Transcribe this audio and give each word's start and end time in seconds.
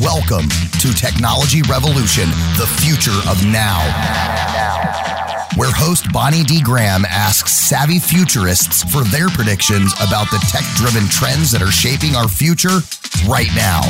Welcome 0.00 0.48
to 0.80 0.94
Technology 0.94 1.60
Revolution, 1.68 2.30
the 2.56 2.66
future 2.80 3.18
of 3.28 3.44
now. 3.44 3.80
Where 5.56 5.70
host 5.70 6.10
Bonnie 6.10 6.42
D. 6.42 6.62
Graham 6.62 7.04
asks 7.04 7.52
savvy 7.52 7.98
futurists 7.98 8.82
for 8.82 9.04
their 9.04 9.28
predictions 9.28 9.92
about 10.00 10.30
the 10.30 10.38
tech 10.48 10.64
driven 10.76 11.06
trends 11.10 11.50
that 11.50 11.60
are 11.60 11.70
shaping 11.70 12.16
our 12.16 12.28
future 12.28 12.80
right 13.28 13.50
now. 13.54 13.82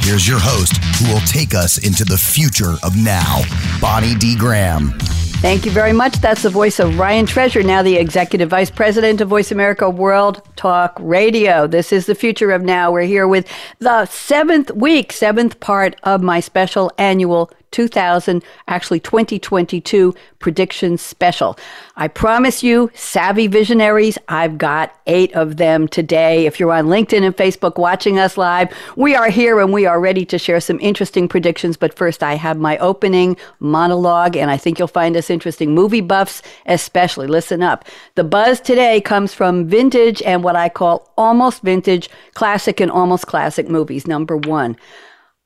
Here's 0.00 0.26
your 0.26 0.38
host 0.40 0.78
who 0.96 1.12
will 1.12 1.20
take 1.26 1.54
us 1.54 1.76
into 1.76 2.06
the 2.06 2.16
future 2.16 2.76
of 2.82 2.96
now, 2.96 3.42
Bonnie 3.78 4.14
D. 4.14 4.34
Graham. 4.34 4.94
Thank 5.42 5.66
you 5.66 5.72
very 5.72 5.92
much. 5.92 6.20
That's 6.20 6.44
the 6.44 6.50
voice 6.50 6.78
of 6.78 7.00
Ryan 7.00 7.26
Treasure, 7.26 7.64
now 7.64 7.82
the 7.82 7.96
Executive 7.96 8.48
Vice 8.48 8.70
President 8.70 9.20
of 9.20 9.28
Voice 9.28 9.50
America 9.50 9.90
World 9.90 10.40
Talk 10.54 10.96
Radio. 11.00 11.66
This 11.66 11.92
is 11.92 12.06
the 12.06 12.14
future 12.14 12.52
of 12.52 12.62
now. 12.62 12.92
We're 12.92 13.02
here 13.02 13.26
with 13.26 13.48
the 13.80 14.06
seventh 14.06 14.70
week, 14.70 15.12
seventh 15.12 15.58
part 15.58 15.96
of 16.04 16.22
my 16.22 16.38
special 16.38 16.92
annual 16.96 17.50
2000, 17.72 18.44
actually 18.68 19.00
2022 19.00 20.14
prediction 20.38 20.98
special. 20.98 21.58
I 21.96 22.08
promise 22.08 22.62
you, 22.62 22.90
savvy 22.94 23.46
visionaries, 23.46 24.18
I've 24.28 24.58
got 24.58 24.94
eight 25.06 25.32
of 25.34 25.56
them 25.56 25.88
today. 25.88 26.46
If 26.46 26.60
you're 26.60 26.72
on 26.72 26.86
LinkedIn 26.86 27.22
and 27.22 27.36
Facebook 27.36 27.78
watching 27.78 28.18
us 28.18 28.36
live, 28.36 28.72
we 28.96 29.14
are 29.14 29.30
here 29.30 29.60
and 29.60 29.72
we 29.72 29.86
are 29.86 30.00
ready 30.00 30.24
to 30.26 30.38
share 30.38 30.60
some 30.60 30.78
interesting 30.80 31.28
predictions. 31.28 31.76
But 31.76 31.94
first, 31.94 32.22
I 32.22 32.34
have 32.34 32.58
my 32.58 32.76
opening 32.78 33.36
monologue, 33.60 34.36
and 34.36 34.50
I 34.50 34.56
think 34.56 34.78
you'll 34.78 34.88
find 34.88 35.14
this 35.14 35.30
interesting. 35.30 35.74
Movie 35.74 36.00
buffs, 36.00 36.42
especially. 36.66 37.26
Listen 37.26 37.62
up. 37.62 37.84
The 38.14 38.24
buzz 38.24 38.60
today 38.60 39.00
comes 39.00 39.32
from 39.32 39.66
vintage 39.66 40.22
and 40.22 40.42
what 40.42 40.56
I 40.56 40.68
call 40.68 41.12
almost 41.16 41.62
vintage, 41.62 42.10
classic 42.34 42.80
and 42.80 42.90
almost 42.90 43.26
classic 43.26 43.68
movies. 43.68 44.06
Number 44.06 44.36
one. 44.36 44.76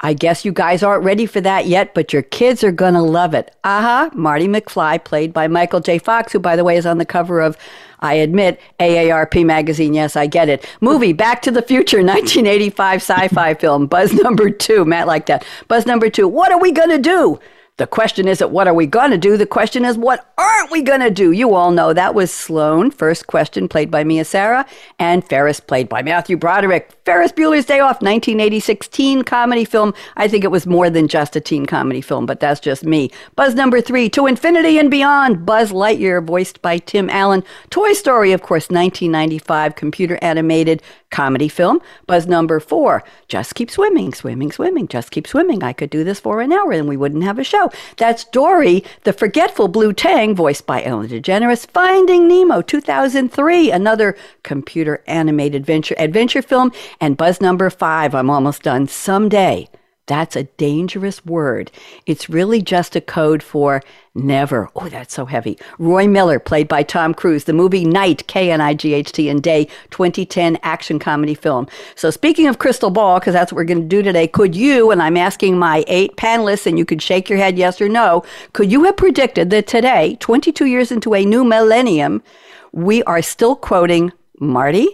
I 0.01 0.13
guess 0.13 0.45
you 0.45 0.53
guys 0.53 0.83
aren't 0.83 1.05
ready 1.05 1.25
for 1.25 1.41
that 1.41 1.67
yet, 1.67 1.95
but 1.95 2.13
your 2.13 2.21
kids 2.21 2.63
are 2.63 2.73
going 2.73 2.93
to 2.95 3.03
love 3.03 3.33
it. 3.33 3.55
Aha, 3.65 4.07
uh-huh, 4.07 4.11
Marty 4.15 4.47
McFly, 4.47 5.03
played 5.03 5.33
by 5.33 5.49
Michael 5.49 5.81
J. 5.81 5.99
Fox, 5.99 6.33
who, 6.33 6.39
by 6.39 6.55
the 6.55 6.65
way, 6.65 6.77
is 6.77 6.85
on 6.85 6.99
the 6.99 7.07
cover 7.07 7.41
of, 7.41 7.57
I 8.01 8.15
admit, 8.15 8.61
AARP 8.79 9.47
magazine. 9.47 9.95
Yes, 9.95 10.15
I 10.15 10.27
get 10.27 10.51
it. 10.51 10.69
Movie 10.83 11.15
Back 11.15 11.41
to 11.43 11.51
the 11.51 11.63
Future, 11.63 11.99
1985 12.03 13.01
sci 13.01 13.29
fi 13.29 13.55
film. 13.55 13.87
Buzz 13.87 14.13
number 14.13 14.51
two. 14.51 14.85
Matt 14.85 15.07
like 15.07 15.27
that. 15.27 15.47
Buzz 15.67 15.87
number 15.87 16.11
two. 16.11 16.29
What 16.29 16.53
are 16.53 16.61
we 16.61 16.73
going 16.73 16.91
to 16.91 16.99
do? 16.99 17.41
The 17.79 17.87
question 17.87 18.27
isn't 18.27 18.51
what 18.51 18.67
are 18.67 18.73
we 18.73 18.87
going 18.87 19.11
to 19.11 19.19
do? 19.19 19.37
The 19.37 19.45
question 19.45 19.85
is 19.85 19.99
what 19.99 20.33
aren't 20.39 20.71
we 20.71 20.81
going 20.81 21.01
to 21.01 21.11
do? 21.11 21.33
You 21.33 21.55
all 21.55 21.71
know 21.73 21.93
that 21.93 22.15
was 22.15 22.33
Sloan, 22.33 22.91
first 22.91 23.27
question, 23.27 23.69
played 23.69 23.91
by 23.91 24.03
Mia 24.03 24.25
Sara, 24.25 24.65
and 24.99 25.23
Ferris, 25.23 25.61
played 25.61 25.87
by 25.87 26.01
Matthew 26.01 26.39
Broderick. 26.39 26.91
Ferris 27.05 27.33
Bueller's 27.33 27.67
Day 27.67 27.81
Off, 27.81 28.01
1986 28.01 28.89
teen 28.89 29.23
comedy 29.23 29.67
film. 29.67 29.93
I 30.17 30.27
think 30.27 30.43
it 30.43 30.51
was 30.51 30.67
more 30.67 30.89
than 30.89 31.07
just 31.07 31.37
a 31.37 31.41
teen 31.41 31.67
comedy 31.67 32.01
film, 32.01 32.25
but 32.25 32.41
that's 32.41 32.61
just 32.61 32.83
me. 32.83 33.11
Buzz 33.35 33.55
number 33.55 33.83
three, 33.83 34.09
To 34.09 34.27
Infinity 34.27 34.79
and 34.79 34.91
Beyond, 34.91 35.45
Buzz 35.45 35.71
Lightyear, 35.71 36.25
voiced 36.25 36.63
by 36.63 36.79
Tim 36.79 37.11
Allen. 37.11 37.45
Toy 37.69 37.93
Story, 37.93 38.33
of 38.33 38.41
course, 38.41 38.71
1995 38.71 39.77
computer 39.77 40.19
animated 40.23 40.83
comedy 41.11 41.49
film. 41.49 41.81
Buzz 42.07 42.27
number 42.27 42.61
four, 42.61 43.05
Just 43.29 43.55
Keep 43.55 43.71
Swimming, 43.71 44.13
Swimming, 44.13 44.53
Swimming, 44.53 44.89
Just 44.89 45.11
Keep 45.11 45.27
Swimming. 45.27 45.63
I 45.63 45.73
could 45.73 45.91
do 45.91 46.05
this 46.05 46.21
for 46.21 46.41
an 46.41 46.53
hour 46.53 46.73
and 46.73 46.89
we 46.89 46.97
wouldn't 46.97 47.25
have 47.25 47.39
a 47.39 47.45
show. 47.45 47.71
That's 47.97 48.25
Dory, 48.25 48.85
the 49.05 49.13
forgetful 49.13 49.69
Blue 49.69 49.93
Tang, 49.93 50.35
voiced 50.35 50.67
by 50.67 50.83
Ellen 50.83 51.09
DeGeneres. 51.09 51.67
Finding 51.71 52.29
Nemo, 52.29 52.63
2003, 52.63 53.71
another 53.71 54.17
computer 54.43 55.03
animated 55.07 55.63
adventure, 55.63 55.95
adventure 55.99 56.43
film. 56.43 56.73
And 57.01 57.17
Buzz 57.17 57.41
number 57.41 57.71
five, 57.71 58.15
I'm 58.15 58.31
almost 58.31 58.63
done. 58.63 58.89
Someday. 58.89 59.69
That's 60.07 60.37
a 60.37 60.45
dangerous 60.45 61.27
word. 61.27 61.73
It's 62.07 62.31
really 62.31 62.63
just 62.63 62.95
a 62.95 63.01
code 63.01 63.43
for 63.43 63.83
never. 64.15 64.71
Oh, 64.77 64.89
that's 64.89 65.13
so 65.13 65.27
heavy. 65.27 65.59
Roy 65.79 66.07
Miller, 66.07 66.39
played 66.39 66.69
by 66.69 66.85
Tom 66.85 67.13
Cruise, 67.13 67.45
the 67.45 67.53
movie 67.53 67.85
Knight, 67.85 68.25
K 68.29 68.53
N 68.53 68.61
I 68.61 68.73
G 68.75 68.95
H 68.95 69.11
T, 69.11 69.29
and 69.29 69.43
Day, 69.43 69.65
2010 69.91 70.59
action 70.63 71.01
comedy 71.01 71.35
film. 71.35 71.67
So, 71.97 72.11
speaking 72.11 72.47
of 72.47 72.61
crystal 72.61 72.91
ball, 72.91 73.19
because 73.19 73.35
that's 73.35 73.51
what 73.51 73.57
we're 73.57 73.65
going 73.65 73.83
to 73.83 73.89
do 73.89 74.01
today, 74.01 74.29
could 74.29 74.55
you, 74.55 74.93
and 74.93 75.03
I'm 75.03 75.17
asking 75.17 75.59
my 75.59 75.85
eight 75.89 76.17
panelists, 76.17 76.67
and 76.67 76.79
you 76.79 76.85
could 76.85 77.03
shake 77.03 77.29
your 77.29 77.39
head 77.39 77.59
yes 77.59 77.81
or 77.81 77.89
no, 77.89 78.25
could 78.53 78.71
you 78.71 78.85
have 78.85 78.97
predicted 78.97 79.51
that 79.51 79.67
today, 79.67 80.17
22 80.21 80.67
years 80.67 80.93
into 80.93 81.15
a 81.15 81.25
new 81.25 81.45
millennium, 81.45 82.23
we 82.71 83.03
are 83.05 83.23
still 83.23 83.57
quoting 83.57 84.13
Marty? 84.39 84.89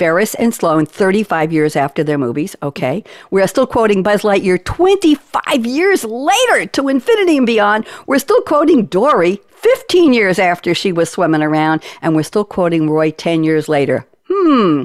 Ferris 0.00 0.34
and 0.36 0.54
Sloan 0.54 0.86
35 0.86 1.52
years 1.52 1.76
after 1.76 2.02
their 2.02 2.16
movies, 2.16 2.56
okay? 2.62 3.04
We're 3.30 3.46
still 3.46 3.66
quoting 3.66 4.02
Buzz 4.02 4.22
Lightyear 4.22 4.64
25 4.64 5.66
years 5.66 6.04
later 6.04 6.64
to 6.64 6.88
infinity 6.88 7.36
and 7.36 7.44
beyond. 7.46 7.86
We're 8.06 8.18
still 8.18 8.40
quoting 8.40 8.86
Dory 8.86 9.42
15 9.50 10.14
years 10.14 10.38
after 10.38 10.74
she 10.74 10.90
was 10.90 11.10
swimming 11.10 11.42
around, 11.42 11.82
and 12.00 12.16
we're 12.16 12.22
still 12.22 12.46
quoting 12.46 12.88
Roy 12.88 13.10
10 13.10 13.44
years 13.44 13.68
later. 13.68 14.06
Hmm. 14.26 14.84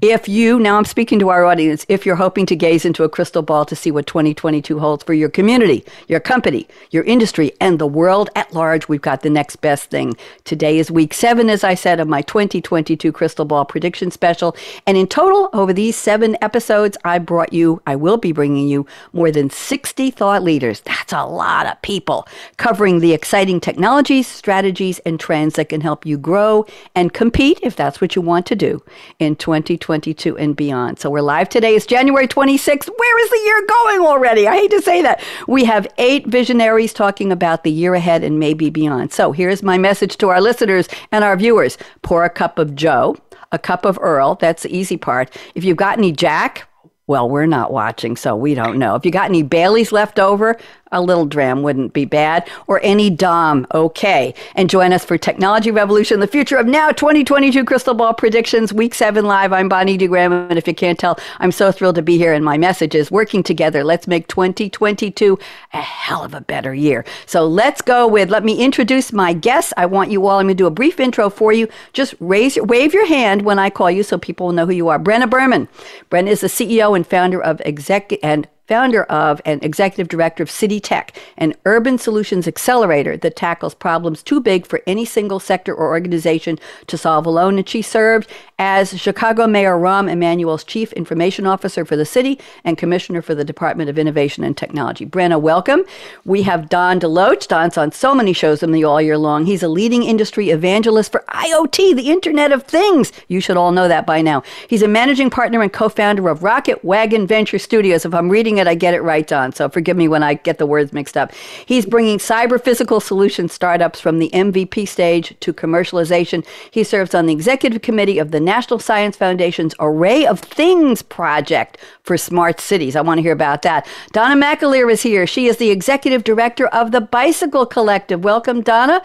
If 0.00 0.28
you, 0.28 0.58
now 0.58 0.76
I'm 0.76 0.84
speaking 0.84 1.18
to 1.20 1.30
our 1.30 1.44
audience, 1.44 1.86
if 1.88 2.04
you're 2.04 2.16
hoping 2.16 2.46
to 2.46 2.56
gaze 2.56 2.84
into 2.84 3.04
a 3.04 3.08
crystal 3.08 3.42
ball 3.42 3.64
to 3.64 3.76
see 3.76 3.90
what 3.90 4.06
2022 4.06 4.78
holds 4.78 5.04
for 5.04 5.14
your 5.14 5.30
community, 5.30 5.84
your 6.08 6.20
company, 6.20 6.68
your 6.90 7.04
industry, 7.04 7.52
and 7.60 7.78
the 7.78 7.86
world 7.86 8.28
at 8.34 8.52
large, 8.52 8.88
we've 8.88 9.00
got 9.00 9.22
the 9.22 9.30
next 9.30 9.56
best 9.56 9.90
thing. 9.90 10.14
Today 10.44 10.78
is 10.78 10.90
week 10.90 11.14
seven, 11.14 11.48
as 11.48 11.64
I 11.64 11.74
said, 11.74 12.00
of 12.00 12.08
my 12.08 12.22
2022 12.22 13.12
crystal 13.12 13.44
ball 13.44 13.64
prediction 13.64 14.10
special. 14.10 14.56
And 14.86 14.96
in 14.96 15.06
total, 15.06 15.48
over 15.52 15.72
these 15.72 15.96
seven 15.96 16.36
episodes, 16.42 16.98
I 17.04 17.18
brought 17.18 17.52
you, 17.52 17.80
I 17.86 17.96
will 17.96 18.18
be 18.18 18.32
bringing 18.32 18.68
you 18.68 18.86
more 19.12 19.30
than 19.30 19.48
60 19.48 20.10
thought 20.10 20.42
leaders. 20.42 20.80
That's 20.80 21.12
a 21.12 21.24
lot 21.24 21.66
of 21.66 21.80
people 21.82 22.26
covering 22.56 23.00
the 23.00 23.14
exciting 23.14 23.60
technologies, 23.60 24.26
strategies, 24.26 24.98
and 25.00 25.18
trends 25.18 25.54
that 25.54 25.70
can 25.70 25.80
help 25.80 26.04
you 26.04 26.18
grow 26.18 26.66
and 26.94 27.12
compete, 27.14 27.58
if 27.62 27.76
that's 27.76 28.00
what 28.00 28.16
you 28.16 28.22
want 28.22 28.44
to 28.46 28.56
do, 28.56 28.82
in 29.18 29.36
2022. 29.36 29.83
2022 29.84 30.38
and 30.38 30.56
beyond. 30.56 30.98
So 30.98 31.10
we're 31.10 31.20
live 31.20 31.50
today. 31.50 31.74
It's 31.76 31.84
January 31.84 32.26
26th. 32.26 32.88
Where 32.88 33.24
is 33.24 33.30
the 33.30 33.42
year 33.44 33.66
going 33.66 34.00
already? 34.00 34.48
I 34.48 34.56
hate 34.56 34.70
to 34.70 34.80
say 34.80 35.02
that. 35.02 35.22
We 35.46 35.64
have 35.64 35.86
eight 35.98 36.26
visionaries 36.26 36.94
talking 36.94 37.30
about 37.30 37.64
the 37.64 37.70
year 37.70 37.94
ahead 37.94 38.24
and 38.24 38.38
maybe 38.38 38.70
beyond. 38.70 39.12
So 39.12 39.32
here's 39.32 39.62
my 39.62 39.76
message 39.76 40.16
to 40.18 40.30
our 40.30 40.40
listeners 40.40 40.88
and 41.12 41.22
our 41.22 41.36
viewers 41.36 41.76
pour 42.00 42.24
a 42.24 42.30
cup 42.30 42.58
of 42.58 42.74
Joe, 42.74 43.16
a 43.52 43.58
cup 43.58 43.84
of 43.84 43.98
Earl. 44.00 44.36
That's 44.36 44.62
the 44.62 44.74
easy 44.74 44.96
part. 44.96 45.36
If 45.54 45.64
you've 45.64 45.76
got 45.76 45.98
any 45.98 46.12
Jack, 46.12 46.66
well, 47.06 47.28
we're 47.28 47.44
not 47.44 47.70
watching, 47.70 48.16
so 48.16 48.34
we 48.34 48.54
don't 48.54 48.78
know. 48.78 48.94
If 48.94 49.04
you 49.04 49.10
got 49.10 49.28
any 49.28 49.42
Baileys 49.42 49.92
left 49.92 50.18
over, 50.18 50.56
a 50.94 51.02
little 51.02 51.26
dram 51.26 51.62
wouldn't 51.62 51.92
be 51.92 52.04
bad, 52.04 52.48
or 52.66 52.80
any 52.82 53.10
Dom, 53.10 53.66
okay. 53.74 54.32
And 54.54 54.70
join 54.70 54.92
us 54.92 55.04
for 55.04 55.18
Technology 55.18 55.70
Revolution, 55.70 56.20
the 56.20 56.26
future 56.26 56.56
of 56.56 56.66
now 56.66 56.90
2022 56.90 57.64
Crystal 57.64 57.92
Ball 57.92 58.14
Predictions, 58.14 58.72
Week 58.72 58.94
7 58.94 59.24
Live. 59.24 59.52
I'm 59.52 59.68
Bonnie 59.68 59.96
D. 59.96 60.06
Graham, 60.06 60.32
and 60.32 60.56
if 60.56 60.66
you 60.66 60.74
can't 60.74 60.98
tell, 60.98 61.18
I'm 61.40 61.52
so 61.52 61.70
thrilled 61.72 61.96
to 61.96 62.02
be 62.02 62.16
here, 62.16 62.32
and 62.32 62.44
my 62.44 62.56
message 62.56 62.94
is 62.94 63.10
working 63.10 63.42
together. 63.42 63.84
Let's 63.84 64.06
make 64.06 64.28
2022 64.28 65.38
a 65.72 65.76
hell 65.76 66.24
of 66.24 66.32
a 66.32 66.40
better 66.40 66.72
year. 66.72 67.04
So 67.26 67.46
let's 67.46 67.82
go 67.82 68.06
with, 68.06 68.30
let 68.30 68.44
me 68.44 68.64
introduce 68.64 69.12
my 69.12 69.32
guests. 69.32 69.72
I 69.76 69.86
want 69.86 70.10
you 70.10 70.26
all, 70.26 70.38
I'm 70.38 70.46
going 70.46 70.56
to 70.56 70.62
do 70.62 70.66
a 70.66 70.70
brief 70.70 71.00
intro 71.00 71.28
for 71.28 71.52
you. 71.52 71.68
Just 71.92 72.14
raise, 72.20 72.56
wave 72.56 72.94
your 72.94 73.06
hand 73.06 73.42
when 73.42 73.58
I 73.58 73.68
call 73.68 73.90
you 73.90 74.02
so 74.02 74.16
people 74.16 74.46
will 74.46 74.54
know 74.54 74.66
who 74.66 74.72
you 74.72 74.88
are. 74.88 74.98
Brenna 74.98 75.28
Berman. 75.28 75.68
Brenna 76.10 76.28
is 76.28 76.40
the 76.40 76.46
CEO 76.46 76.94
and 76.94 77.06
founder 77.06 77.42
of 77.42 77.60
Exec 77.64 78.12
and 78.22 78.48
founder 78.66 79.04
of 79.04 79.40
and 79.44 79.62
executive 79.64 80.08
director 80.08 80.42
of 80.42 80.50
City 80.50 80.80
Tech, 80.80 81.16
an 81.36 81.54
urban 81.64 81.98
solutions 81.98 82.48
accelerator 82.48 83.16
that 83.16 83.36
tackles 83.36 83.74
problems 83.74 84.22
too 84.22 84.40
big 84.40 84.66
for 84.66 84.82
any 84.86 85.04
single 85.04 85.38
sector 85.38 85.74
or 85.74 85.88
organization 85.88 86.58
to 86.86 86.96
solve 86.96 87.26
alone. 87.26 87.58
And 87.58 87.68
she 87.68 87.82
served 87.82 88.28
as 88.58 88.98
Chicago 89.00 89.46
Mayor 89.46 89.76
Rahm 89.76 90.10
Emanuel's 90.10 90.64
chief 90.64 90.92
information 90.92 91.46
officer 91.46 91.84
for 91.84 91.96
the 91.96 92.04
city 92.04 92.38
and 92.64 92.78
commissioner 92.78 93.20
for 93.20 93.34
the 93.34 93.44
Department 93.44 93.90
of 93.90 93.98
Innovation 93.98 94.44
and 94.44 94.56
Technology. 94.56 95.04
Brenna, 95.04 95.40
welcome. 95.40 95.84
We 96.24 96.42
have 96.42 96.68
Don 96.68 97.00
DeLoach. 97.00 97.48
Don's 97.48 97.76
on 97.76 97.92
so 97.92 98.14
many 98.14 98.32
shows 98.32 98.62
with 98.62 98.70
me 98.70 98.84
all 98.84 99.02
year 99.02 99.18
long. 99.18 99.46
He's 99.46 99.62
a 99.62 99.68
leading 99.68 100.04
industry 100.04 100.50
evangelist 100.50 101.12
for 101.12 101.24
IoT, 101.28 101.96
the 101.96 102.10
Internet 102.10 102.52
of 102.52 102.62
Things. 102.62 103.12
You 103.28 103.40
should 103.40 103.56
all 103.56 103.72
know 103.72 103.88
that 103.88 104.06
by 104.06 104.22
now. 104.22 104.42
He's 104.68 104.82
a 104.82 104.88
managing 104.88 105.30
partner 105.30 105.60
and 105.60 105.72
co-founder 105.72 106.28
of 106.28 106.42
Rocket 106.42 106.84
Wagon 106.84 107.26
Venture 107.26 107.58
Studios. 107.58 108.04
If 108.04 108.14
I'm 108.14 108.30
reading 108.30 108.53
it, 108.58 108.66
I 108.66 108.74
get 108.74 108.94
it 108.94 109.02
right, 109.02 109.26
Don. 109.26 109.52
So 109.52 109.68
forgive 109.68 109.96
me 109.96 110.08
when 110.08 110.22
I 110.22 110.34
get 110.34 110.58
the 110.58 110.66
words 110.66 110.92
mixed 110.92 111.16
up. 111.16 111.32
He's 111.66 111.86
bringing 111.86 112.18
cyber 112.18 112.62
physical 112.62 113.00
solution 113.00 113.48
startups 113.48 114.00
from 114.00 114.18
the 114.18 114.30
MVP 114.30 114.88
stage 114.88 115.34
to 115.40 115.52
commercialization. 115.52 116.46
He 116.70 116.84
serves 116.84 117.14
on 117.14 117.26
the 117.26 117.32
executive 117.32 117.82
committee 117.82 118.18
of 118.18 118.30
the 118.30 118.40
National 118.40 118.78
Science 118.78 119.16
Foundation's 119.16 119.74
Array 119.80 120.26
of 120.26 120.40
Things 120.40 121.02
project 121.02 121.78
for 122.02 122.16
smart 122.16 122.60
cities. 122.60 122.96
I 122.96 123.00
want 123.00 123.18
to 123.18 123.22
hear 123.22 123.32
about 123.32 123.62
that. 123.62 123.86
Donna 124.12 124.40
McAleer 124.40 124.90
is 124.92 125.02
here. 125.02 125.26
She 125.26 125.46
is 125.46 125.56
the 125.56 125.70
executive 125.70 126.24
director 126.24 126.66
of 126.68 126.92
the 126.92 127.00
Bicycle 127.00 127.66
Collective. 127.66 128.24
Welcome, 128.24 128.62
Donna. 128.62 129.02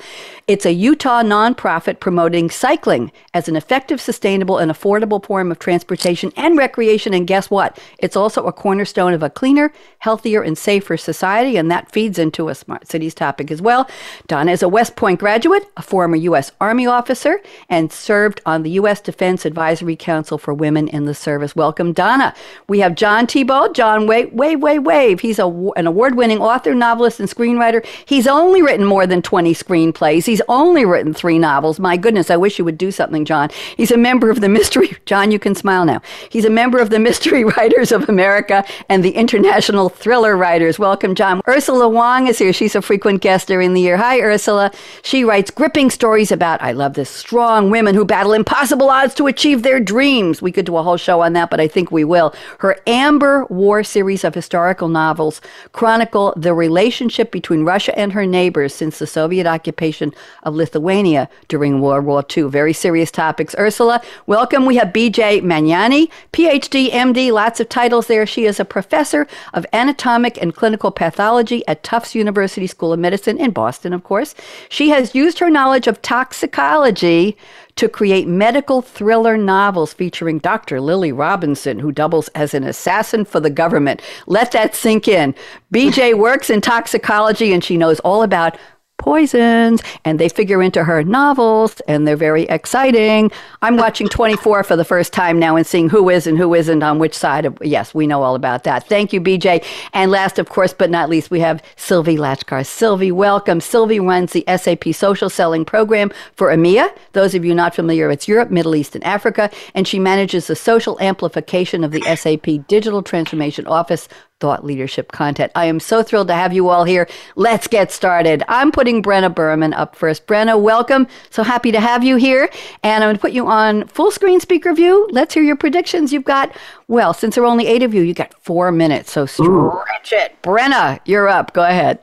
It's 0.48 0.66
a 0.66 0.74
Utah 0.74 1.22
nonprofit 1.22 2.00
promoting 2.00 2.50
cycling 2.50 3.12
as 3.34 3.48
an 3.48 3.56
effective, 3.56 4.02
sustainable, 4.02 4.58
and 4.58 4.72
affordable 4.72 5.24
form 5.24 5.52
of 5.52 5.60
transportation 5.60 6.32
and 6.36 6.58
recreation. 6.58 7.14
And 7.14 7.28
guess 7.28 7.52
what? 7.52 7.80
It's 8.00 8.16
also 8.16 8.46
a 8.46 8.52
cornerstone 8.52 9.14
of 9.14 9.22
a 9.22 9.30
cleaner, 9.40 9.72
healthier, 10.00 10.42
and 10.42 10.58
safer 10.58 10.98
society. 10.98 11.56
And 11.56 11.72
that 11.72 11.90
feeds 11.94 12.20
into 12.20 12.50
a 12.50 12.56
smart 12.56 12.90
cities 12.90 13.14
topic 13.14 13.50
as 13.50 13.62
well. 13.62 13.90
Donna 14.28 14.52
is 14.52 14.62
a 14.62 14.68
West 14.68 14.98
Point 14.98 15.18
graduate, 15.18 15.64
a 15.78 15.82
former 15.82 16.18
U.S. 16.18 16.52
Army 16.60 16.86
officer, 16.86 17.40
and 17.70 17.90
served 17.90 18.42
on 18.46 18.64
the 18.64 18.72
U.S. 18.72 19.00
Defense 19.00 19.46
Advisory 19.46 19.96
Council 19.96 20.38
for 20.38 20.54
Women 20.54 20.90
in 20.90 21.06
the 21.06 21.14
Service. 21.14 21.56
Welcome, 21.56 21.94
Donna. 21.94 22.36
We 22.68 22.80
have 22.80 22.96
John 22.96 23.28
Thibault. 23.28 23.72
John, 23.72 24.08
wave, 24.08 24.34
wave, 24.34 24.62
wave, 24.62 24.84
wave. 24.84 25.22
He's 25.22 25.40
a, 25.40 25.48
an 25.78 25.88
award 25.88 26.16
winning 26.16 26.40
author, 26.40 26.76
novelist, 26.76 27.22
and 27.22 27.30
screenwriter. 27.30 27.86
He's 28.06 28.28
only 28.28 28.62
written 28.62 28.86
more 28.86 29.08
than 29.08 29.22
20 29.22 29.54
screenplays. 29.54 30.26
He's 30.26 30.42
only 30.50 30.84
written 30.84 31.14
three 31.14 31.40
novels. 31.40 31.80
My 31.80 31.96
goodness, 31.96 32.30
I 32.30 32.36
wish 32.36 32.60
you 32.60 32.66
would 32.66 32.78
do 32.78 32.92
something, 32.92 33.24
John. 33.24 33.50
He's 33.78 33.92
a 33.92 33.98
member 33.98 34.30
of 34.30 34.42
the 34.42 34.50
Mystery, 34.50 34.98
John, 35.06 35.32
you 35.32 35.40
can 35.40 35.56
smile 35.56 35.86
now. 35.86 36.02
He's 36.28 36.44
a 36.44 36.50
member 36.50 36.80
of 36.80 36.90
the 36.90 37.00
Mystery 37.00 37.46
Writers 37.58 37.94
of 37.94 38.10
America 38.10 38.66
and 38.90 39.02
the 39.02 39.12
International 39.30 39.90
Thriller 39.90 40.36
Writers. 40.36 40.80
Welcome, 40.80 41.14
John. 41.14 41.42
Ursula 41.48 41.88
Wong 41.88 42.26
is 42.26 42.40
here. 42.40 42.52
She's 42.52 42.74
a 42.74 42.82
frequent 42.82 43.22
guest 43.22 43.48
during 43.48 43.76
the 43.76 43.82
year. 43.82 43.96
Hi, 43.96 44.20
Ursula. 44.22 44.72
She 45.04 45.24
writes 45.24 45.52
gripping 45.52 45.92
stories 45.92 46.32
about, 46.32 46.64
I 46.64 46.72
love 46.72 46.96
this, 46.96 47.12
strong 47.12 47.70
women 47.70 47.94
who 47.94 48.06
battle 48.06 48.34
impossible 48.34 48.90
odds 48.90 49.14
to 49.16 49.28
achieve 49.28 49.62
their 49.62 49.80
dreams. 49.80 50.42
We 50.42 50.52
could 50.52 50.66
do 50.66 50.78
a 50.78 50.82
whole 50.82 50.98
show 50.98 51.22
on 51.22 51.34
that, 51.34 51.52
but 51.52 51.60
I 51.60 51.68
think 51.68 51.92
we 51.92 52.04
will. 52.04 52.34
Her 52.58 52.78
Amber 52.88 53.46
War 53.46 53.84
series 53.84 54.24
of 54.24 54.34
historical 54.34 54.88
novels 54.88 55.42
chronicle 55.74 56.34
the 56.36 56.56
relationship 56.56 57.32
between 57.32 57.64
Russia 57.64 57.96
and 58.00 58.14
her 58.14 58.26
neighbors 58.26 58.74
since 58.74 58.98
the 58.98 59.06
Soviet 59.06 59.46
occupation 59.46 60.12
of 60.42 60.56
Lithuania 60.56 61.30
during 61.48 61.82
World 61.82 62.06
War 62.06 62.26
II. 62.36 62.50
Very 62.50 62.74
serious 62.74 63.12
topics. 63.12 63.54
Ursula, 63.60 64.02
welcome. 64.26 64.66
We 64.66 64.78
have 64.78 64.88
BJ 64.88 65.44
Magnani, 65.44 66.10
PhD, 66.34 66.90
MD, 66.90 67.32
lots 67.32 67.60
of 67.60 67.70
titles 67.70 68.08
there. 68.08 68.26
She 68.26 68.46
is 68.46 68.60
a 68.60 68.66
professor 68.66 69.19
of 69.54 69.66
anatomic 69.74 70.42
and 70.42 70.56
clinical 70.56 70.92
pathology 70.92 71.66
at 71.68 71.84
Tufts 71.84 72.16
University 72.16 72.68
School 72.68 72.94
of 72.94 73.00
Medicine 73.00 73.40
in 73.40 73.52
Boston, 73.52 73.94
of 73.94 74.04
course. 74.04 74.36
She 74.70 74.90
has 74.90 75.16
used 75.16 75.40
her 75.40 75.50
knowledge 75.50 75.88
of 75.88 76.02
toxicology 76.02 77.38
to 77.76 77.88
create 77.88 78.28
medical 78.28 78.82
thriller 78.82 79.38
novels 79.38 79.94
featuring 79.94 80.40
Dr. 80.40 80.82
Lily 80.82 81.14
Robinson, 81.14 81.80
who 81.80 81.94
doubles 81.94 82.28
as 82.30 82.54
an 82.54 82.66
assassin 82.66 83.24
for 83.24 83.40
the 83.40 83.50
government. 83.50 84.02
Let 84.28 84.52
that 84.52 84.76
sink 84.76 85.08
in. 85.08 85.34
BJ 85.74 86.18
works 86.18 86.50
in 86.50 86.60
toxicology 86.60 87.54
and 87.54 87.64
she 87.64 87.78
knows 87.78 88.02
all 88.02 88.22
about 88.22 88.58
poisons 89.00 89.82
and 90.06 90.20
they 90.20 90.30
figure 90.30 90.62
into 90.62 90.84
her 90.84 91.04
novels 91.04 91.80
and 91.88 92.08
they're 92.08 92.16
very 92.16 92.44
exciting. 92.44 93.32
I'm 93.64 93.78
watching 93.78 94.08
24 94.08 94.64
for 94.64 94.76
the 94.76 94.86
first 94.86 95.12
time 95.12 95.40
now 95.40 95.56
and 95.56 95.66
seeing 95.66 95.90
who 95.90 96.10
is 96.10 96.28
and 96.28 96.38
who 96.38 96.54
isn't 96.54 96.84
on 96.84 97.00
which 97.00 97.16
side 97.16 97.46
of 97.46 97.58
yes, 97.62 97.96
we 97.96 98.06
know 98.06 98.22
all 98.22 98.36
about 98.36 98.64
that. 98.66 98.88
Thank 98.88 99.12
you 99.12 99.20
BJ. 99.20 99.66
And 99.94 100.12
last 100.12 100.38
of 100.38 100.50
course 100.50 100.74
but 100.74 100.92
not 100.92 101.10
least 101.10 101.32
we 101.32 101.40
have 101.40 101.64
Sylvie 101.76 102.18
Lachkar. 102.18 102.66
Sylvie, 102.66 103.12
welcome. 103.12 103.60
Sylvie 103.60 104.00
runs 104.00 104.34
the 104.34 104.44
SAP 104.56 104.94
social 104.94 105.30
selling 105.30 105.66
program 105.66 106.12
for 106.36 106.50
EMEA. 106.50 106.96
Those 107.14 107.34
of 107.34 107.44
you 107.44 107.56
not 107.56 107.74
familiar, 107.74 108.12
it's 108.12 108.28
Europe, 108.28 108.52
Middle 108.52 108.76
East 108.76 108.94
and 108.94 109.04
Africa 109.04 109.50
and 109.74 109.88
she 109.88 109.98
manages 109.98 110.48
the 110.48 110.56
social 110.56 111.00
amplification 111.00 111.84
of 111.84 111.92
the 111.92 112.02
SAP 112.16 112.68
Digital 112.68 113.02
Transformation 113.02 113.66
Office 113.66 114.08
thought 114.40 114.66
leadership 114.66 115.12
content. 115.12 115.52
I 115.56 115.66
am 115.66 115.80
so 115.80 116.02
thrilled 116.02 116.28
to 116.30 116.34
have 116.34 116.54
you 116.54 116.70
all 116.70 116.84
here. 116.84 117.08
Let's 117.36 117.68
get 117.68 117.92
started. 117.92 118.44
I'm 118.48 118.72
putting 118.72 119.04
Brenna 119.04 119.34
Berman 119.34 119.74
up 119.74 119.96
first. 119.96 120.28
Brenna, 120.28 120.60
welcome. 120.60 121.08
So 121.30 121.44
happy 121.44 121.72
to 121.72 121.80
have 121.80 122.04
you 122.04 122.16
here. 122.16 122.50
And 122.84 123.04
I'm 123.04 123.08
going 123.08 123.16
to 123.16 123.22
put 123.22 123.32
you 123.32 123.48
on 123.48 123.88
full 123.88 124.12
screen 124.12 124.40
speaker 124.40 124.74
view. 124.74 125.08
Let's 125.12 125.34
hear 125.34 125.44
your 125.44 125.58
predictions. 125.58 126.14
You've 126.14 126.24
got, 126.24 126.56
well, 126.88 127.14
since 127.14 127.36
there 127.36 127.44
are 127.44 127.48
only 127.48 127.68
eight 127.68 127.84
of 127.84 127.94
you, 127.94 128.02
you 128.02 128.14
got 128.14 128.34
four 128.42 128.72
minutes. 128.72 129.12
So 129.12 129.26
stretch 129.26 129.48
Ooh. 129.48 129.82
it. 130.12 130.42
Brenna, 130.42 131.00
you're 131.06 131.28
up. 131.28 131.54
Go 131.54 131.64
ahead. 131.64 132.00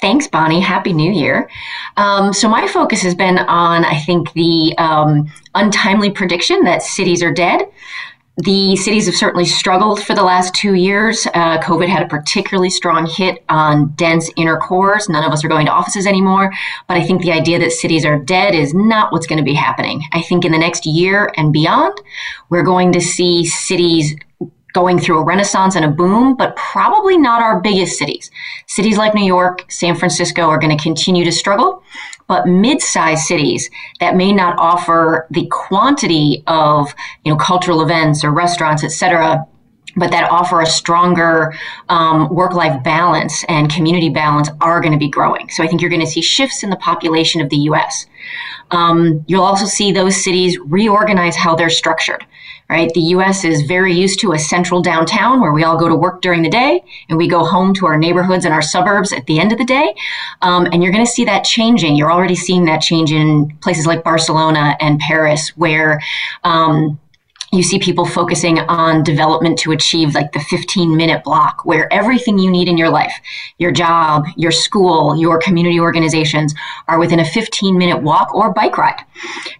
Thanks, 0.00 0.26
Bonnie. 0.26 0.60
Happy 0.60 0.94
New 0.94 1.12
Year. 1.12 1.50
Um, 1.98 2.32
so, 2.32 2.48
my 2.48 2.66
focus 2.66 3.02
has 3.02 3.14
been 3.14 3.38
on, 3.38 3.84
I 3.84 3.98
think, 3.98 4.32
the 4.32 4.74
um, 4.78 5.30
untimely 5.54 6.10
prediction 6.10 6.64
that 6.64 6.82
cities 6.82 7.22
are 7.22 7.32
dead. 7.32 7.60
The 8.42 8.74
cities 8.76 9.04
have 9.04 9.16
certainly 9.16 9.44
struggled 9.44 10.02
for 10.02 10.14
the 10.14 10.22
last 10.22 10.54
two 10.54 10.72
years. 10.72 11.26
Uh, 11.34 11.58
COVID 11.58 11.88
had 11.88 12.02
a 12.02 12.08
particularly 12.08 12.70
strong 12.70 13.04
hit 13.04 13.44
on 13.50 13.88
dense 13.96 14.30
inner 14.34 14.56
cores. 14.56 15.10
None 15.10 15.24
of 15.24 15.30
us 15.30 15.44
are 15.44 15.48
going 15.48 15.66
to 15.66 15.72
offices 15.72 16.06
anymore. 16.06 16.50
But 16.88 16.96
I 16.96 17.06
think 17.06 17.20
the 17.20 17.32
idea 17.32 17.58
that 17.58 17.72
cities 17.72 18.06
are 18.06 18.18
dead 18.18 18.54
is 18.54 18.72
not 18.72 19.12
what's 19.12 19.26
going 19.26 19.40
to 19.40 19.44
be 19.44 19.52
happening. 19.52 20.02
I 20.12 20.22
think 20.22 20.46
in 20.46 20.52
the 20.52 20.58
next 20.58 20.86
year 20.86 21.30
and 21.36 21.52
beyond, 21.52 22.00
we're 22.48 22.62
going 22.62 22.92
to 22.92 23.00
see 23.00 23.44
cities 23.44 24.14
going 24.72 24.98
through 24.98 25.18
a 25.18 25.24
renaissance 25.24 25.74
and 25.74 25.84
a 25.84 25.88
boom, 25.88 26.34
but 26.34 26.56
probably 26.56 27.18
not 27.18 27.42
our 27.42 27.60
biggest 27.60 27.98
cities. 27.98 28.30
Cities 28.66 28.96
like 28.96 29.14
New 29.14 29.24
York, 29.24 29.70
San 29.70 29.96
Francisco 29.96 30.42
are 30.48 30.58
going 30.58 30.74
to 30.74 30.82
continue 30.82 31.24
to 31.24 31.32
struggle, 31.32 31.82
but 32.30 32.46
mid-sized 32.46 33.24
cities 33.24 33.68
that 33.98 34.14
may 34.14 34.30
not 34.30 34.56
offer 34.56 35.26
the 35.32 35.48
quantity 35.50 36.44
of, 36.46 36.94
you 37.24 37.32
know, 37.32 37.36
cultural 37.36 37.82
events 37.82 38.22
or 38.22 38.30
restaurants, 38.30 38.84
et 38.84 38.92
cetera, 38.92 39.44
but 39.96 40.12
that 40.12 40.30
offer 40.30 40.60
a 40.60 40.66
stronger 40.66 41.52
um, 41.88 42.32
work 42.32 42.52
life 42.52 42.84
balance 42.84 43.44
and 43.48 43.68
community 43.68 44.08
balance 44.08 44.48
are 44.60 44.80
going 44.80 44.92
to 44.92 44.98
be 44.98 45.08
growing. 45.08 45.50
So 45.50 45.64
I 45.64 45.66
think 45.66 45.80
you're 45.80 45.90
going 45.90 46.06
to 46.06 46.06
see 46.06 46.22
shifts 46.22 46.62
in 46.62 46.70
the 46.70 46.76
population 46.76 47.40
of 47.40 47.50
the 47.50 47.56
US. 47.70 48.06
Um, 48.70 49.24
you'll 49.26 49.42
also 49.42 49.66
see 49.66 49.90
those 49.90 50.22
cities 50.22 50.56
reorganize 50.60 51.34
how 51.34 51.56
they're 51.56 51.68
structured 51.68 52.24
right? 52.70 52.94
The 52.94 53.00
US 53.00 53.44
is 53.44 53.62
very 53.62 53.92
used 53.92 54.20
to 54.20 54.32
a 54.32 54.38
central 54.38 54.80
downtown 54.80 55.40
where 55.40 55.52
we 55.52 55.64
all 55.64 55.76
go 55.76 55.88
to 55.88 55.96
work 55.96 56.22
during 56.22 56.42
the 56.42 56.48
day 56.48 56.82
and 57.08 57.18
we 57.18 57.26
go 57.26 57.44
home 57.44 57.74
to 57.74 57.86
our 57.86 57.98
neighborhoods 57.98 58.44
and 58.44 58.54
our 58.54 58.62
suburbs 58.62 59.12
at 59.12 59.26
the 59.26 59.40
end 59.40 59.50
of 59.50 59.58
the 59.58 59.64
day. 59.64 59.92
Um, 60.40 60.66
and 60.66 60.80
you're 60.80 60.92
going 60.92 61.04
to 61.04 61.10
see 61.10 61.24
that 61.24 61.42
changing. 61.42 61.96
You're 61.96 62.12
already 62.12 62.36
seeing 62.36 62.64
that 62.66 62.80
change 62.80 63.10
in 63.10 63.56
places 63.60 63.86
like 63.86 64.04
Barcelona 64.04 64.76
and 64.80 65.00
Paris, 65.00 65.48
where 65.56 66.00
um, 66.44 67.00
you 67.52 67.62
see 67.62 67.78
people 67.78 68.06
focusing 68.06 68.58
on 68.60 69.02
development 69.02 69.58
to 69.58 69.72
achieve 69.72 70.14
like 70.14 70.32
the 70.32 70.40
15 70.40 70.96
minute 70.96 71.24
block 71.24 71.64
where 71.64 71.92
everything 71.92 72.38
you 72.38 72.50
need 72.50 72.68
in 72.68 72.78
your 72.78 72.90
life 72.90 73.12
your 73.58 73.72
job 73.72 74.24
your 74.36 74.52
school 74.52 75.16
your 75.16 75.38
community 75.38 75.80
organizations 75.80 76.54
are 76.88 76.98
within 76.98 77.20
a 77.20 77.24
15 77.24 77.76
minute 77.76 78.02
walk 78.02 78.34
or 78.34 78.52
bike 78.52 78.78
ride. 78.78 79.04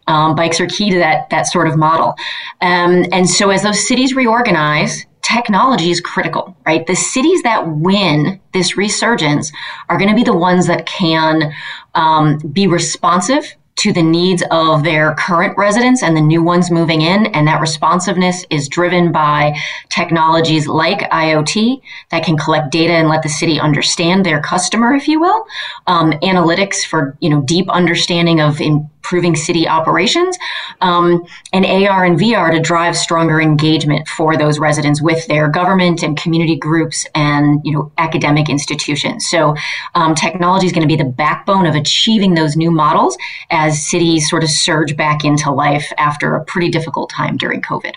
Um, 0.06 0.35
bikes 0.35 0.61
are 0.61 0.66
key 0.66 0.90
to 0.90 0.99
that 0.99 1.30
that 1.30 1.47
sort 1.47 1.68
of 1.68 1.76
model. 1.76 2.14
Um, 2.61 3.04
and 3.12 3.28
so 3.28 3.50
as 3.50 3.62
those 3.62 3.87
cities 3.87 4.14
reorganize 4.14 5.06
technology 5.23 5.90
is 5.90 6.00
critical 6.00 6.56
right? 6.66 6.87
The 6.87 6.97
cities 6.97 7.42
that 7.42 7.68
win 7.68 8.40
this 8.52 8.76
resurgence 8.76 9.52
are 9.88 9.99
going 9.99 10.11
to 10.11 10.16
be 10.16 10.25
the 10.25 10.37
ones 10.37 10.66
that 10.66 10.87
can 10.87 11.52
um, 11.94 12.38
be 12.52 12.66
responsive 12.66 13.44
to 13.80 13.92
the 13.94 14.02
needs 14.02 14.42
of 14.50 14.82
their 14.82 15.14
current 15.14 15.56
residents 15.56 16.02
and 16.02 16.14
the 16.14 16.20
new 16.20 16.42
ones 16.42 16.70
moving 16.70 17.00
in. 17.00 17.26
And 17.26 17.46
that 17.49 17.60
responsiveness 17.60 18.44
is 18.50 18.68
driven 18.68 19.10
by 19.10 19.56
technologies 19.88 20.66
like 20.66 21.10
IoT 21.10 21.80
that 22.10 22.22
can 22.22 22.37
collect 22.37 22.70
data 22.70 22.92
and 22.92 23.08
let 23.08 23.22
the 23.22 23.30
city 23.30 23.58
understand 23.58 24.26
their 24.26 24.42
customer, 24.42 24.94
if 24.94 25.08
you 25.08 25.18
will. 25.18 25.46
Um, 25.87 26.12
analytics 26.12 26.84
for, 26.84 27.16
you 27.20 27.30
know, 27.30 27.40
deep 27.40 27.70
understanding 27.70 28.40
of 28.40 28.60
improving 29.00 29.35
city 29.35 29.66
operations, 29.66 30.37
um, 30.83 31.25
and 31.54 31.64
AR 31.64 32.04
and 32.04 32.19
VR 32.19 32.52
to 32.52 32.61
drive 32.61 32.95
stronger 32.95 33.40
engagement 33.40 34.07
for 34.07 34.37
those 34.37 34.59
residents 34.59 35.00
with 35.00 35.26
their 35.26 35.49
government 35.49 36.02
and 36.02 36.21
community 36.21 36.54
groups 36.54 37.07
and 37.14 37.61
you 37.64 37.73
know 37.73 37.90
academic 37.97 38.49
institutions. 38.50 39.26
So 39.26 39.57
um, 39.95 40.14
technology 40.14 40.66
is 40.66 40.73
going 40.73 40.87
to 40.87 40.97
be 40.97 41.02
the 41.02 41.09
backbone 41.09 41.66
of 41.66 41.75
achieving 41.75 42.35
those 42.35 42.57
new 42.57 42.71
models 42.71 43.16
as 43.50 43.85
cities 43.85 44.28
sort 44.28 44.45
of 44.45 44.50
surge 44.50 44.97
back 44.97 45.25
into 45.25 45.50
life 45.50 45.90
after 45.97 46.37
a 46.37 46.45
pretty 46.45 46.71
difficult 46.71 47.11
time 47.11 47.37
during 47.37 47.62
COVID. 47.62 47.95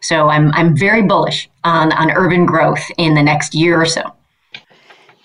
So 0.00 0.28
I'm 0.28 0.52
I'm 0.52 0.76
very 0.76 1.02
bullish 1.02 1.50
on 1.64 1.92
on 1.92 2.10
urban 2.12 2.46
growth 2.46 2.84
in 2.98 3.14
the 3.14 3.22
next 3.22 3.54
year 3.54 3.80
or 3.80 3.86
so. 3.86 4.14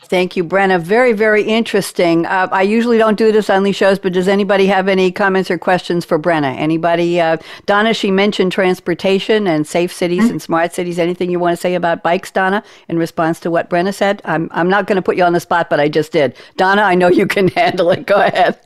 Thank 0.07 0.37
you, 0.37 0.43
Brenna. 0.43 0.79
Very, 0.79 1.13
very 1.13 1.43
interesting. 1.43 2.25
Uh, 2.25 2.47
I 2.51 2.61
usually 2.61 2.97
don't 2.97 3.17
do 3.17 3.31
this 3.31 3.49
on 3.49 3.63
these 3.63 3.75
shows, 3.75 3.97
but 3.97 4.13
does 4.13 4.27
anybody 4.27 4.67
have 4.67 4.87
any 4.87 5.11
comments 5.11 5.49
or 5.49 5.57
questions 5.57 6.05
for 6.05 6.19
Brenna? 6.19 6.55
Anybody? 6.57 7.19
Uh, 7.19 7.37
Donna, 7.65 7.93
she 7.93 8.11
mentioned 8.11 8.51
transportation 8.51 9.47
and 9.47 9.65
safe 9.65 9.91
cities 9.91 10.23
mm-hmm. 10.23 10.31
and 10.31 10.41
smart 10.41 10.73
cities. 10.73 10.99
Anything 10.99 11.31
you 11.31 11.39
want 11.39 11.53
to 11.53 11.61
say 11.61 11.73
about 11.73 12.03
bikes, 12.03 12.29
Donna, 12.31 12.63
in 12.87 12.99
response 12.99 13.39
to 13.41 13.51
what 13.51 13.69
Brenna 13.69 13.93
said? 13.93 14.21
I'm, 14.25 14.47
I'm 14.51 14.69
not 14.69 14.85
going 14.85 14.97
to 14.97 15.01
put 15.01 15.17
you 15.17 15.23
on 15.23 15.33
the 15.33 15.39
spot, 15.39 15.69
but 15.69 15.79
I 15.79 15.89
just 15.89 16.11
did. 16.11 16.35
Donna, 16.55 16.83
I 16.83 16.95
know 16.95 17.07
you 17.07 17.25
can 17.25 17.47
handle 17.55 17.89
it. 17.91 18.05
Go 18.05 18.15
ahead. 18.15 18.59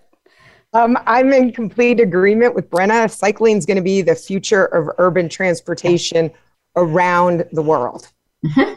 Um, 0.73 0.97
I'm 1.07 1.31
in 1.33 1.51
complete 1.51 1.99
agreement 1.99 2.53
with 2.53 2.69
Brenna. 2.69 3.09
Cycling 3.09 3.57
is 3.57 3.65
going 3.65 3.77
to 3.77 3.83
be 3.83 4.01
the 4.01 4.15
future 4.15 4.65
of 4.65 4.89
urban 4.97 5.29
transportation 5.29 6.31
around 6.75 7.45
the 7.53 7.63
world. 7.63 8.09
Mm-hmm. 8.45 8.73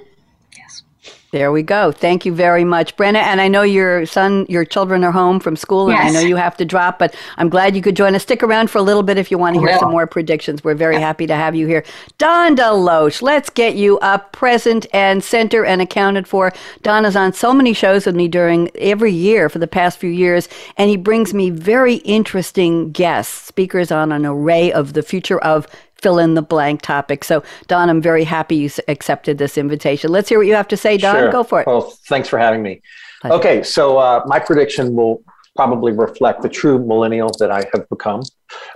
There 1.33 1.51
we 1.51 1.63
go. 1.63 1.93
Thank 1.93 2.27
you 2.27 2.35
very 2.35 2.63
much, 2.63 2.95
Brenna. 2.95 3.23
And 3.23 3.41
I 3.41 3.49
know 3.49 3.63
your 3.63 4.05
son, 4.05 4.45
your 4.51 4.67
children 4.67 5.03
are 5.03 5.11
home 5.11 5.41
from 5.41 5.57
school, 5.57 5.89
and 5.89 5.97
yes. 5.97 6.11
I 6.11 6.13
know 6.13 6.21
you 6.21 6.37
have 6.37 6.59
to 6.59 6.67
drop, 6.67 6.99
but 6.99 7.15
I'm 7.39 7.49
glad 7.49 7.75
you 7.75 7.81
could 7.81 7.97
join 7.97 8.15
us. 8.15 8.23
Stick 8.23 8.43
around 8.43 8.69
for 8.69 8.77
a 8.77 8.83
little 8.83 9.03
bit 9.03 9.17
if 9.17 9.31
you 9.31 9.39
want 9.39 9.55
to 9.57 9.61
hear 9.61 9.79
some 9.79 9.91
more 9.91 10.07
predictions. 10.07 10.63
We're 10.63 10.75
very 10.75 11.01
happy 11.01 11.27
to 11.27 11.35
have 11.35 11.55
you 11.55 11.67
here. 11.67 11.85
Don 12.19 12.55
DeLoach, 12.55 13.23
let's 13.23 13.49
get 13.49 13.77
you 13.77 13.99
up 14.01 14.33
present 14.33 14.85
and 14.93 15.25
center 15.25 15.65
and 15.65 15.81
accounted 15.81 16.29
for. 16.29 16.53
Don 16.83 17.07
is 17.07 17.17
on 17.17 17.33
so 17.33 17.55
many 17.55 17.73
shows 17.73 18.05
with 18.05 18.15
me 18.15 18.29
during 18.29 18.71
every 18.77 19.13
year 19.13 19.49
for 19.49 19.59
the 19.59 19.67
past 19.67 19.97
few 19.99 20.11
years, 20.11 20.51
and 20.77 20.91
he 20.91 20.99
brings 20.99 21.33
me 21.33 21.49
very 21.49 21.95
interesting 21.95 22.93
guests, 22.93 23.33
speakers 23.33 23.91
on 23.91 24.13
an 24.13 24.27
array 24.27 24.71
of 24.71 24.93
the 24.93 25.03
future 25.03 25.39
of 25.39 25.67
fill 26.03 26.19
in 26.19 26.35
the 26.35 26.43
blank 26.43 26.83
topic. 26.83 27.25
So, 27.25 27.43
Don, 27.69 27.89
I'm 27.89 28.03
very 28.03 28.25
happy 28.25 28.57
you 28.57 28.71
accepted 28.89 29.39
this 29.39 29.57
invitation. 29.57 30.11
Let's 30.11 30.29
hear 30.29 30.39
what 30.39 30.47
you 30.47 30.55
have 30.55 30.69
to 30.69 30.77
say, 30.77 30.99
Don. 30.99 31.15
Sure. 31.15 31.33
Go 31.33 31.45
for 31.45 31.61
it. 31.61 31.67
Well, 31.67 31.83
thanks 32.07 32.29
for 32.29 32.39
having 32.39 32.63
me. 32.63 32.83
Pleasure. 33.21 33.35
Okay, 33.37 33.63
so 33.63 33.99
uh, 33.99 34.23
my 34.27 34.39
prediction 34.39 34.95
will 34.95 35.23
probably 35.55 35.93
reflect 35.93 36.43
the 36.43 36.49
true 36.49 36.85
millennial 36.85 37.31
that 37.39 37.51
I 37.51 37.65
have 37.73 37.89
become. 37.89 38.23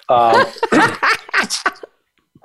Um, 0.08 0.46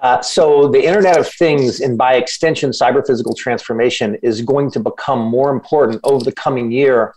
uh, 0.02 0.22
so, 0.22 0.68
the 0.68 0.84
Internet 0.84 1.20
of 1.20 1.28
Things 1.28 1.82
and 1.82 1.98
by 1.98 2.16
extension, 2.16 2.72
cyber 2.72 3.06
physical 3.06 3.36
transformation 3.36 4.16
is 4.24 4.42
going 4.42 4.72
to 4.72 4.80
become 4.80 5.20
more 5.20 5.52
important 5.52 6.00
over 6.04 6.24
the 6.24 6.32
coming 6.32 6.72
year 6.72 7.14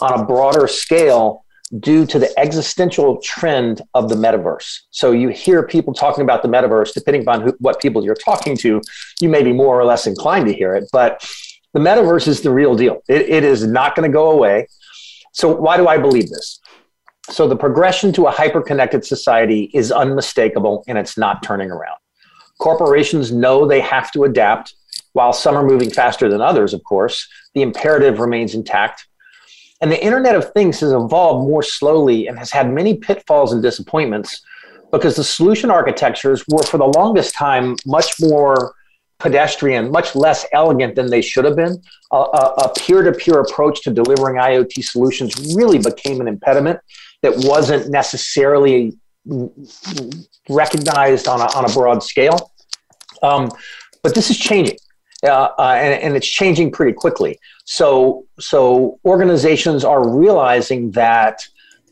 on 0.00 0.18
a 0.18 0.24
broader 0.24 0.66
scale 0.66 1.41
due 1.80 2.04
to 2.06 2.18
the 2.18 2.38
existential 2.38 3.18
trend 3.22 3.80
of 3.94 4.08
the 4.08 4.14
metaverse. 4.14 4.80
So 4.90 5.12
you 5.12 5.30
hear 5.30 5.66
people 5.66 5.94
talking 5.94 6.22
about 6.22 6.42
the 6.42 6.48
metaverse, 6.48 6.92
depending 6.92 7.22
upon 7.22 7.42
who, 7.42 7.54
what 7.58 7.80
people 7.80 8.04
you're 8.04 8.14
talking 8.14 8.56
to, 8.58 8.80
you 9.20 9.28
may 9.28 9.42
be 9.42 9.52
more 9.52 9.80
or 9.80 9.84
less 9.84 10.06
inclined 10.06 10.46
to 10.46 10.52
hear 10.52 10.74
it, 10.74 10.84
but 10.92 11.26
the 11.72 11.80
metaverse 11.80 12.28
is 12.28 12.42
the 12.42 12.50
real 12.50 12.74
deal. 12.74 13.02
it, 13.08 13.22
it 13.22 13.44
is 13.44 13.66
not 13.66 13.96
going 13.96 14.08
to 14.08 14.12
go 14.12 14.30
away. 14.30 14.66
So 15.32 15.48
why 15.54 15.78
do 15.78 15.88
I 15.88 15.96
believe 15.96 16.28
this? 16.28 16.60
So 17.30 17.48
the 17.48 17.56
progression 17.56 18.12
to 18.14 18.26
a 18.26 18.30
hyper-connected 18.30 19.04
society 19.06 19.70
is 19.72 19.90
unmistakable 19.90 20.84
and 20.86 20.98
it's 20.98 21.16
not 21.16 21.42
turning 21.42 21.70
around. 21.70 21.96
Corporations 22.58 23.32
know 23.32 23.66
they 23.66 23.80
have 23.80 24.12
to 24.12 24.24
adapt. 24.24 24.74
While 25.14 25.32
some 25.32 25.56
are 25.56 25.64
moving 25.64 25.90
faster 25.90 26.28
than 26.28 26.40
others, 26.40 26.74
of 26.74 26.82
course, 26.84 27.28
the 27.54 27.62
imperative 27.62 28.18
remains 28.18 28.54
intact 28.54 29.06
and 29.82 29.90
the 29.90 30.02
Internet 30.02 30.36
of 30.36 30.52
Things 30.52 30.78
has 30.80 30.92
evolved 30.92 31.48
more 31.48 31.62
slowly 31.62 32.28
and 32.28 32.38
has 32.38 32.52
had 32.52 32.72
many 32.72 32.96
pitfalls 32.96 33.52
and 33.52 33.60
disappointments 33.60 34.42
because 34.92 35.16
the 35.16 35.24
solution 35.24 35.70
architectures 35.70 36.44
were, 36.48 36.62
for 36.62 36.78
the 36.78 36.86
longest 36.86 37.34
time, 37.34 37.74
much 37.84 38.20
more 38.20 38.74
pedestrian, 39.18 39.90
much 39.90 40.14
less 40.14 40.46
elegant 40.52 40.94
than 40.94 41.10
they 41.10 41.20
should 41.20 41.44
have 41.44 41.56
been. 41.56 41.82
A 42.12 42.70
peer 42.78 43.02
to 43.02 43.12
peer 43.12 43.40
approach 43.40 43.82
to 43.82 43.90
delivering 43.90 44.36
IoT 44.36 44.84
solutions 44.84 45.56
really 45.56 45.78
became 45.78 46.20
an 46.20 46.28
impediment 46.28 46.78
that 47.22 47.32
wasn't 47.36 47.90
necessarily 47.90 48.96
recognized 50.48 51.26
on 51.26 51.40
a, 51.40 51.46
on 51.56 51.68
a 51.68 51.72
broad 51.72 52.04
scale. 52.04 52.52
Um, 53.22 53.50
but 54.02 54.14
this 54.14 54.30
is 54.30 54.38
changing. 54.38 54.76
Uh, 55.24 55.48
uh, 55.56 55.76
and, 55.78 56.02
and, 56.02 56.16
it's 56.16 56.26
changing 56.26 56.72
pretty 56.72 56.92
quickly. 56.92 57.38
So, 57.64 58.26
so 58.40 58.98
organizations 59.04 59.84
are 59.84 60.08
realizing 60.08 60.90
that, 60.92 61.46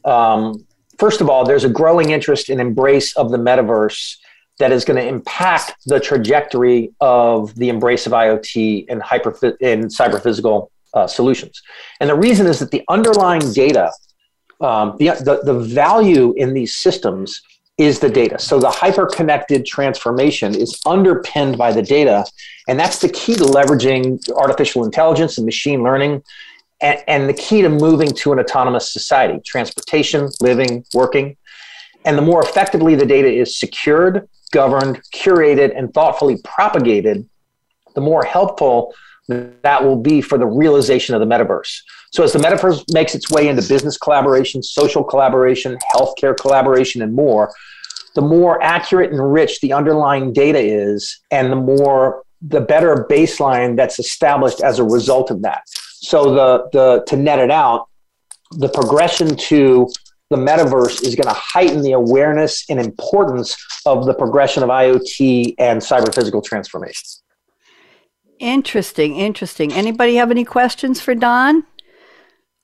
um, 0.05 0.67
first 0.99 1.21
of 1.21 1.31
all, 1.31 1.45
there's 1.45 1.63
a 1.63 1.69
growing 1.69 2.11
interest 2.11 2.49
and 2.49 2.61
embrace 2.61 3.17
of 3.17 3.31
the 3.31 3.37
metaverse 3.37 4.17
that 4.59 4.73
is 4.73 4.85
going 4.85 4.97
to 4.97 5.07
impact 5.07 5.77
the 5.87 6.01
trajectory 6.01 6.93
of 7.01 7.55
the 7.55 7.69
embrace 7.69 8.05
of 8.05 8.13
IoT 8.13 8.87
and 8.89 9.01
hyper 9.01 9.31
and 9.61 9.85
cyber 9.85 10.21
physical 10.21 10.73
uh, 10.95 11.07
solutions. 11.07 11.63
And 12.01 12.11
the 12.11 12.17
reason 12.17 12.49
is 12.49 12.59
that 12.59 12.73
the 12.73 12.83
underlying 12.89 13.53
data, 13.53 13.93
um, 14.61 14.97
the, 14.99 15.11
the, 15.25 15.41
the 15.45 15.59
value 15.59 16.35
in 16.37 16.53
these 16.53 16.75
systems 16.75 17.41
is 17.81 17.99
the 17.99 18.11
data. 18.11 18.39
So 18.39 18.61
the 18.61 18.71
hyper-connected 18.71 19.65
transformation 19.65 20.55
is 20.55 20.79
underpinned 20.85 21.57
by 21.57 21.73
the 21.73 21.81
data, 21.81 22.27
and 22.69 22.79
that's 22.79 22.99
the 22.99 23.09
key 23.09 23.35
to 23.37 23.45
leveraging 23.45 24.31
artificial 24.33 24.85
intelligence 24.85 25.39
and 25.39 25.47
machine 25.47 25.83
learning, 25.83 26.23
and, 26.83 27.03
and 27.09 27.27
the 27.27 27.33
key 27.33 27.63
to 27.63 27.71
moving 27.71 28.11
to 28.17 28.33
an 28.33 28.39
autonomous 28.39 28.93
society, 28.93 29.41
transportation, 29.47 30.29
living, 30.43 30.85
working. 30.93 31.39
And 32.05 32.19
the 32.19 32.23
more 32.23 32.43
effectively 32.43 32.95
the 32.97 33.07
data 33.07 33.33
is 33.33 33.59
secured, 33.59 34.29
governed, 34.53 35.01
curated, 35.15 35.77
and 35.77 35.93
thoughtfully 35.95 36.37
propagated, 36.45 37.27
the 37.95 38.03
more 38.03 38.25
helpful 38.25 38.95
that 39.29 39.83
will 39.85 39.97
be 39.97 40.21
for 40.21 40.37
the 40.37 40.47
realization 40.47 41.15
of 41.15 41.21
the 41.21 41.27
metaverse. 41.27 41.81
So, 42.13 42.25
as 42.25 42.33
the 42.33 42.39
metaverse 42.41 42.93
makes 42.93 43.15
its 43.15 43.31
way 43.31 43.49
into 43.49 43.63
business 43.63 43.97
collaboration, 43.97 44.63
social 44.63 45.05
collaboration, 45.05 45.79
healthcare 45.95 46.37
collaboration, 46.37 47.03
and 47.03 47.15
more, 47.15 47.53
the 48.15 48.21
more 48.21 48.61
accurate 48.63 49.13
and 49.13 49.33
rich 49.33 49.61
the 49.61 49.73
underlying 49.73 50.33
data 50.33 50.59
is, 50.59 51.21
and 51.31 51.53
the 51.53 51.57
more 51.57 52.25
the 52.43 52.61
better 52.61 53.07
baseline 53.09 53.77
that's 53.77 53.99
established 53.99 54.61
as 54.61 54.79
a 54.79 54.85
result 54.85 55.31
of 55.31 55.43
that. 55.43 55.63
So, 55.69 56.35
the 56.35 56.69
the 56.73 57.05
to 57.07 57.17
net 57.17 57.39
it 57.39 57.51
out, 57.51 57.89
the 58.51 58.69
progression 58.69 59.37
to 59.37 59.89
the 60.31 60.37
metaverse 60.37 61.03
is 61.03 61.15
going 61.15 61.27
to 61.27 61.39
heighten 61.39 61.83
the 61.83 61.93
awareness 61.93 62.65
and 62.71 62.81
importance 62.81 63.57
of 63.85 64.07
the 64.07 64.15
progression 64.15 64.63
of 64.63 64.69
IoT 64.69 65.55
and 65.59 65.81
cyber 65.81 66.15
physical 66.15 66.41
transformations. 66.41 67.23
Interesting, 68.39 69.17
interesting. 69.17 69.73
Anybody 69.73 70.15
have 70.15 70.31
any 70.31 70.45
questions 70.45 71.01
for 71.01 71.15
Don? 71.15 71.65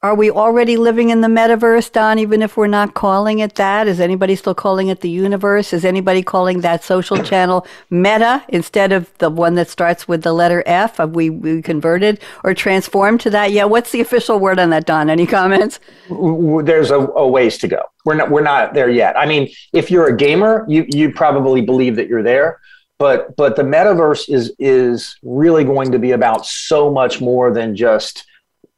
Are 0.06 0.14
we 0.14 0.30
already 0.30 0.76
living 0.76 1.10
in 1.10 1.20
the 1.20 1.26
metaverse, 1.26 1.90
Don, 1.90 2.20
even 2.20 2.40
if 2.40 2.56
we're 2.56 2.68
not 2.68 2.94
calling 2.94 3.40
it 3.40 3.56
that? 3.56 3.88
Is 3.88 3.98
anybody 3.98 4.36
still 4.36 4.54
calling 4.54 4.86
it 4.86 5.00
the 5.00 5.10
universe? 5.10 5.72
Is 5.72 5.84
anybody 5.84 6.22
calling 6.22 6.60
that 6.60 6.84
social 6.84 7.20
channel 7.24 7.66
meta 7.90 8.44
instead 8.50 8.92
of 8.92 9.12
the 9.18 9.28
one 9.28 9.56
that 9.56 9.68
starts 9.68 10.06
with 10.06 10.22
the 10.22 10.32
letter 10.32 10.62
F? 10.64 10.98
Have 10.98 11.16
we, 11.16 11.28
we 11.28 11.60
converted 11.60 12.20
or 12.44 12.54
transformed 12.54 13.20
to 13.22 13.30
that 13.30 13.50
yet? 13.50 13.68
What's 13.68 13.90
the 13.90 14.00
official 14.00 14.38
word 14.38 14.60
on 14.60 14.70
that, 14.70 14.86
Don? 14.86 15.10
Any 15.10 15.26
comments? 15.26 15.80
There's 16.08 16.92
a, 16.92 17.00
a 17.00 17.26
ways 17.26 17.58
to 17.58 17.66
go. 17.66 17.82
We're 18.04 18.14
not, 18.14 18.30
we're 18.30 18.42
not 18.42 18.74
there 18.74 18.88
yet. 18.88 19.18
I 19.18 19.26
mean, 19.26 19.48
if 19.72 19.90
you're 19.90 20.06
a 20.06 20.16
gamer, 20.16 20.64
you, 20.68 20.86
you 20.88 21.10
probably 21.10 21.62
believe 21.62 21.96
that 21.96 22.06
you're 22.06 22.22
there 22.22 22.60
but 22.98 23.36
but 23.36 23.56
the 23.56 23.62
metaverse 23.62 24.32
is 24.32 24.54
is 24.58 25.16
really 25.22 25.64
going 25.64 25.92
to 25.92 25.98
be 25.98 26.12
about 26.12 26.46
so 26.46 26.90
much 26.90 27.20
more 27.20 27.52
than 27.52 27.76
just 27.76 28.25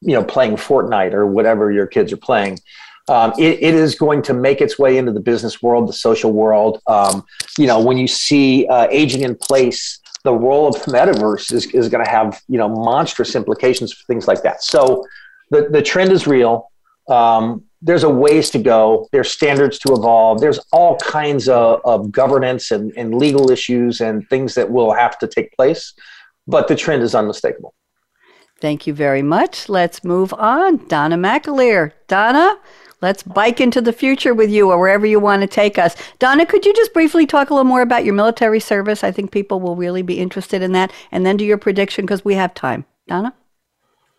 you 0.01 0.15
know 0.15 0.25
playing 0.25 0.57
Fortnite 0.57 1.13
or 1.13 1.27
whatever 1.27 1.71
your 1.71 1.87
kids 1.87 2.13
are 2.13 2.19
playing. 2.19 2.59
Um, 3.09 3.33
it, 3.39 3.63
it 3.63 3.75
is 3.75 3.95
going 3.95 4.21
to 4.23 4.35
make 4.35 4.61
its 4.61 4.79
way 4.79 4.99
into 4.99 5.13
the 5.13 5.21
business 5.21 5.63
world, 5.63 5.89
the 5.89 5.95
social 5.95 6.31
world. 6.31 6.83
Um, 6.87 7.25
you 7.57 7.67
know, 7.67 7.81
when 7.81 7.97
you 7.97 8.07
see 8.07 8.67
uh, 8.67 8.87
aging 8.91 9.23
in 9.23 9.35
place, 9.35 9.99
the 10.25 10.35
role 10.35 10.69
of 10.69 10.75
the 10.85 10.93
metaverse 10.93 11.53
is, 11.53 11.67
is 11.67 11.89
going 11.89 12.05
to 12.05 12.11
have 12.11 12.43
you 12.49 12.59
know 12.59 12.69
monstrous 12.69 13.35
implications 13.35 13.93
for 13.93 14.05
things 14.05 14.29
like 14.29 14.43
that. 14.43 14.63
So 14.63 15.07
the 15.51 15.69
the 15.71 15.83
trend 15.83 16.13
is 16.13 16.27
real. 16.27 16.71
Um, 17.09 17.65
there's 17.81 18.03
a 18.03 18.11
ways 18.11 18.51
to 18.51 18.59
go. 18.59 19.09
There's 19.13 19.31
standards 19.31 19.79
to 19.81 19.93
evolve. 19.93 20.41
There's 20.41 20.59
all 20.73 20.97
kinds 20.99 21.49
of, 21.49 21.81
of 21.85 22.11
governance 22.11 22.71
and, 22.73 22.93
and 22.97 23.15
legal 23.15 23.51
issues 23.51 24.01
and 24.01 24.29
things 24.29 24.55
that 24.57 24.71
will 24.71 24.93
have 24.93 25.19
to 25.21 25.29
take 25.29 25.55
place. 25.55 25.95
But 26.47 26.67
the 26.67 26.75
trend 26.75 27.03
is 27.03 27.15
unmistakable. 27.15 27.75
Thank 28.61 28.87
you 28.87 28.95
very 28.95 29.23
much. 29.23 29.69
Let's 29.69 30.03
move 30.03 30.33
on. 30.35 30.85
Donna 30.89 31.17
McAleer. 31.17 31.93
Donna, 32.09 32.59
let's 33.01 33.23
bike 33.23 33.61
into 33.61 33.81
the 33.81 33.93
future 33.93 34.35
with 34.35 34.51
you 34.51 34.71
or 34.71 34.79
wherever 34.81 35.07
you 35.07 35.21
want 35.21 35.43
to 35.43 35.47
take 35.47 35.79
us. 35.79 35.95
Donna, 36.19 36.45
could 36.45 36.67
you 36.67 36.75
just 36.75 36.93
briefly 36.93 37.25
talk 37.25 37.51
a 37.51 37.55
little 37.55 37.65
more 37.65 37.83
about 37.83 38.05
your 38.05 38.15
military 38.15 38.59
service? 38.59 39.05
I 39.05 39.13
think 39.13 39.31
people 39.31 39.61
will 39.61 39.77
really 39.77 40.03
be 40.03 40.19
interested 40.19 40.61
in 40.61 40.73
that. 40.73 40.93
And 41.13 41.25
then 41.25 41.37
do 41.37 41.45
your 41.45 41.59
prediction 41.59 42.05
because 42.05 42.25
we 42.25 42.35
have 42.35 42.53
time. 42.53 42.85
Donna? 43.07 43.33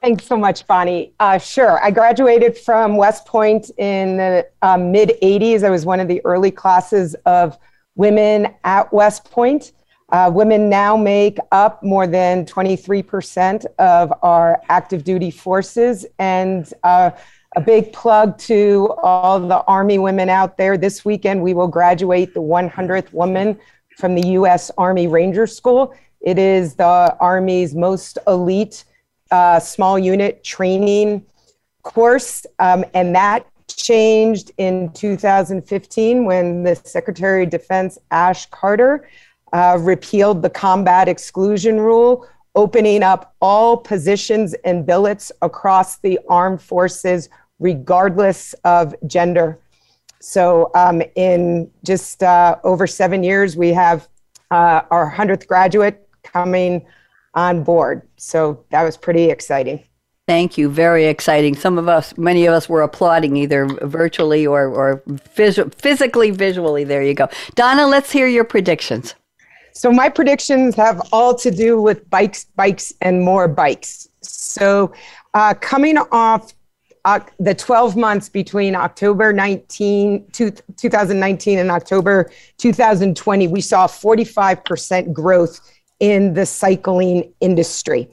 Thanks 0.01 0.25
so 0.25 0.37
much, 0.37 0.65
Bonnie. 0.65 1.13
Uh, 1.19 1.37
sure. 1.37 1.83
I 1.83 1.91
graduated 1.91 2.57
from 2.57 2.95
West 2.95 3.25
Point 3.25 3.69
in 3.77 4.15
the 4.15 4.47
uh, 4.61 4.77
mid 4.77 5.13
80s. 5.21 5.65
I 5.65 5.69
was 5.69 5.85
one 5.85 5.99
of 5.99 6.07
the 6.07 6.21
early 6.23 6.51
classes 6.51 7.15
of 7.25 7.57
women 7.95 8.55
at 8.63 8.93
West 8.93 9.29
Point. 9.29 9.73
Uh, 10.11 10.31
women 10.33 10.69
now 10.69 10.97
make 10.97 11.37
up 11.51 11.83
more 11.83 12.07
than 12.07 12.45
23% 12.45 13.65
of 13.77 14.11
our 14.23 14.59
active 14.69 15.03
duty 15.03 15.29
forces. 15.29 16.05
And 16.17 16.71
uh, 16.83 17.11
a 17.55 17.61
big 17.61 17.93
plug 17.93 18.37
to 18.37 18.93
all 19.01 19.39
the 19.39 19.61
Army 19.63 19.97
women 19.97 20.29
out 20.29 20.57
there. 20.57 20.77
This 20.77 21.03
weekend, 21.03 21.41
we 21.41 21.53
will 21.53 21.67
graduate 21.67 22.33
the 22.33 22.41
100th 22.41 23.11
woman 23.11 23.59
from 23.97 24.15
the 24.15 24.27
U.S. 24.29 24.71
Army 24.77 25.07
Ranger 25.07 25.47
School. 25.47 25.93
It 26.21 26.37
is 26.37 26.75
the 26.75 27.15
Army's 27.19 27.73
most 27.73 28.17
elite 28.27 28.85
uh, 29.31 29.59
small 29.59 29.97
unit 29.97 30.43
training 30.43 31.25
course, 31.83 32.45
um, 32.59 32.83
and 32.93 33.15
that 33.15 33.45
changed 33.67 34.51
in 34.57 34.91
2015 34.93 36.25
when 36.25 36.63
the 36.63 36.75
Secretary 36.75 37.43
of 37.43 37.49
Defense 37.49 37.97
Ash 38.11 38.45
Carter 38.47 39.07
uh, 39.53 39.77
repealed 39.79 40.41
the 40.41 40.49
combat 40.49 41.07
exclusion 41.07 41.79
rule, 41.79 42.27
opening 42.55 43.03
up 43.03 43.35
all 43.41 43.77
positions 43.77 44.53
and 44.65 44.85
billets 44.85 45.31
across 45.41 45.97
the 45.99 46.19
armed 46.27 46.61
forces, 46.61 47.29
regardless 47.59 48.53
of 48.63 48.95
gender. 49.07 49.59
So, 50.19 50.69
um, 50.75 51.01
in 51.15 51.71
just 51.83 52.21
uh, 52.23 52.57
over 52.63 52.85
seven 52.87 53.23
years, 53.23 53.55
we 53.55 53.69
have 53.69 54.07
uh, 54.51 54.81
our 54.91 55.11
100th 55.11 55.47
graduate 55.47 56.07
coming 56.23 56.85
on 57.35 57.63
board. 57.63 58.07
So, 58.17 58.65
that 58.71 58.83
was 58.83 58.97
pretty 58.97 59.29
exciting. 59.29 59.83
Thank 60.27 60.59
you. 60.59 60.69
Very 60.69 61.05
exciting. 61.05 61.55
Some 61.55 61.79
of 61.79 61.87
us, 61.87 62.15
many 62.15 62.45
of 62.45 62.53
us 62.53 62.69
were 62.69 62.83
applauding 62.83 63.35
either 63.35 63.65
virtually 63.81 64.45
or, 64.45 64.67
or 64.67 65.01
phys- 65.35 65.73
physically, 65.73 66.29
visually. 66.29 66.83
There 66.83 67.01
you 67.01 67.15
go. 67.15 67.29
Donna, 67.55 67.87
let's 67.87 68.11
hear 68.11 68.27
your 68.27 68.43
predictions. 68.43 69.15
So 69.73 69.91
my 69.91 70.09
predictions 70.09 70.75
have 70.75 71.01
all 71.11 71.35
to 71.35 71.51
do 71.51 71.81
with 71.81 72.09
bikes, 72.09 72.45
bikes, 72.55 72.93
and 73.01 73.21
more 73.21 73.47
bikes. 73.47 74.09
So 74.21 74.93
uh, 75.33 75.53
coming 75.55 75.97
off 76.11 76.53
uh, 77.05 77.19
the 77.39 77.55
12 77.55 77.95
months 77.95 78.29
between 78.29 78.75
October 78.75 79.31
19, 79.31 80.27
two, 80.31 80.51
2019 80.51 81.59
and 81.59 81.71
October 81.71 82.29
2020, 82.57 83.47
we 83.47 83.61
saw 83.61 83.87
45% 83.87 85.13
growth 85.13 85.59
in 85.99 86.33
the 86.33 86.45
cycling 86.45 87.33
industry. 87.39 88.09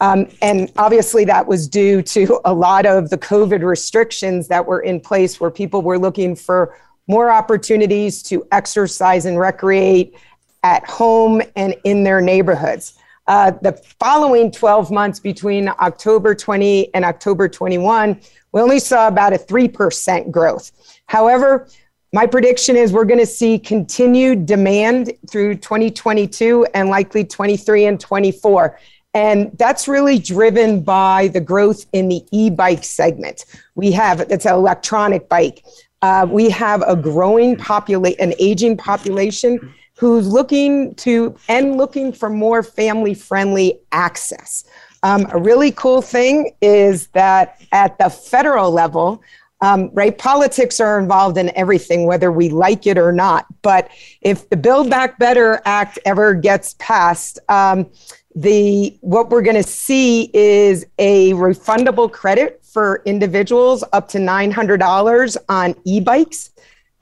Um, 0.00 0.28
and 0.40 0.72
obviously, 0.78 1.26
that 1.26 1.46
was 1.46 1.68
due 1.68 2.00
to 2.02 2.40
a 2.46 2.54
lot 2.54 2.86
of 2.86 3.10
the 3.10 3.18
COVID 3.18 3.62
restrictions 3.62 4.48
that 4.48 4.64
were 4.64 4.80
in 4.80 5.00
place 5.00 5.38
where 5.38 5.50
people 5.50 5.82
were 5.82 5.98
looking 5.98 6.34
for 6.34 6.76
more 7.06 7.30
opportunities 7.30 8.22
to 8.22 8.46
exercise 8.52 9.26
and 9.26 9.38
recreate 9.38 10.14
at 10.62 10.88
home 10.88 11.42
and 11.56 11.74
in 11.84 12.04
their 12.04 12.20
neighborhoods. 12.20 12.98
Uh, 13.26 13.52
the 13.62 13.72
following 14.00 14.50
12 14.50 14.90
months 14.90 15.20
between 15.20 15.68
October 15.68 16.34
20 16.34 16.92
and 16.94 17.04
October 17.04 17.48
21, 17.48 18.20
we 18.52 18.60
only 18.60 18.80
saw 18.80 19.06
about 19.06 19.32
a 19.32 19.36
3% 19.36 20.30
growth. 20.30 20.72
However, 21.06 21.68
my 22.12 22.26
prediction 22.26 22.74
is 22.74 22.92
we're 22.92 23.04
going 23.04 23.20
to 23.20 23.26
see 23.26 23.58
continued 23.58 24.46
demand 24.46 25.12
through 25.30 25.54
2022 25.56 26.66
and 26.74 26.88
likely 26.88 27.24
23 27.24 27.86
and 27.86 28.00
24. 28.00 28.78
And 29.14 29.56
that's 29.58 29.86
really 29.86 30.18
driven 30.18 30.82
by 30.82 31.28
the 31.28 31.40
growth 31.40 31.86
in 31.92 32.08
the 32.08 32.24
e 32.32 32.50
bike 32.50 32.82
segment. 32.82 33.44
We 33.76 33.92
have, 33.92 34.20
it's 34.20 34.44
an 34.44 34.54
electronic 34.54 35.28
bike. 35.28 35.64
Uh, 36.02 36.26
we 36.28 36.50
have 36.50 36.82
a 36.82 36.96
growing 36.96 37.56
population, 37.56 38.20
an 38.20 38.34
aging 38.40 38.76
population 38.76 39.72
who's 40.00 40.26
looking 40.26 40.94
to 40.94 41.36
and 41.46 41.76
looking 41.76 42.10
for 42.10 42.30
more 42.30 42.62
family 42.62 43.12
friendly 43.12 43.78
access. 43.92 44.64
Um, 45.02 45.26
a 45.30 45.38
really 45.38 45.72
cool 45.72 46.00
thing 46.00 46.56
is 46.62 47.08
that 47.08 47.60
at 47.70 47.98
the 47.98 48.08
federal 48.08 48.70
level, 48.70 49.22
um, 49.60 49.90
right, 49.92 50.16
politics 50.16 50.80
are 50.80 50.98
involved 50.98 51.36
in 51.36 51.54
everything, 51.54 52.06
whether 52.06 52.32
we 52.32 52.48
like 52.48 52.86
it 52.86 52.96
or 52.96 53.12
not. 53.12 53.44
But 53.60 53.90
if 54.22 54.48
the 54.48 54.56
Build 54.56 54.88
Back 54.88 55.18
Better 55.18 55.60
Act 55.66 55.98
ever 56.06 56.32
gets 56.32 56.76
passed, 56.78 57.38
um, 57.50 57.86
the 58.34 58.96
what 59.02 59.28
we're 59.28 59.42
going 59.42 59.56
to 59.56 59.62
see 59.62 60.30
is 60.32 60.86
a 60.98 61.32
refundable 61.32 62.10
credit 62.10 62.64
for 62.64 63.02
individuals 63.04 63.84
up 63.92 64.08
to 64.08 64.18
$900 64.18 65.36
on 65.50 65.74
e-bikes 65.84 66.52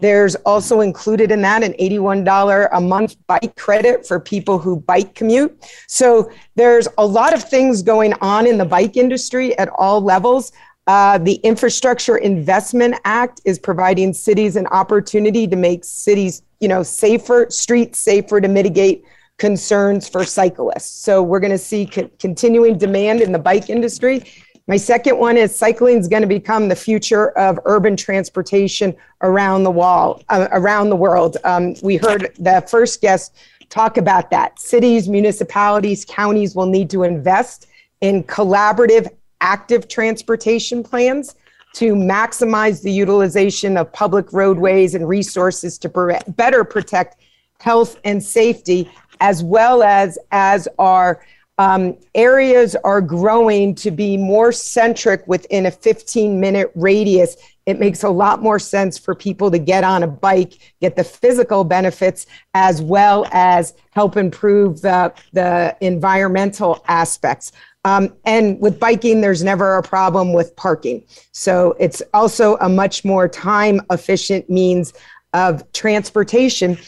there's 0.00 0.36
also 0.36 0.80
included 0.80 1.30
in 1.32 1.42
that 1.42 1.64
an 1.64 1.72
$81 1.74 2.68
a 2.72 2.80
month 2.80 3.16
bike 3.26 3.56
credit 3.56 4.06
for 4.06 4.20
people 4.20 4.58
who 4.58 4.80
bike 4.80 5.14
commute. 5.14 5.56
So 5.88 6.30
there's 6.54 6.86
a 6.98 7.06
lot 7.06 7.34
of 7.34 7.42
things 7.42 7.82
going 7.82 8.14
on 8.20 8.46
in 8.46 8.58
the 8.58 8.64
bike 8.64 8.96
industry 8.96 9.58
at 9.58 9.68
all 9.70 10.00
levels. 10.00 10.52
Uh, 10.86 11.18
the 11.18 11.34
Infrastructure 11.36 12.16
Investment 12.16 12.94
Act 13.04 13.40
is 13.44 13.58
providing 13.58 14.14
cities 14.14 14.56
an 14.56 14.66
opportunity 14.68 15.46
to 15.46 15.56
make 15.56 15.84
cities, 15.84 16.42
you 16.60 16.68
know, 16.68 16.82
safer, 16.82 17.46
streets 17.50 17.98
safer 17.98 18.40
to 18.40 18.48
mitigate 18.48 19.04
concerns 19.36 20.08
for 20.08 20.24
cyclists. 20.24 20.90
So 20.90 21.22
we're 21.22 21.40
going 21.40 21.52
to 21.52 21.58
see 21.58 21.86
co- 21.86 22.10
continuing 22.18 22.78
demand 22.78 23.20
in 23.20 23.32
the 23.32 23.38
bike 23.38 23.70
industry. 23.70 24.24
My 24.68 24.76
second 24.76 25.16
one 25.16 25.38
is 25.38 25.56
cycling 25.56 25.96
is 25.96 26.08
going 26.08 26.20
to 26.20 26.28
become 26.28 26.68
the 26.68 26.76
future 26.76 27.30
of 27.38 27.58
urban 27.64 27.96
transportation 27.96 28.94
around 29.22 29.64
the 29.64 29.70
wall, 29.70 30.22
uh, 30.28 30.46
around 30.52 30.90
the 30.90 30.96
world. 30.96 31.38
Um, 31.42 31.74
we 31.82 31.96
heard 31.96 32.30
the 32.38 32.62
first 32.68 33.00
guest 33.00 33.34
talk 33.70 33.96
about 33.96 34.30
that. 34.30 34.60
Cities, 34.60 35.08
municipalities, 35.08 36.04
counties 36.04 36.54
will 36.54 36.66
need 36.66 36.90
to 36.90 37.04
invest 37.04 37.66
in 38.02 38.22
collaborative, 38.24 39.08
active 39.40 39.88
transportation 39.88 40.82
plans 40.82 41.34
to 41.72 41.94
maximize 41.94 42.82
the 42.82 42.92
utilization 42.92 43.78
of 43.78 43.90
public 43.94 44.34
roadways 44.34 44.94
and 44.94 45.08
resources 45.08 45.78
to 45.78 46.22
better 46.28 46.62
protect 46.62 47.16
health 47.58 47.98
and 48.04 48.22
safety, 48.22 48.90
as 49.20 49.42
well 49.42 49.82
as 49.82 50.18
as 50.30 50.68
our 50.78 51.22
um, 51.58 51.96
areas 52.14 52.76
are 52.84 53.00
growing 53.00 53.74
to 53.74 53.90
be 53.90 54.16
more 54.16 54.52
centric 54.52 55.26
within 55.26 55.66
a 55.66 55.70
15 55.70 56.38
minute 56.38 56.70
radius. 56.76 57.36
It 57.66 57.80
makes 57.80 58.04
a 58.04 58.08
lot 58.08 58.40
more 58.42 58.58
sense 58.58 58.96
for 58.96 59.14
people 59.14 59.50
to 59.50 59.58
get 59.58 59.84
on 59.84 60.02
a 60.02 60.06
bike, 60.06 60.54
get 60.80 60.96
the 60.96 61.04
physical 61.04 61.64
benefits, 61.64 62.26
as 62.54 62.80
well 62.80 63.26
as 63.32 63.74
help 63.90 64.16
improve 64.16 64.80
the, 64.80 65.12
the 65.32 65.76
environmental 65.80 66.82
aspects. 66.86 67.52
Um, 67.84 68.14
and 68.24 68.60
with 68.60 68.78
biking, 68.78 69.20
there's 69.20 69.42
never 69.42 69.76
a 69.76 69.82
problem 69.82 70.32
with 70.32 70.54
parking. 70.56 71.04
So 71.32 71.74
it's 71.78 72.02
also 72.14 72.56
a 72.60 72.68
much 72.68 73.04
more 73.04 73.28
time 73.28 73.80
efficient 73.90 74.48
means 74.48 74.92
of 75.34 75.70
transportation 75.72 76.78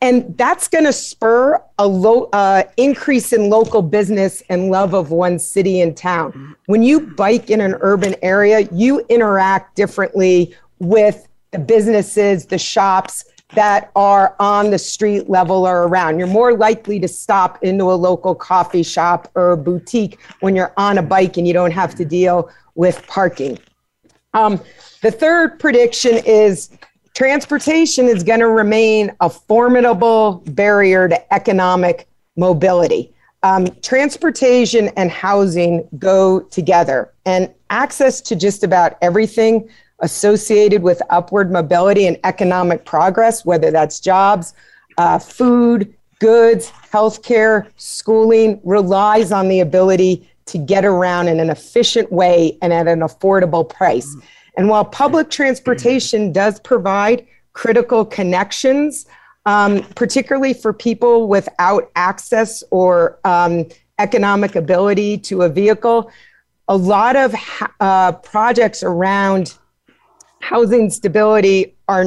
and 0.00 0.36
that's 0.38 0.66
going 0.66 0.84
to 0.84 0.92
spur 0.92 1.62
a 1.78 1.86
low 1.86 2.24
uh, 2.32 2.62
increase 2.76 3.32
in 3.32 3.50
local 3.50 3.82
business 3.82 4.42
and 4.48 4.70
love 4.70 4.94
of 4.94 5.10
one 5.10 5.38
city 5.38 5.80
and 5.80 5.96
town. 5.96 6.56
When 6.66 6.82
you 6.82 7.00
bike 7.00 7.50
in 7.50 7.60
an 7.60 7.76
urban 7.80 8.14
area, 8.22 8.60
you 8.72 9.00
interact 9.08 9.76
differently 9.76 10.54
with 10.78 11.28
the 11.50 11.58
businesses, 11.58 12.46
the 12.46 12.58
shops 12.58 13.24
that 13.54 13.90
are 13.96 14.36
on 14.38 14.70
the 14.70 14.78
street 14.78 15.28
level 15.28 15.66
or 15.66 15.82
around. 15.82 16.18
You're 16.18 16.28
more 16.28 16.56
likely 16.56 17.00
to 17.00 17.08
stop 17.08 17.62
into 17.62 17.90
a 17.90 17.94
local 17.94 18.34
coffee 18.34 18.84
shop 18.84 19.30
or 19.34 19.56
boutique 19.56 20.18
when 20.40 20.54
you're 20.54 20.72
on 20.76 20.98
a 20.98 21.02
bike 21.02 21.36
and 21.36 21.46
you 21.46 21.52
don't 21.52 21.72
have 21.72 21.94
to 21.96 22.04
deal 22.04 22.48
with 22.74 23.04
parking. 23.06 23.58
Um, 24.32 24.60
the 25.02 25.10
third 25.10 25.58
prediction 25.58 26.22
is 26.24 26.70
transportation 27.20 28.06
is 28.06 28.22
going 28.22 28.40
to 28.40 28.48
remain 28.48 29.14
a 29.20 29.28
formidable 29.28 30.42
barrier 30.46 31.06
to 31.06 31.34
economic 31.34 32.08
mobility. 32.38 33.12
Um, 33.42 33.66
transportation 33.82 34.88
and 34.96 35.10
housing 35.10 35.86
go 35.98 36.40
together, 36.40 37.12
and 37.26 37.52
access 37.68 38.22
to 38.22 38.34
just 38.34 38.64
about 38.64 38.96
everything 39.02 39.68
associated 39.98 40.82
with 40.82 41.02
upward 41.10 41.52
mobility 41.52 42.06
and 42.06 42.18
economic 42.24 42.86
progress, 42.86 43.44
whether 43.44 43.70
that's 43.70 44.00
jobs, 44.00 44.54
uh, 44.96 45.18
food, 45.18 45.94
goods, 46.20 46.70
healthcare, 46.90 47.66
schooling, 47.76 48.58
relies 48.64 49.30
on 49.30 49.48
the 49.48 49.60
ability 49.60 50.26
to 50.46 50.56
get 50.56 50.86
around 50.86 51.28
in 51.28 51.38
an 51.38 51.50
efficient 51.50 52.10
way 52.10 52.56
and 52.62 52.72
at 52.72 52.88
an 52.88 53.00
affordable 53.00 53.68
price. 53.68 54.08
Mm-hmm. 54.08 54.26
And 54.56 54.68
while 54.68 54.84
public 54.84 55.30
transportation 55.30 56.32
does 56.32 56.60
provide 56.60 57.26
critical 57.52 58.04
connections, 58.04 59.06
um, 59.46 59.82
particularly 59.94 60.54
for 60.54 60.72
people 60.72 61.28
without 61.28 61.90
access 61.96 62.62
or 62.70 63.18
um, 63.24 63.66
economic 63.98 64.56
ability 64.56 65.18
to 65.18 65.42
a 65.42 65.48
vehicle, 65.48 66.10
a 66.68 66.76
lot 66.76 67.16
of 67.16 67.34
uh, 67.80 68.12
projects 68.12 68.82
around 68.82 69.54
housing 70.40 70.90
stability 70.90 71.74
are 71.88 72.04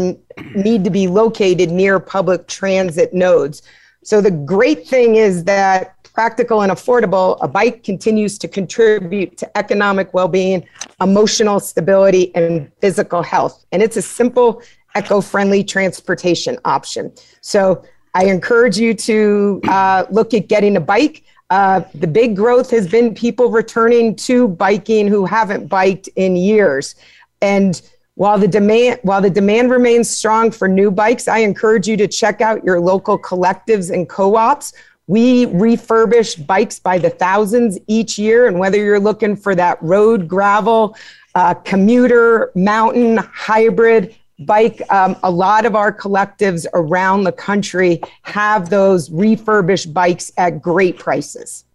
need 0.56 0.84
to 0.84 0.89
be 0.89 1.08
located 1.08 1.69
near 1.69 1.99
public 1.99 2.47
transit 2.47 3.13
nodes. 3.13 3.62
So 4.03 4.21
the 4.21 4.32
great 4.32 4.88
thing 4.88 5.15
is 5.15 5.43
that 5.45 6.02
practical 6.13 6.62
and 6.62 6.71
affordable, 6.71 7.38
a 7.41 7.47
bike 7.47 7.84
continues 7.84 8.38
to 8.38 8.47
contribute 8.47 9.38
to 9.38 9.58
economic 9.58 10.13
well 10.13 10.28
being, 10.28 10.65
emotional 11.02 11.60
stability, 11.60 12.34
and 12.36 12.71
physical 12.82 13.23
health. 13.23 13.65
And 13.71 13.82
it's 13.82 13.97
a 13.97 14.02
simple, 14.02 14.62
eco 14.95 15.21
friendly 15.21 15.63
transportation 15.63 16.58
option. 16.65 17.12
So 17.41 17.84
I 18.13 18.26
encourage 18.26 18.78
you 18.78 18.93
to 18.93 19.60
uh, 19.67 20.06
look 20.12 20.34
at 20.34 20.47
getting 20.47 20.78
a 20.78 20.82
bike. 20.82 21.23
Uh, 21.49 21.82
the 21.95 22.08
big 22.08 22.36
growth 22.36 22.69
has 22.69 22.88
been 22.88 23.13
people 23.15 23.49
returning 23.49 24.15
to 24.15 24.47
biking 24.47 25.08
who 25.08 25.26
haven't 25.26 25.67
biked 25.67 26.10
in 26.15 26.36
years. 26.36 26.95
And 27.41 27.82
while 28.15 28.38
the 28.38 28.47
demand 28.47 28.99
while 29.02 29.21
the 29.21 29.30
demand 29.30 29.71
remains 29.71 30.08
strong 30.08 30.52
for 30.52 30.67
new 30.67 30.91
bikes, 30.91 31.28
I 31.28 31.39
encourage 31.39 31.88
you 31.88 31.97
to 31.97 32.08
check 32.08 32.41
out 32.41 32.63
your 32.63 32.80
local 32.80 33.17
collectives 33.17 33.91
and 33.91 34.08
co-ops 34.08 34.73
we 35.07 35.47
refurbish 35.47 36.45
bikes 36.45 36.79
by 36.79 36.97
the 36.97 37.09
thousands 37.09 37.77
each 37.87 38.17
year. 38.17 38.47
And 38.47 38.59
whether 38.59 38.77
you're 38.77 38.99
looking 38.99 39.35
for 39.35 39.55
that 39.55 39.81
road, 39.81 40.27
gravel, 40.27 40.95
uh, 41.35 41.53
commuter, 41.55 42.51
mountain, 42.55 43.17
hybrid 43.17 44.15
bike, 44.39 44.81
um, 44.89 45.15
a 45.23 45.31
lot 45.31 45.65
of 45.65 45.75
our 45.75 45.91
collectives 45.91 46.65
around 46.73 47.23
the 47.23 47.31
country 47.31 48.01
have 48.23 48.69
those 48.69 49.11
refurbished 49.11 49.93
bikes 49.93 50.31
at 50.37 50.61
great 50.61 50.97
prices. 50.97 51.65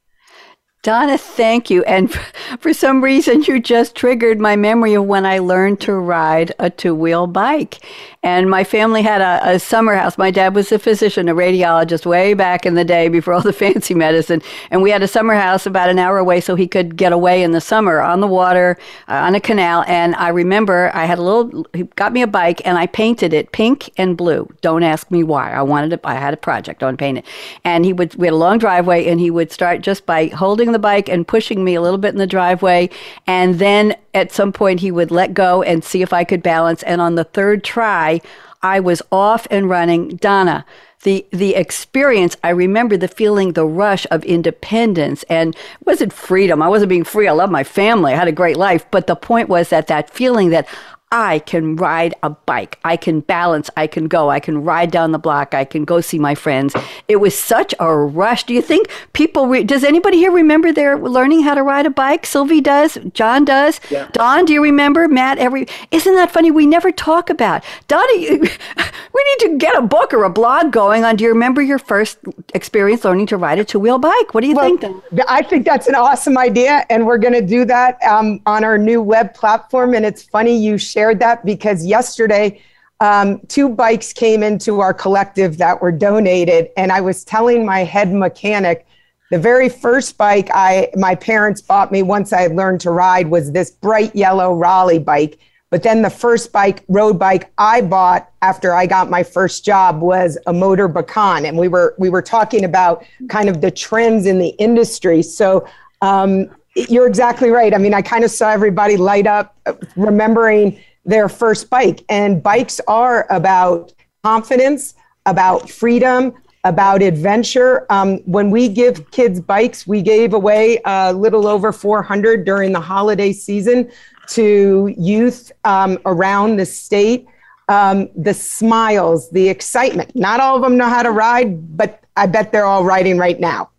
Donna, 0.82 1.18
thank 1.18 1.70
you. 1.70 1.82
And 1.84 2.10
for 2.60 2.72
some 2.72 3.02
reason, 3.02 3.42
you 3.42 3.60
just 3.60 3.94
triggered 3.94 4.40
my 4.40 4.56
memory 4.56 4.94
of 4.94 5.04
when 5.04 5.26
I 5.26 5.38
learned 5.38 5.80
to 5.82 5.92
ride 5.94 6.54
a 6.58 6.70
two 6.70 6.94
wheel 6.94 7.26
bike. 7.26 7.84
And 8.24 8.50
my 8.50 8.64
family 8.64 9.02
had 9.02 9.20
a, 9.20 9.54
a, 9.54 9.58
summer 9.60 9.94
house. 9.94 10.18
My 10.18 10.32
dad 10.32 10.52
was 10.56 10.72
a 10.72 10.78
physician, 10.78 11.28
a 11.28 11.34
radiologist, 11.34 12.04
way 12.04 12.34
back 12.34 12.66
in 12.66 12.74
the 12.74 12.84
day 12.84 13.08
before 13.08 13.32
all 13.32 13.42
the 13.42 13.52
fancy 13.64 13.94
medicine. 13.94 14.42
And 14.72 14.82
we 14.82 14.90
had 14.90 15.04
a 15.04 15.08
summer 15.08 15.34
house 15.34 15.66
about 15.66 15.88
an 15.88 16.00
hour 16.00 16.18
away 16.18 16.40
so 16.40 16.56
he 16.56 16.66
could 16.66 16.96
get 16.96 17.12
away 17.12 17.44
in 17.44 17.52
the 17.52 17.60
summer 17.60 18.00
on 18.00 18.20
the 18.20 18.26
water, 18.26 18.76
uh, 19.06 19.12
on 19.12 19.36
a 19.36 19.40
canal. 19.40 19.84
And 19.86 20.16
I 20.16 20.30
remember 20.30 20.90
I 20.94 21.04
had 21.04 21.18
a 21.18 21.22
little, 21.22 21.64
he 21.72 21.84
got 21.94 22.12
me 22.12 22.22
a 22.22 22.26
bike 22.26 22.60
and 22.64 22.76
I 22.76 22.86
painted 22.86 23.32
it 23.32 23.52
pink 23.52 23.90
and 23.96 24.16
blue. 24.16 24.52
Don't 24.62 24.82
ask 24.82 25.10
me 25.12 25.22
why. 25.22 25.52
I 25.52 25.62
wanted 25.62 25.92
it, 25.92 26.00
I 26.02 26.14
had 26.14 26.34
a 26.34 26.38
project 26.38 26.82
on 26.82 26.96
painting. 26.96 27.22
And 27.62 27.84
he 27.84 27.92
would, 27.92 28.16
we 28.16 28.26
had 28.26 28.34
a 28.34 28.36
long 28.36 28.58
driveway 28.58 29.06
and 29.06 29.20
he 29.20 29.30
would 29.30 29.52
start 29.52 29.80
just 29.80 30.06
by 30.06 30.26
holding 30.26 30.72
the 30.72 30.80
bike 30.80 31.08
and 31.08 31.26
pushing 31.26 31.62
me 31.62 31.76
a 31.76 31.80
little 31.80 31.98
bit 31.98 32.14
in 32.14 32.18
the 32.18 32.26
driveway. 32.26 32.90
And 33.28 33.60
then 33.60 33.94
at 34.12 34.32
some 34.32 34.52
point 34.52 34.80
he 34.80 34.90
would 34.90 35.10
let 35.10 35.34
go 35.34 35.62
and 35.62 35.84
see 35.84 36.02
if 36.02 36.12
I 36.12 36.24
could 36.24 36.42
balance. 36.42 36.82
And 36.82 37.00
on 37.00 37.14
the 37.14 37.24
third 37.24 37.62
try, 37.62 38.17
I 38.62 38.80
was 38.80 39.02
off 39.12 39.46
and 39.50 39.68
running. 39.70 40.16
Donna, 40.16 40.64
the 41.04 41.24
the 41.30 41.54
experience 41.54 42.36
i 42.42 42.50
remember 42.50 42.96
the 42.96 43.06
feeling 43.06 43.52
the 43.52 43.64
rush 43.64 44.04
of 44.10 44.24
independence 44.24 45.22
and 45.28 45.56
wasn't 45.84 46.12
freedom. 46.12 46.60
I 46.60 46.68
wasn't 46.68 46.88
being 46.88 47.04
free. 47.04 47.28
I 47.28 47.32
love 47.32 47.50
my 47.50 47.64
family. 47.64 48.12
I 48.12 48.16
had 48.16 48.28
a 48.28 48.32
great 48.32 48.56
life. 48.56 48.84
But 48.90 49.06
the 49.06 49.14
point 49.14 49.48
was 49.48 49.68
that 49.70 49.86
that 49.86 50.10
feeling 50.10 50.50
that 50.50 50.66
I 51.10 51.38
can 51.38 51.76
ride 51.76 52.14
a 52.22 52.30
bike. 52.30 52.78
I 52.84 52.96
can 52.96 53.20
balance. 53.20 53.70
I 53.76 53.86
can 53.86 54.08
go. 54.08 54.28
I 54.28 54.40
can 54.40 54.62
ride 54.62 54.90
down 54.90 55.12
the 55.12 55.18
block. 55.18 55.54
I 55.54 55.64
can 55.64 55.84
go 55.84 56.00
see 56.02 56.18
my 56.18 56.34
friends. 56.34 56.74
It 57.08 57.16
was 57.16 57.38
such 57.38 57.74
a 57.80 57.96
rush. 57.96 58.44
Do 58.44 58.52
you 58.52 58.60
think 58.60 58.88
people, 59.14 59.46
re- 59.46 59.64
does 59.64 59.84
anybody 59.84 60.18
here 60.18 60.30
remember 60.30 60.70
they're 60.70 60.98
learning 60.98 61.42
how 61.42 61.54
to 61.54 61.62
ride 61.62 61.86
a 61.86 61.90
bike? 61.90 62.26
Sylvie 62.26 62.60
does. 62.60 62.98
John 63.14 63.46
does. 63.46 63.80
Yeah. 63.90 64.08
Don, 64.12 64.44
do 64.44 64.52
you 64.52 64.62
remember? 64.62 65.08
Matt, 65.08 65.38
every, 65.38 65.66
isn't 65.90 66.14
that 66.14 66.30
funny? 66.30 66.50
We 66.50 66.66
never 66.66 66.92
talk 66.92 67.30
about. 67.30 67.64
Donnie, 67.88 68.28
we 68.38 68.38
need 68.38 69.38
to 69.40 69.56
get 69.56 69.76
a 69.76 69.82
book 69.82 70.12
or 70.12 70.24
a 70.24 70.30
blog 70.30 70.72
going 70.72 71.04
on. 71.04 71.16
Do 71.16 71.24
you 71.24 71.30
remember 71.30 71.62
your 71.62 71.78
first 71.78 72.18
experience 72.52 73.04
learning 73.04 73.26
to 73.28 73.38
ride 73.38 73.58
a 73.58 73.64
two 73.64 73.80
wheel 73.80 73.98
bike? 73.98 74.34
What 74.34 74.42
do 74.42 74.46
you 74.48 74.56
well, 74.56 74.76
think? 74.76 75.02
I 75.26 75.40
think 75.42 75.64
that's 75.64 75.86
an 75.86 75.94
awesome 75.94 76.36
idea. 76.36 76.84
And 76.90 77.06
we're 77.06 77.18
going 77.18 77.32
to 77.32 77.40
do 77.40 77.64
that 77.64 78.02
um, 78.02 78.42
on 78.44 78.62
our 78.62 78.76
new 78.76 79.00
web 79.00 79.32
platform. 79.32 79.94
And 79.94 80.04
it's 80.04 80.22
funny 80.22 80.56
you 80.56 80.76
shared 80.98 81.20
that 81.20 81.44
because 81.44 81.86
yesterday, 81.86 82.60
um, 82.98 83.38
two 83.46 83.68
bikes 83.68 84.12
came 84.12 84.42
into 84.42 84.80
our 84.80 84.92
collective 84.92 85.58
that 85.58 85.80
were 85.80 85.92
donated, 85.92 86.70
and 86.76 86.90
I 86.90 87.00
was 87.00 87.22
telling 87.22 87.64
my 87.64 87.84
head 87.84 88.12
mechanic 88.12 88.84
the 89.30 89.38
very 89.38 89.68
first 89.68 90.16
bike 90.16 90.48
I 90.52 90.88
my 90.96 91.14
parents 91.14 91.60
bought 91.60 91.92
me 91.92 92.02
once 92.02 92.32
I 92.32 92.46
learned 92.46 92.80
to 92.80 92.90
ride 92.90 93.28
was 93.28 93.52
this 93.52 93.70
bright 93.70 94.16
yellow 94.16 94.54
Raleigh 94.54 94.98
bike. 94.98 95.38
But 95.70 95.82
then 95.82 96.00
the 96.00 96.10
first 96.10 96.50
bike, 96.50 96.82
road 96.88 97.18
bike 97.18 97.52
I 97.58 97.82
bought 97.82 98.30
after 98.40 98.74
I 98.74 98.86
got 98.86 99.10
my 99.10 99.22
first 99.22 99.66
job 99.66 100.00
was 100.00 100.38
a 100.46 100.52
Motobécane, 100.52 101.46
and 101.46 101.58
we 101.58 101.68
were 101.68 101.94
we 101.98 102.08
were 102.08 102.22
talking 102.22 102.64
about 102.64 103.04
kind 103.28 103.48
of 103.48 103.60
the 103.60 103.70
trends 103.70 104.26
in 104.26 104.38
the 104.38 104.52
industry. 104.66 105.22
So 105.22 105.68
um, 106.00 106.50
you're 106.74 107.06
exactly 107.06 107.50
right. 107.50 107.74
I 107.74 107.78
mean, 107.78 107.94
I 107.94 108.02
kind 108.02 108.24
of 108.24 108.30
saw 108.30 108.50
everybody 108.50 108.96
light 108.96 109.26
up, 109.26 109.56
remembering 109.96 110.78
their 111.08 111.28
first 111.28 111.70
bike. 111.70 112.04
And 112.08 112.42
bikes 112.42 112.80
are 112.86 113.26
about 113.30 113.92
confidence, 114.22 114.94
about 115.26 115.68
freedom, 115.68 116.34
about 116.64 117.02
adventure. 117.02 117.86
Um, 117.90 118.18
when 118.18 118.50
we 118.50 118.68
give 118.68 119.10
kids 119.10 119.40
bikes, 119.40 119.86
we 119.86 120.02
gave 120.02 120.34
away 120.34 120.80
a 120.84 121.12
little 121.12 121.46
over 121.46 121.72
400 121.72 122.44
during 122.44 122.72
the 122.72 122.80
holiday 122.80 123.32
season 123.32 123.90
to 124.28 124.94
youth 124.98 125.50
um, 125.64 125.98
around 126.04 126.58
the 126.58 126.66
state. 126.66 127.26
Um, 127.70 128.08
the 128.16 128.32
smiles, 128.32 129.30
the 129.30 129.48
excitement. 129.48 130.16
Not 130.16 130.40
all 130.40 130.56
of 130.56 130.62
them 130.62 130.78
know 130.78 130.88
how 130.88 131.02
to 131.02 131.10
ride, 131.10 131.76
but 131.76 132.02
I 132.16 132.26
bet 132.26 132.50
they're 132.50 132.64
all 132.64 132.82
riding 132.82 133.18
right 133.18 133.38
now. 133.38 133.70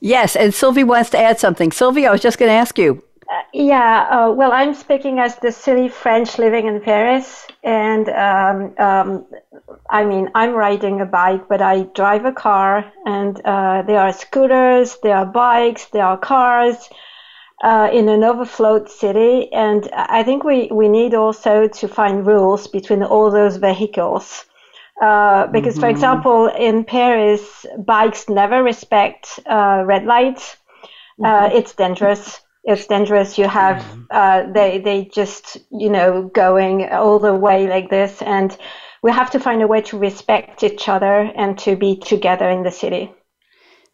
Yes, 0.00 0.36
and 0.36 0.52
Sylvie 0.52 0.84
wants 0.84 1.10
to 1.10 1.18
add 1.18 1.40
something. 1.40 1.72
Sylvie, 1.72 2.06
I 2.06 2.12
was 2.12 2.20
just 2.20 2.38
going 2.38 2.50
to 2.50 2.54
ask 2.54 2.78
you. 2.78 3.02
Uh, 3.28 3.42
yeah, 3.52 4.06
uh, 4.08 4.30
well, 4.30 4.52
I'm 4.52 4.72
speaking 4.72 5.18
as 5.18 5.36
the 5.36 5.50
silly 5.50 5.88
French 5.88 6.38
living 6.38 6.66
in 6.66 6.80
Paris, 6.80 7.44
and 7.64 8.08
um, 8.08 8.74
um, 8.78 9.26
I 9.90 10.04
mean, 10.04 10.30
I'm 10.34 10.52
riding 10.52 11.00
a 11.00 11.06
bike, 11.06 11.48
but 11.48 11.60
I 11.60 11.82
drive 11.94 12.24
a 12.24 12.30
car, 12.30 12.84
and 13.04 13.40
uh, 13.44 13.82
there 13.82 13.98
are 13.98 14.12
scooters, 14.12 14.98
there 15.02 15.16
are 15.16 15.26
bikes, 15.26 15.86
there 15.86 16.04
are 16.04 16.16
cars 16.16 16.88
uh, 17.64 17.90
in 17.92 18.08
an 18.08 18.22
overflowed 18.22 18.88
city, 18.88 19.52
and 19.52 19.88
I 19.92 20.22
think 20.22 20.44
we, 20.44 20.68
we 20.70 20.88
need 20.88 21.14
also 21.14 21.66
to 21.66 21.88
find 21.88 22.24
rules 22.24 22.68
between 22.68 23.02
all 23.02 23.32
those 23.32 23.56
vehicles. 23.56 24.44
Uh, 25.02 25.48
because, 25.48 25.74
mm-hmm. 25.74 25.80
for 25.80 25.88
example, 25.88 26.46
in 26.46 26.84
Paris, 26.84 27.66
bikes 27.76 28.28
never 28.28 28.62
respect 28.62 29.40
uh, 29.46 29.82
red 29.84 30.04
lights. 30.04 30.56
Mm-hmm. 31.18 31.56
it's 31.56 31.74
dangerous 31.74 32.42
it's 32.66 32.86
dangerous. 32.86 33.38
You 33.38 33.48
have 33.48 33.82
mm-hmm. 33.82 34.02
uh, 34.10 34.52
they 34.52 34.78
they 34.78 35.04
just 35.04 35.56
you 35.70 35.88
know 35.88 36.24
going 36.34 36.88
all 36.90 37.18
the 37.18 37.34
way 37.34 37.68
like 37.68 37.88
this, 37.88 38.20
and 38.22 38.56
we 39.02 39.12
have 39.12 39.30
to 39.30 39.40
find 39.40 39.62
a 39.62 39.66
way 39.66 39.80
to 39.82 39.98
respect 39.98 40.62
each 40.62 40.88
other 40.88 41.30
and 41.36 41.56
to 41.60 41.76
be 41.76 41.96
together 41.96 42.50
in 42.50 42.64
the 42.64 42.72
city. 42.72 43.12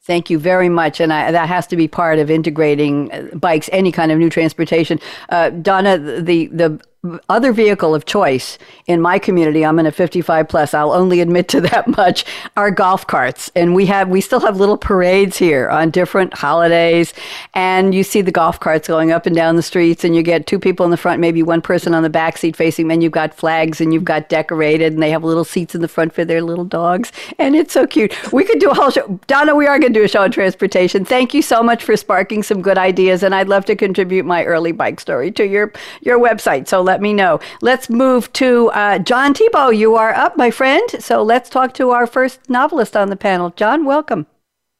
Thank 0.05 0.31
you 0.31 0.39
very 0.39 0.69
much, 0.69 1.01
and 1.01 1.13
I, 1.13 1.31
that 1.31 1.49
has 1.49 1.67
to 1.69 1.77
be 1.77 1.87
part 1.87 2.19
of 2.19 2.31
integrating 2.31 3.13
uh, 3.13 3.37
bikes, 3.37 3.69
any 3.73 3.93
kind 3.93 4.11
of 4.11 4.19
new 4.19 4.31
transportation. 4.31 4.99
Uh, 5.29 5.51
Donna, 5.51 5.99
the 5.99 6.47
the 6.47 6.81
other 7.29 7.53
vehicle 7.53 7.95
of 7.95 8.05
choice 8.05 8.59
in 8.87 9.01
my 9.01 9.19
community 9.19 9.65
i'm 9.65 9.79
in 9.79 9.87
a 9.87 9.93
55 9.93 10.49
plus 10.49 10.73
i'll 10.73 10.93
only 10.93 11.21
admit 11.21 11.49
to 11.49 11.61
that 11.73 11.89
much 11.89 12.25
are 12.57 12.71
golf 12.71 13.07
carts. 13.07 13.51
And 13.55 13.75
we 13.75 13.87
have 13.87 14.09
we 14.09 14.21
still 14.21 14.41
have 14.41 14.57
little 14.57 14.77
parades 14.77 15.37
here 15.37 15.69
on 15.69 15.91
different 15.91 16.35
holidays. 16.35 17.15
And 17.55 17.95
you 17.95 18.03
see 18.03 18.21
the 18.21 18.33
golf 18.33 18.61
carts 18.61 18.89
going 18.89 19.13
up 19.13 19.27
and 19.27 19.35
down 19.35 19.57
the 19.57 19.63
streets 19.63 20.05
and 20.05 20.15
you 20.15 20.23
get 20.23 20.47
two 20.47 20.59
people 20.59 20.85
in 20.85 20.91
the 20.91 20.97
front 20.97 21.21
maybe 21.21 21.43
one 21.43 21.63
person 21.63 21.95
on 21.95 22.03
the 22.03 22.11
back 22.11 22.39
seat 22.39 22.57
facing 22.57 22.87
them 22.87 22.93
and 22.93 23.03
you've 23.03 23.13
got 23.13 23.35
flags 23.35 23.81
and 23.81 23.93
you've 23.93 24.05
got 24.05 24.29
decorated 24.29 24.93
and 24.93 25.03
they 25.03 25.11
have 25.11 25.25
little 25.25 25.45
seats 25.45 25.75
in 25.75 25.81
the 25.81 25.89
front 25.89 26.13
for 26.13 26.25
their 26.25 26.43
little 26.43 26.65
dogs. 26.65 27.13
And 27.39 27.55
it's 27.55 27.73
so 27.73 27.87
cute. 27.87 28.15
We 28.33 28.45
could 28.45 28.59
do 28.59 28.71
a 28.71 28.75
whole 28.75 28.91
show. 28.91 29.21
Donna 29.27 29.55
we 29.55 29.67
are 29.67 29.79
going 29.79 29.93
to 29.93 29.99
do 30.01 30.05
a 30.05 30.09
show 30.09 30.23
on 30.23 30.31
transportation. 30.31 31.05
Thank 31.05 31.35
you 31.35 31.43
so 31.43 31.63
much 31.63 31.85
for 31.85 31.97
sparking 31.97 32.43
some 32.43 32.63
good 32.63 32.79
ideas 32.79 33.23
and 33.23 33.35
i'd 33.35 33.49
love 33.49 33.65
to 33.65 33.77
contribute 33.77 34.25
my 34.25 34.45
early 34.45 34.73
bike 34.73 35.01
story 35.01 35.31
to 35.33 35.47
your 35.47 35.73
your 36.01 36.19
website. 36.19 36.69
So 36.69 36.83
let 36.93 37.01
me 37.01 37.15
know. 37.15 37.41
Let's 37.63 37.89
move 37.89 38.31
to 38.35 38.69
uh, 38.73 38.99
John 38.99 39.33
Thibault. 39.33 39.71
You 39.71 39.95
are 39.95 40.13
up, 40.13 40.37
my 40.37 40.51
friend. 40.51 40.87
So 40.99 41.23
let's 41.23 41.49
talk 41.49 41.73
to 41.75 41.89
our 41.89 42.07
first 42.07 42.51
novelist 42.51 42.95
on 42.99 43.09
the 43.09 43.17
panel. 43.17 43.49
John, 43.57 43.87
welcome. 43.87 44.27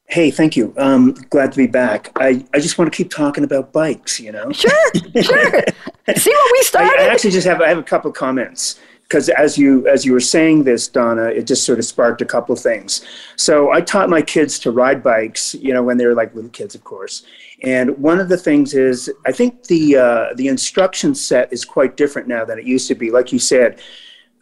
Hey, 0.09 0.31
thank 0.31 0.55
you. 0.55 0.75
Um, 0.77 1.15
glad 1.31 1.53
to 1.53 1.57
be 1.57 1.67
back. 1.67 2.13
I, 2.17 2.45
I 2.53 2.61
just 2.61 2.77
want 2.77 2.93
to 2.93 2.95
keep 2.95 3.11
talking 3.11 3.45
about 3.45 3.73
bikes, 3.73 4.21
you 4.21 4.31
know? 4.31 4.53
Sure, 4.53 4.93
sure. 5.23 5.65
See 6.15 6.31
what 6.31 6.53
we 6.53 6.63
started? 6.65 7.01
I, 7.01 7.07
I 7.07 7.09
actually 7.09 7.31
just 7.31 7.47
have, 7.47 7.63
I 7.63 7.69
have 7.69 7.79
a 7.79 7.83
couple 7.83 8.11
of 8.11 8.17
comments 8.17 8.79
because 9.13 9.29
as 9.31 9.59
you 9.59 9.87
as 9.89 10.07
you 10.07 10.13
were 10.13 10.21
saying 10.21 10.65
this 10.65 10.89
donna 10.89 11.27
it 11.27 11.47
just 11.47 11.65
sort 11.67 11.79
of 11.79 11.85
sparked 11.85 12.23
a 12.23 12.25
couple 12.25 12.55
of 12.55 12.59
things 12.59 13.05
so 13.37 13.71
i 13.71 13.79
taught 13.79 14.09
my 14.09 14.23
kids 14.23 14.59
to 14.59 14.71
ride 14.71 15.03
bikes 15.03 15.55
you 15.57 15.71
know 15.75 15.83
when 15.83 15.99
they 15.99 16.07
were 16.07 16.15
like 16.15 16.35
little 16.35 16.49
kids 16.49 16.75
of 16.75 16.83
course 16.83 17.23
and 17.63 17.97
one 17.99 18.19
of 18.19 18.29
the 18.29 18.37
things 18.37 18.75
is, 18.75 19.11
I 19.25 19.33
think 19.33 19.65
the 19.65 19.97
uh, 19.97 20.35
the 20.35 20.49
instruction 20.49 21.15
set 21.15 21.53
is 21.53 21.65
quite 21.65 21.97
different 21.97 22.27
now 22.27 22.45
than 22.45 22.59
it 22.59 22.65
used 22.65 22.89
to 22.89 22.95
be. 22.95 23.11
Like 23.11 23.33
you 23.33 23.39
said, 23.39 23.81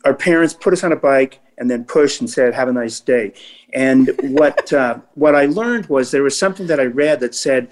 our 0.05 0.15
parents 0.15 0.55
put 0.55 0.73
us 0.73 0.85
on 0.85 0.93
a 0.93 0.97
bike 0.97 1.41
and 1.59 1.71
then 1.71 1.85
pushed 1.85 2.21
and 2.21 2.31
said, 2.31 2.55
"Have 2.55 2.69
a 2.69 2.73
nice 2.73 2.99
day." 3.01 3.35
And 3.75 4.11
what 4.23 4.73
uh, 4.73 5.01
what 5.15 5.35
I 5.35 5.47
learned 5.47 5.87
was 5.87 6.11
there 6.11 6.23
was 6.23 6.39
something 6.39 6.67
that 6.69 6.81
I 6.81 6.85
read 6.85 7.21
that 7.21 7.35
said 7.35 7.69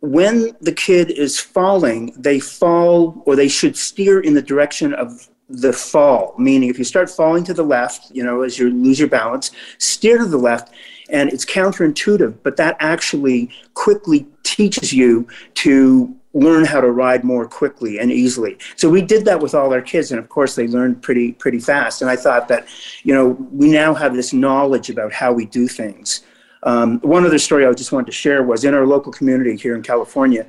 when 0.00 0.50
the 0.60 0.72
kid 0.72 1.10
is 1.10 1.38
falling, 1.38 2.12
they 2.16 2.38
fall 2.38 3.22
or 3.24 3.34
they 3.34 3.48
should 3.48 3.76
steer 3.76 4.20
in 4.20 4.34
the 4.34 4.42
direction 4.42 4.92
of 4.94 5.28
the 5.48 5.72
fall. 5.72 6.34
Meaning, 6.38 6.70
if 6.70 6.78
you 6.78 6.84
start 6.84 7.08
falling 7.08 7.44
to 7.44 7.54
the 7.54 7.62
left, 7.62 8.10
you 8.10 8.24
know, 8.24 8.42
as 8.42 8.58
you 8.58 8.70
lose 8.70 8.98
your 8.98 9.08
balance, 9.08 9.52
steer 9.78 10.18
to 10.18 10.26
the 10.26 10.36
left. 10.36 10.72
And 11.10 11.32
it's 11.32 11.44
counterintuitive, 11.44 12.38
but 12.42 12.56
that 12.56 12.76
actually 12.80 13.50
quickly 13.74 14.26
teaches 14.42 14.92
you 14.92 15.28
to 15.54 16.14
learn 16.34 16.64
how 16.66 16.80
to 16.80 16.90
ride 16.90 17.24
more 17.24 17.46
quickly 17.48 17.98
and 17.98 18.12
easily. 18.12 18.58
So 18.76 18.90
we 18.90 19.00
did 19.00 19.24
that 19.24 19.40
with 19.40 19.54
all 19.54 19.72
our 19.72 19.80
kids, 19.80 20.10
and 20.10 20.20
of 20.20 20.28
course 20.28 20.54
they 20.54 20.68
learned 20.68 21.02
pretty 21.02 21.32
pretty 21.32 21.60
fast. 21.60 22.02
And 22.02 22.10
I 22.10 22.16
thought 22.16 22.48
that, 22.48 22.66
you 23.04 23.14
know, 23.14 23.28
we 23.52 23.70
now 23.70 23.94
have 23.94 24.14
this 24.14 24.32
knowledge 24.32 24.90
about 24.90 25.12
how 25.12 25.32
we 25.32 25.46
do 25.46 25.66
things. 25.66 26.22
Um, 26.62 27.00
one 27.00 27.24
other 27.24 27.38
story 27.38 27.64
I 27.64 27.72
just 27.72 27.92
wanted 27.92 28.06
to 28.06 28.12
share 28.12 28.42
was 28.42 28.64
in 28.64 28.74
our 28.74 28.86
local 28.86 29.12
community 29.12 29.56
here 29.56 29.74
in 29.74 29.82
California. 29.82 30.46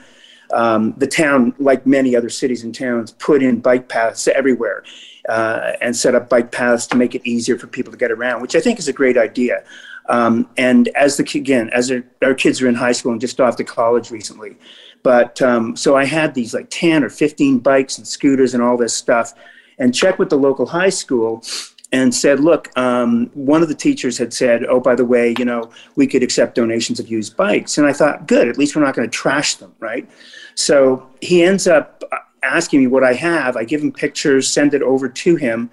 Um, 0.52 0.94
the 0.98 1.08
town, 1.08 1.54
like 1.60 1.86
many 1.86 2.16
other 2.16 2.30
cities 2.30 2.64
and 2.64 2.74
towns, 2.74 3.12
put 3.12 3.44
in 3.44 3.60
bike 3.60 3.88
paths 3.90 4.28
everywhere 4.28 4.84
uh, 5.30 5.74
and 5.82 5.96
set 5.96 6.16
up 6.16 6.30
bike 6.30 6.52
paths 6.52 6.88
to 6.88 6.98
make 6.98 7.16
it 7.16 7.22
easier 7.26 7.58
for 7.58 7.68
people 7.68 7.92
to 7.92 7.98
get 7.98 8.12
around, 8.12 8.42
which 8.42 8.56
I 8.56 8.62
think 8.62 8.80
is 8.80 8.88
a 8.88 8.94
great 8.94 9.18
idea. 9.18 9.64
Um, 10.10 10.50
and 10.58 10.88
as 10.90 11.18
the 11.18 11.24
again, 11.36 11.70
as 11.72 11.92
our, 11.92 12.04
our 12.22 12.34
kids 12.34 12.62
are 12.62 12.68
in 12.68 12.76
high 12.76 12.94
school 12.94 13.12
and 13.12 13.22
just 13.22 13.40
off 13.42 13.56
to 13.58 13.64
college 13.64 14.12
recently, 14.12 14.58
but 15.04 15.42
um, 15.42 15.76
so 15.76 15.96
I 15.96 16.06
had 16.06 16.34
these 16.34 16.54
like 16.54 16.68
10 16.70 17.04
or 17.04 17.10
15 17.10 17.60
bikes 17.60 17.98
and 17.98 18.08
scooters 18.08 18.54
and 18.54 18.64
all 18.64 18.78
this 18.78 18.94
stuff 18.94 19.34
and 19.80 19.94
checked 19.94 20.20
with 20.20 20.30
the 20.30 20.38
local 20.38 20.66
high 20.66 20.90
school 20.90 21.44
and 21.92 22.14
said, 22.14 22.40
look, 22.40 22.78
um, 22.78 23.30
one 23.34 23.62
of 23.62 23.70
the 23.70 23.76
teachers 23.76 24.18
had 24.18 24.34
said, 24.34 24.66
oh, 24.66 24.80
by 24.80 24.96
the 24.96 25.06
way, 25.06 25.34
you 25.40 25.46
know, 25.46 25.72
we 25.96 26.06
could 26.06 26.24
accept 26.24 26.56
donations 26.56 27.00
of 27.00 27.08
used 27.08 27.38
bikes. 27.38 27.78
And 27.78 27.88
I 27.88 27.94
thought, 27.94 28.28
good, 28.28 28.48
at 28.50 28.58
least 28.58 28.76
we're 28.76 28.84
not 28.84 28.96
going 28.96 29.10
to 29.10 29.16
trash 29.16 29.56
them, 29.56 29.74
right? 29.80 30.10
So 30.56 31.08
he 31.22 31.44
ends 31.44 31.68
up 31.68 32.04
asking 32.44 32.82
me 32.82 32.88
what 32.88 33.04
I 33.04 33.14
have. 33.14 33.56
I 33.56 33.64
give 33.64 33.82
him 33.82 33.92
pictures, 33.92 34.52
send 34.52 34.74
it 34.74 34.82
over 34.82 35.08
to 35.08 35.36
him, 35.36 35.70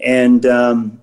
and 0.00 0.46
um, 0.46 1.02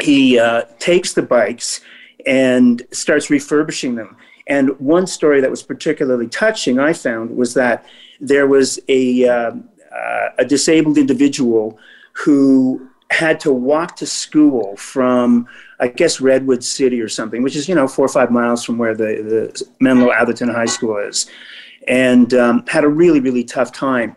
he 0.00 0.38
uh, 0.38 0.62
takes 0.78 1.12
the 1.12 1.22
bikes 1.22 1.80
and 2.26 2.82
starts 2.90 3.30
refurbishing 3.30 3.94
them. 3.94 4.16
And 4.46 4.78
one 4.80 5.06
story 5.06 5.40
that 5.40 5.50
was 5.50 5.62
particularly 5.62 6.28
touching, 6.28 6.78
I 6.78 6.92
found, 6.92 7.36
was 7.36 7.54
that 7.54 7.84
there 8.20 8.46
was 8.46 8.80
a, 8.88 9.28
uh, 9.28 9.52
uh, 9.94 10.28
a 10.38 10.44
disabled 10.44 10.98
individual 10.98 11.78
who 12.12 12.88
had 13.10 13.40
to 13.40 13.52
walk 13.52 13.96
to 13.96 14.06
school 14.06 14.76
from, 14.76 15.46
I 15.80 15.88
guess, 15.88 16.20
Redwood 16.20 16.62
City 16.62 17.00
or 17.00 17.08
something, 17.08 17.42
which 17.42 17.56
is, 17.56 17.68
you 17.68 17.74
know, 17.74 17.88
four 17.88 18.04
or 18.04 18.08
five 18.08 18.30
miles 18.30 18.64
from 18.64 18.78
where 18.78 18.94
the, 18.94 19.04
the 19.04 19.66
Menlo 19.80 20.12
Atherton 20.12 20.48
High 20.48 20.66
School 20.66 20.96
is, 20.98 21.26
and 21.88 22.32
um, 22.34 22.64
had 22.66 22.84
a 22.84 22.88
really, 22.88 23.20
really 23.20 23.44
tough 23.44 23.72
time. 23.72 24.14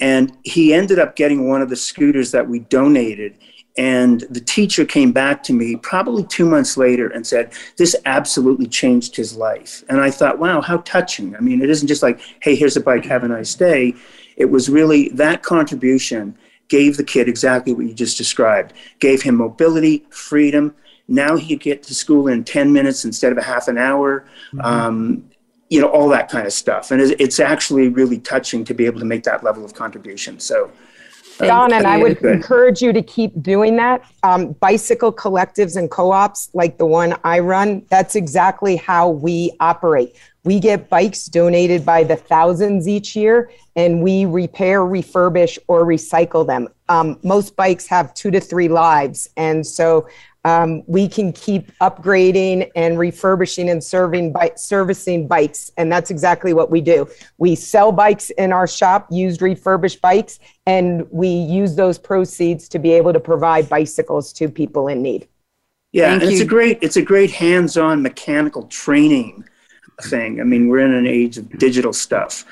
And 0.00 0.36
he 0.42 0.74
ended 0.74 0.98
up 0.98 1.14
getting 1.14 1.48
one 1.48 1.62
of 1.62 1.68
the 1.68 1.76
scooters 1.76 2.32
that 2.32 2.48
we 2.48 2.58
donated 2.60 3.38
and 3.76 4.20
the 4.30 4.40
teacher 4.40 4.84
came 4.84 5.10
back 5.10 5.42
to 5.44 5.52
me 5.52 5.74
probably 5.76 6.22
two 6.24 6.46
months 6.46 6.76
later 6.76 7.08
and 7.08 7.26
said, 7.26 7.52
This 7.76 7.96
absolutely 8.04 8.66
changed 8.66 9.16
his 9.16 9.36
life. 9.36 9.82
And 9.88 10.00
I 10.00 10.10
thought, 10.10 10.38
wow, 10.38 10.60
how 10.60 10.78
touching. 10.78 11.34
I 11.34 11.40
mean, 11.40 11.60
it 11.60 11.70
isn't 11.70 11.88
just 11.88 12.02
like, 12.02 12.20
hey, 12.40 12.54
here's 12.54 12.76
a 12.76 12.80
bike, 12.80 13.04
have 13.06 13.24
a 13.24 13.28
nice 13.28 13.54
day. 13.54 13.94
It 14.36 14.46
was 14.46 14.68
really 14.68 15.08
that 15.10 15.42
contribution 15.42 16.36
gave 16.68 16.96
the 16.96 17.04
kid 17.04 17.28
exactly 17.28 17.74
what 17.74 17.86
you 17.86 17.94
just 17.94 18.16
described, 18.16 18.72
gave 19.00 19.22
him 19.22 19.36
mobility, 19.36 20.06
freedom. 20.10 20.74
Now 21.08 21.36
he 21.36 21.48
could 21.48 21.62
get 21.62 21.82
to 21.84 21.94
school 21.94 22.28
in 22.28 22.44
10 22.44 22.72
minutes 22.72 23.04
instead 23.04 23.32
of 23.32 23.38
a 23.38 23.42
half 23.42 23.68
an 23.68 23.76
hour. 23.76 24.24
Mm-hmm. 24.52 24.60
Um, 24.60 25.30
you 25.68 25.80
know, 25.80 25.88
all 25.88 26.08
that 26.10 26.28
kind 26.28 26.46
of 26.46 26.52
stuff. 26.52 26.90
And 26.92 27.00
it's 27.00 27.40
actually 27.40 27.88
really 27.88 28.18
touching 28.18 28.64
to 28.66 28.74
be 28.74 28.86
able 28.86 29.00
to 29.00 29.04
make 29.06 29.24
that 29.24 29.42
level 29.42 29.64
of 29.64 29.74
contribution. 29.74 30.38
So, 30.38 30.70
Don, 31.38 31.72
and 31.72 31.86
I 31.86 31.98
would 31.98 32.18
encourage 32.24 32.80
you 32.82 32.92
to 32.92 33.02
keep 33.02 33.42
doing 33.42 33.76
that. 33.76 34.04
Um, 34.22 34.52
bicycle 34.52 35.12
collectives 35.12 35.76
and 35.76 35.90
co 35.90 36.12
ops, 36.12 36.50
like 36.54 36.78
the 36.78 36.86
one 36.86 37.16
I 37.24 37.40
run, 37.40 37.84
that's 37.90 38.14
exactly 38.14 38.76
how 38.76 39.08
we 39.08 39.52
operate. 39.60 40.16
We 40.44 40.60
get 40.60 40.90
bikes 40.90 41.24
donated 41.26 41.86
by 41.86 42.04
the 42.04 42.16
thousands 42.16 42.86
each 42.86 43.16
year, 43.16 43.50
and 43.76 44.02
we 44.02 44.26
repair, 44.26 44.80
refurbish, 44.80 45.58
or 45.68 45.84
recycle 45.84 46.46
them. 46.46 46.68
Um, 46.88 47.18
most 47.22 47.56
bikes 47.56 47.86
have 47.86 48.12
two 48.12 48.30
to 48.30 48.40
three 48.40 48.68
lives. 48.68 49.30
And 49.36 49.66
so 49.66 50.06
um, 50.44 50.82
we 50.86 51.08
can 51.08 51.32
keep 51.32 51.72
upgrading 51.78 52.70
and 52.76 52.98
refurbishing 52.98 53.70
and 53.70 53.82
serving 53.82 54.32
by 54.32 54.52
servicing 54.56 55.26
bikes 55.26 55.70
and 55.76 55.90
that's 55.90 56.10
exactly 56.10 56.52
what 56.52 56.70
we 56.70 56.80
do. 56.80 57.08
We 57.38 57.54
sell 57.54 57.92
bikes 57.92 58.30
in 58.30 58.52
our 58.52 58.66
shop 58.66 59.06
used 59.10 59.40
refurbished 59.40 60.02
bikes 60.02 60.38
and 60.66 61.10
we 61.10 61.28
use 61.28 61.76
those 61.76 61.98
proceeds 61.98 62.68
to 62.70 62.78
be 62.78 62.92
able 62.92 63.12
to 63.12 63.20
provide 63.20 63.68
bicycles 63.68 64.32
to 64.34 64.48
people 64.48 64.88
in 64.88 65.02
need. 65.02 65.28
Yeah 65.92 66.12
and 66.12 66.22
it's 66.22 66.40
a 66.40 66.44
great 66.44 66.78
it's 66.82 66.96
a 66.96 67.02
great 67.02 67.30
hands-on 67.30 68.02
mechanical 68.02 68.64
training 68.64 69.44
thing. 70.02 70.40
I 70.40 70.44
mean 70.44 70.68
we're 70.68 70.80
in 70.80 70.92
an 70.92 71.06
age 71.06 71.38
of 71.38 71.58
digital 71.58 71.94
stuff 71.94 72.44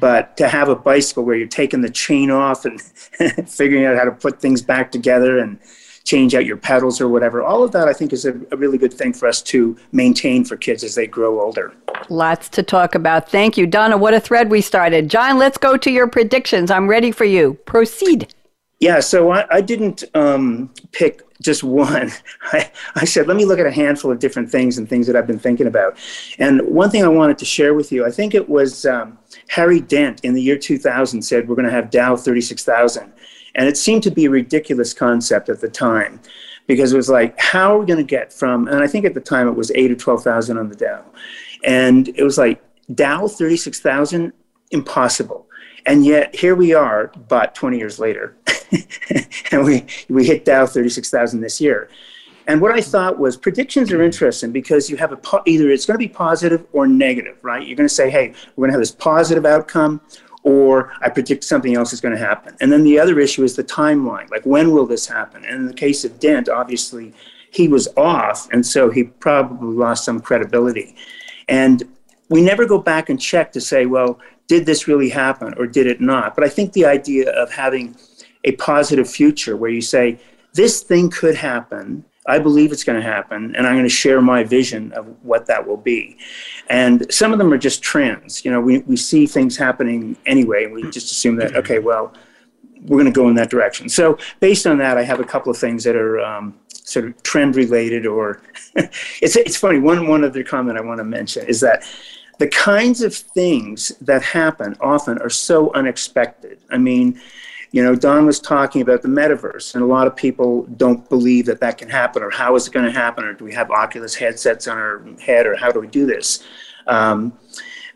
but 0.00 0.36
to 0.36 0.48
have 0.48 0.68
a 0.68 0.76
bicycle 0.76 1.24
where 1.24 1.36
you're 1.36 1.46
taking 1.46 1.80
the 1.80 1.90
chain 1.90 2.30
off 2.30 2.64
and 2.64 2.82
figuring 3.48 3.84
out 3.84 3.96
how 3.96 4.04
to 4.04 4.10
put 4.10 4.40
things 4.40 4.62
back 4.62 4.90
together 4.90 5.38
and 5.38 5.60
change 6.06 6.36
out 6.36 6.46
your 6.46 6.56
pedals 6.56 7.00
or 7.00 7.08
whatever. 7.08 7.42
All 7.42 7.62
of 7.62 7.72
that, 7.72 7.88
I 7.88 7.92
think, 7.92 8.12
is 8.12 8.24
a, 8.24 8.40
a, 8.52 8.56
really 8.56 8.78
good 8.78 8.94
thing 8.94 9.12
for 9.12 9.26
us 9.26 9.42
to 9.42 9.76
maintain 9.90 10.44
for 10.44 10.56
kids 10.56 10.84
as 10.84 10.94
they 10.94 11.06
grow 11.06 11.40
older. 11.40 11.74
Lots 12.08 12.48
to 12.50 12.62
talk 12.62 12.94
about. 12.94 13.28
Thank 13.28 13.58
you, 13.58 13.66
Donna. 13.66 13.98
What 13.98 14.14
a 14.14 14.20
thread 14.20 14.48
we 14.48 14.60
started. 14.60 15.10
John, 15.10 15.36
let's 15.36 15.58
go 15.58 15.76
to 15.76 15.90
your 15.90 16.06
predictions. 16.06 16.70
I'm 16.70 16.86
ready 16.88 17.10
for 17.10 17.24
you. 17.24 17.54
Proceed. 17.66 18.32
Yeah, 18.78 19.00
so 19.00 19.32
I, 19.32 19.46
I 19.50 19.60
didn't 19.60 20.04
um, 20.14 20.70
pick 20.92 21.22
just 21.42 21.64
one. 21.64 22.12
I, 22.52 22.70
I 22.94 23.04
said, 23.04 23.26
let 23.26 23.36
me 23.36 23.44
look 23.44 23.58
at 23.58 23.66
a 23.66 23.72
handful 23.72 24.12
of 24.12 24.20
different 24.20 24.48
things 24.48 24.78
and 24.78 24.88
things 24.88 25.08
that 25.08 25.16
I've 25.16 25.26
been 25.26 25.40
thinking 25.40 25.66
about. 25.66 25.96
And 26.38 26.62
one 26.62 26.90
thing 26.90 27.02
I 27.02 27.08
wanted 27.08 27.36
to 27.38 27.44
share 27.44 27.74
with 27.74 27.90
you, 27.90 28.06
I 28.06 28.12
think 28.12 28.34
it 28.34 28.48
was 28.48 28.86
um, 28.86 29.18
Harry 29.48 29.80
Dent 29.80 30.20
in 30.22 30.34
the 30.34 30.42
year 30.42 30.56
2000 30.58 31.20
said, 31.22 31.48
we're 31.48 31.56
going 31.56 31.66
to 31.66 31.72
have 31.72 31.90
Dow 31.90 32.14
36,000. 32.14 33.12
And 33.56 33.66
it 33.66 33.76
seemed 33.76 34.02
to 34.04 34.10
be 34.10 34.26
a 34.26 34.30
ridiculous 34.30 34.92
concept 34.92 35.48
at 35.48 35.60
the 35.60 35.68
time 35.68 36.20
because 36.66 36.92
it 36.92 36.96
was 36.96 37.08
like, 37.08 37.38
how 37.40 37.74
are 37.74 37.78
we 37.78 37.86
going 37.86 37.98
to 37.98 38.04
get 38.04 38.32
from, 38.32 38.68
and 38.68 38.82
I 38.82 38.86
think 38.86 39.04
at 39.04 39.14
the 39.14 39.20
time 39.20 39.48
it 39.48 39.56
was 39.56 39.72
eight 39.74 39.90
or 39.90 39.96
12,000 39.96 40.58
on 40.58 40.68
the 40.68 40.76
Dow. 40.76 41.04
And 41.64 42.08
it 42.08 42.22
was 42.22 42.38
like, 42.38 42.62
Dow 42.94 43.26
36,000, 43.26 44.32
impossible. 44.70 45.46
And 45.86 46.04
yet 46.04 46.34
here 46.34 46.54
we 46.54 46.74
are, 46.74 47.12
but 47.28 47.54
20 47.54 47.78
years 47.78 47.98
later, 47.98 48.36
and 49.52 49.64
we, 49.64 49.86
we 50.08 50.26
hit 50.26 50.44
Dow 50.44 50.66
36,000 50.66 51.40
this 51.40 51.60
year. 51.60 51.88
And 52.48 52.60
what 52.60 52.72
I 52.72 52.80
thought 52.80 53.18
was 53.18 53.36
predictions 53.36 53.90
are 53.92 54.02
interesting 54.02 54.52
because 54.52 54.88
you 54.88 54.96
have 54.96 55.12
a 55.12 55.16
po- 55.16 55.42
either 55.46 55.70
it's 55.70 55.84
going 55.84 55.94
to 55.94 55.98
be 55.98 56.08
positive 56.08 56.64
or 56.72 56.86
negative, 56.86 57.38
right? 57.42 57.66
You're 57.66 57.76
going 57.76 57.88
to 57.88 57.94
say, 57.94 58.08
hey, 58.08 58.34
we're 58.54 58.62
going 58.62 58.70
to 58.70 58.74
have 58.74 58.80
this 58.80 58.92
positive 58.92 59.44
outcome 59.44 60.00
or 60.46 60.92
I 61.00 61.08
predict 61.08 61.42
something 61.42 61.74
else 61.74 61.92
is 61.92 62.00
going 62.00 62.14
to 62.16 62.24
happen. 62.24 62.56
And 62.60 62.70
then 62.70 62.84
the 62.84 63.00
other 63.00 63.18
issue 63.18 63.42
is 63.42 63.56
the 63.56 63.64
timeline. 63.64 64.30
Like, 64.30 64.46
when 64.46 64.70
will 64.70 64.86
this 64.86 65.04
happen? 65.04 65.44
And 65.44 65.56
in 65.56 65.66
the 65.66 65.74
case 65.74 66.04
of 66.04 66.20
Dent, 66.20 66.48
obviously, 66.48 67.12
he 67.50 67.66
was 67.66 67.88
off, 67.96 68.48
and 68.52 68.64
so 68.64 68.88
he 68.88 69.02
probably 69.02 69.74
lost 69.74 70.04
some 70.04 70.20
credibility. 70.20 70.94
And 71.48 71.82
we 72.28 72.42
never 72.42 72.64
go 72.64 72.78
back 72.78 73.08
and 73.08 73.20
check 73.20 73.50
to 73.52 73.60
say, 73.60 73.86
well, 73.86 74.20
did 74.46 74.66
this 74.66 74.86
really 74.86 75.08
happen 75.08 75.52
or 75.58 75.66
did 75.66 75.88
it 75.88 76.00
not? 76.00 76.36
But 76.36 76.44
I 76.44 76.48
think 76.48 76.74
the 76.74 76.84
idea 76.84 77.28
of 77.30 77.50
having 77.50 77.96
a 78.44 78.52
positive 78.52 79.10
future 79.10 79.56
where 79.56 79.70
you 79.70 79.80
say, 79.80 80.20
this 80.54 80.80
thing 80.80 81.10
could 81.10 81.34
happen 81.34 82.04
I 82.28 82.38
believe 82.38 82.72
it's 82.72 82.84
going 82.84 83.00
to 83.00 83.06
happen, 83.06 83.54
and 83.54 83.66
I'm 83.66 83.74
going 83.74 83.84
to 83.84 83.88
share 83.88 84.20
my 84.20 84.42
vision 84.42 84.92
of 84.92 85.06
what 85.22 85.46
that 85.46 85.66
will 85.66 85.76
be. 85.76 86.18
And 86.68 87.12
some 87.12 87.32
of 87.32 87.38
them 87.38 87.52
are 87.52 87.58
just 87.58 87.82
trends. 87.82 88.44
You 88.44 88.50
know, 88.50 88.60
we, 88.60 88.78
we 88.80 88.96
see 88.96 89.26
things 89.26 89.56
happening 89.56 90.16
anyway, 90.26 90.64
and 90.64 90.72
we 90.72 90.82
just 90.90 91.10
assume 91.12 91.36
that, 91.36 91.54
okay, 91.54 91.78
well, 91.78 92.12
we're 92.82 92.98
going 92.98 93.12
to 93.12 93.16
go 93.16 93.28
in 93.28 93.34
that 93.36 93.50
direction. 93.50 93.88
So, 93.88 94.18
based 94.40 94.66
on 94.66 94.78
that, 94.78 94.98
I 94.98 95.02
have 95.02 95.20
a 95.20 95.24
couple 95.24 95.50
of 95.50 95.58
things 95.58 95.84
that 95.84 95.96
are 95.96 96.20
um, 96.20 96.58
sort 96.68 97.04
of 97.06 97.22
trend 97.22 97.56
related, 97.56 98.06
or 98.06 98.42
it's, 98.74 99.36
it's 99.36 99.56
funny. 99.56 99.78
One, 99.78 100.08
one 100.08 100.24
other 100.24 100.42
comment 100.42 100.78
I 100.78 100.82
want 100.82 100.98
to 100.98 101.04
mention 101.04 101.46
is 101.46 101.60
that 101.60 101.84
the 102.38 102.48
kinds 102.48 103.02
of 103.02 103.14
things 103.14 103.92
that 104.00 104.22
happen 104.22 104.76
often 104.80 105.18
are 105.18 105.30
so 105.30 105.72
unexpected. 105.74 106.58
I 106.70 106.78
mean, 106.78 107.20
you 107.72 107.82
know, 107.82 107.94
Don 107.94 108.26
was 108.26 108.40
talking 108.40 108.82
about 108.82 109.02
the 109.02 109.08
metaverse, 109.08 109.74
and 109.74 109.82
a 109.82 109.86
lot 109.86 110.06
of 110.06 110.16
people 110.16 110.64
don't 110.76 111.08
believe 111.08 111.46
that 111.46 111.60
that 111.60 111.78
can 111.78 111.88
happen, 111.88 112.22
or 112.22 112.30
how 112.30 112.54
is 112.54 112.66
it 112.66 112.72
going 112.72 112.86
to 112.86 112.92
happen, 112.92 113.24
or 113.24 113.32
do 113.34 113.44
we 113.44 113.52
have 113.52 113.70
Oculus 113.70 114.14
headsets 114.14 114.68
on 114.68 114.78
our 114.78 115.04
head, 115.20 115.46
or 115.46 115.56
how 115.56 115.70
do 115.70 115.80
we 115.80 115.86
do 115.86 116.06
this? 116.06 116.44
Um, 116.86 117.36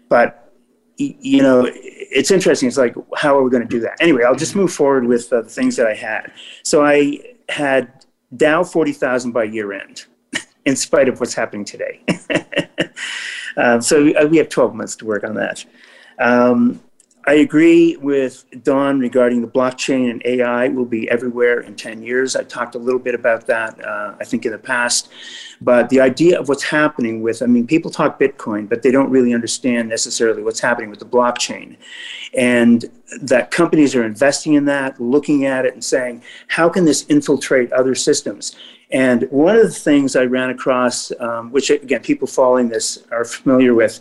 but 0.09 0.53
you 1.01 1.43
know, 1.43 1.67
it's 1.67 2.31
interesting. 2.31 2.69
It's 2.69 2.77
like, 2.77 2.95
how 3.17 3.39
are 3.39 3.43
we 3.43 3.51
going 3.51 3.63
to 3.63 3.69
do 3.69 3.81
that? 3.81 3.97
Anyway, 4.01 4.23
I'll 4.23 4.35
just 4.35 4.55
move 4.55 4.73
forward 4.73 5.07
with 5.07 5.33
uh, 5.33 5.41
the 5.43 5.49
things 5.49 5.77
that 5.77 5.87
I 5.87 5.95
had. 5.95 6.33
So 6.63 6.85
I 6.85 7.21
had 7.49 8.05
Dow 8.37 8.63
40,000 8.63 9.33
by 9.33 9.45
year 9.45 9.73
end, 9.73 10.05
in 10.67 10.77
spite 10.77 11.09
of 11.09 11.19
what's 11.19 11.33
happening 11.33 11.65
today. 11.65 12.03
uh, 13.57 13.81
so 13.81 14.13
uh, 14.15 14.27
we 14.27 14.37
have 14.37 14.51
12 14.51 14.75
months 14.75 14.97
to 14.97 15.07
work 15.07 15.25
on 15.25 15.35
that. 15.37 15.65
Um, 16.19 16.81
I 17.27 17.35
agree 17.35 17.97
with 17.99 18.47
Don 18.63 18.99
regarding 18.99 19.43
the 19.43 19.47
blockchain 19.47 20.11
and 20.11 20.23
AI 20.25 20.69
will 20.69 20.87
be 20.87 21.09
everywhere 21.11 21.61
in 21.61 21.77
10 21.77 22.03
years. 22.03 22.35
I 22.35 22.45
talked 22.45 22.75
a 22.75 22.79
little 22.79 22.99
bit 22.99 23.15
about 23.15 23.47
that, 23.47 23.79
uh, 23.85 24.15
I 24.19 24.25
think, 24.25 24.47
in 24.47 24.53
the 24.53 24.59
past. 24.59 25.11
But 25.61 25.91
the 25.91 26.01
idea 26.01 26.41
of 26.41 26.49
what's 26.49 26.63
happening 26.63 27.21
with, 27.21 27.43
I 27.43 27.47
mean, 27.47 27.67
people 27.67 27.91
talk 27.91 28.19
Bitcoin, 28.19 28.69
but 28.69 28.83
they 28.83 28.91
don't 28.91 29.11
really 29.11 29.35
understand 29.35 29.91
necessarily 29.91 30.43
what's 30.43 30.61
happening 30.61 30.89
with 30.89 30.99
the 30.99 31.05
blockchain. 31.05 31.77
And 32.33 32.87
that 33.21 33.51
companies 33.51 33.95
are 33.95 34.05
investing 34.05 34.55
in 34.55 34.65
that, 34.65 34.99
looking 34.99 35.45
at 35.45 35.67
it 35.67 35.75
and 35.75 35.85
saying, 35.85 36.23
how 36.49 36.71
can 36.71 36.87
this 36.87 37.05
infiltrate 37.09 37.71
other 37.73 37.95
systems? 37.95 38.57
And 38.93 39.29
one 39.31 39.57
of 39.57 39.63
the 39.63 39.71
things 39.71 40.17
I 40.17 40.25
ran 40.25 40.51
across, 40.51 41.13
um, 41.21 41.53
which 41.53 41.69
again, 41.69 42.01
people 42.01 42.27
following 42.27 42.71
this 42.71 43.05
are 43.13 43.25
familiar 43.25 43.75
with, 43.75 44.01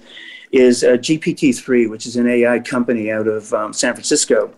is 0.52 0.84
uh, 0.84 0.90
GPT-3, 0.92 1.90
which 1.90 2.06
is 2.06 2.16
an 2.16 2.28
AI 2.28 2.60
company 2.60 3.12
out 3.12 3.28
of 3.28 3.54
um, 3.54 3.74
San 3.74 3.94
Francisco. 3.94 4.54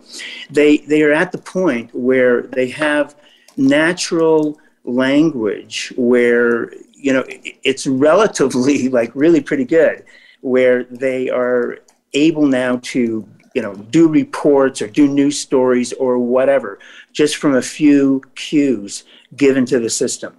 They 0.50 0.78
they 0.78 1.02
are 1.02 1.12
at 1.12 1.32
the 1.32 1.38
point 1.38 1.94
where 1.94 2.42
they 2.42 2.68
have 2.68 3.14
natural 3.56 4.58
language 4.84 5.92
where 5.96 6.72
you 6.94 7.12
know 7.12 7.24
it's 7.28 7.86
relatively 7.86 8.88
like 8.98 9.10
really 9.14 9.40
pretty 9.40 9.64
good, 9.64 10.04
where 10.40 10.84
they 10.84 11.28
are 11.30 11.78
able 12.14 12.46
now 12.46 12.76
to 12.82 13.28
you 13.54 13.62
know 13.62 13.74
do 13.74 14.08
reports 14.08 14.80
or 14.80 14.88
do 14.88 15.06
news 15.08 15.38
stories 15.38 15.92
or 15.94 16.18
whatever 16.18 16.78
just 17.12 17.36
from 17.36 17.54
a 17.54 17.62
few 17.62 18.22
cues 18.34 19.04
given 19.36 19.66
to 19.66 19.78
the 19.78 19.90
system. 19.90 20.34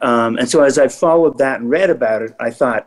Um, 0.00 0.38
and 0.38 0.48
so 0.48 0.62
as 0.62 0.78
I 0.78 0.88
followed 0.88 1.38
that 1.38 1.60
and 1.60 1.70
read 1.70 1.90
about 1.90 2.22
it, 2.22 2.34
I 2.38 2.50
thought 2.50 2.86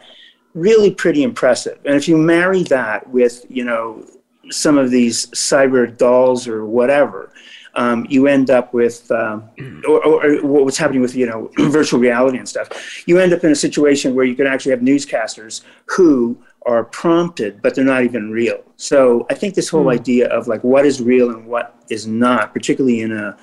really 0.54 0.92
pretty 0.92 1.24
impressive. 1.24 1.80
And 1.86 1.96
if 1.96 2.08
you 2.08 2.18
marry 2.18 2.64
that 2.64 3.10
with, 3.10 3.46
you 3.50 3.64
know, 3.64 4.06
some 4.50 4.78
of 4.78 4.92
these 4.92 5.28
cyber 5.28 5.98
dolls 5.98 6.48
or 6.48 6.66
whatever, 6.66 7.32
um, 7.76 8.06
you 8.10 8.28
end 8.28 8.50
up 8.50 8.74
with, 8.74 9.10
um, 9.12 9.50
or, 9.88 10.06
or, 10.06 10.40
or, 10.40 10.66
what's 10.66 10.78
happening 10.78 11.02
with, 11.02 11.16
you 11.16 11.26
know, 11.26 11.50
virtual 11.70 12.00
reality 12.00 12.38
and 12.38 12.48
stuff. 12.48 13.08
You 13.08 13.18
end 13.20 13.32
up 13.32 13.44
in 13.44 13.52
a 13.52 13.56
situation 13.56 14.14
where 14.14 14.26
you 14.26 14.36
can 14.36 14.46
actually 14.46 14.72
have 14.72 14.82
newscasters 14.82 15.62
who 15.86 16.38
are 16.66 16.84
prompted, 16.84 17.62
but 17.62 17.74
they're 17.74 17.86
not 17.86 18.04
even 18.04 18.30
real. 18.30 18.62
So 18.76 19.26
I 19.30 19.36
think 19.36 19.56
this 19.56 19.70
whole 19.70 19.86
mm. 19.86 19.94
idea 19.94 20.28
of 20.28 20.48
like 20.48 20.64
what 20.64 20.86
is 20.86 21.02
real 21.02 21.30
and 21.30 21.46
what 21.46 21.76
is 21.90 22.06
not, 22.06 22.54
particularly 22.54 23.02
in 23.02 23.12
a 23.12 23.38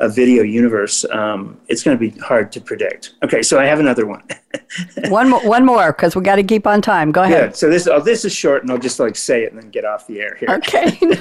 a 0.00 0.08
video 0.08 0.42
universe, 0.42 1.04
um, 1.06 1.60
it's 1.68 1.82
going 1.82 1.96
to 1.96 2.00
be 2.00 2.18
hard 2.20 2.50
to 2.52 2.60
predict. 2.60 3.14
Okay, 3.22 3.42
so 3.42 3.60
I 3.60 3.64
have 3.66 3.80
another 3.80 4.06
one. 4.06 4.22
one 5.08 5.30
more, 5.30 5.46
one 5.46 5.64
more, 5.64 5.92
because 5.92 6.16
we 6.16 6.22
got 6.22 6.36
to 6.36 6.42
keep 6.42 6.66
on 6.66 6.82
time. 6.82 7.12
Go 7.12 7.22
ahead. 7.22 7.50
Good. 7.50 7.56
So 7.56 7.70
this, 7.70 7.86
oh, 7.86 8.00
this 8.00 8.24
is 8.24 8.34
short, 8.34 8.62
and 8.62 8.72
I'll 8.72 8.78
just 8.78 8.98
like 8.98 9.16
say 9.16 9.44
it 9.44 9.52
and 9.52 9.62
then 9.62 9.70
get 9.70 9.84
off 9.84 10.06
the 10.06 10.20
air 10.20 10.34
here. 10.34 10.48
Okay. 10.50 10.98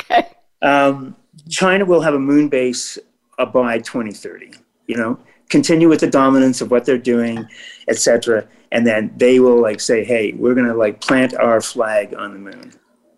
okay. 0.00 0.28
Um, 0.62 1.16
China 1.48 1.84
will 1.84 2.02
have 2.02 2.14
a 2.14 2.18
moon 2.18 2.48
base 2.48 2.98
by 3.38 3.78
2030. 3.78 4.52
You 4.86 4.96
know, 4.96 5.18
continue 5.48 5.88
with 5.88 6.00
the 6.00 6.10
dominance 6.10 6.60
of 6.60 6.70
what 6.70 6.84
they're 6.84 6.98
doing, 6.98 7.46
etc., 7.88 8.46
and 8.72 8.86
then 8.86 9.12
they 9.16 9.40
will 9.40 9.60
like 9.60 9.80
say, 9.80 10.04
"Hey, 10.04 10.32
we're 10.32 10.54
going 10.54 10.66
to 10.66 10.74
like 10.74 11.00
plant 11.00 11.34
our 11.34 11.60
flag 11.60 12.14
on 12.14 12.32
the 12.32 12.38
moon." 12.38 12.72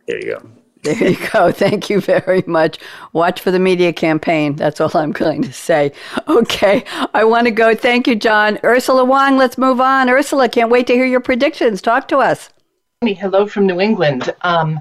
There 0.06 0.18
you 0.18 0.38
go. 0.38 0.50
There 0.82 1.10
you 1.10 1.16
go. 1.32 1.52
Thank 1.52 1.88
you 1.88 2.00
very 2.00 2.42
much. 2.46 2.78
Watch 3.12 3.40
for 3.40 3.50
the 3.50 3.58
media 3.58 3.92
campaign. 3.92 4.56
That's 4.56 4.80
all 4.80 4.90
I'm 4.94 5.12
going 5.12 5.42
to 5.42 5.52
say. 5.52 5.92
Okay. 6.28 6.84
I 7.14 7.24
want 7.24 7.46
to 7.46 7.52
go. 7.52 7.74
Thank 7.74 8.06
you, 8.06 8.16
John. 8.16 8.58
Ursula 8.64 9.04
Wong, 9.04 9.36
let's 9.36 9.56
move 9.56 9.80
on. 9.80 10.10
Ursula, 10.10 10.48
can't 10.48 10.70
wait 10.70 10.86
to 10.88 10.94
hear 10.94 11.06
your 11.06 11.20
predictions. 11.20 11.80
Talk 11.80 12.08
to 12.08 12.18
us. 12.18 12.50
Hello 13.02 13.46
from 13.46 13.66
New 13.66 13.80
England. 13.80 14.34
Um, 14.42 14.80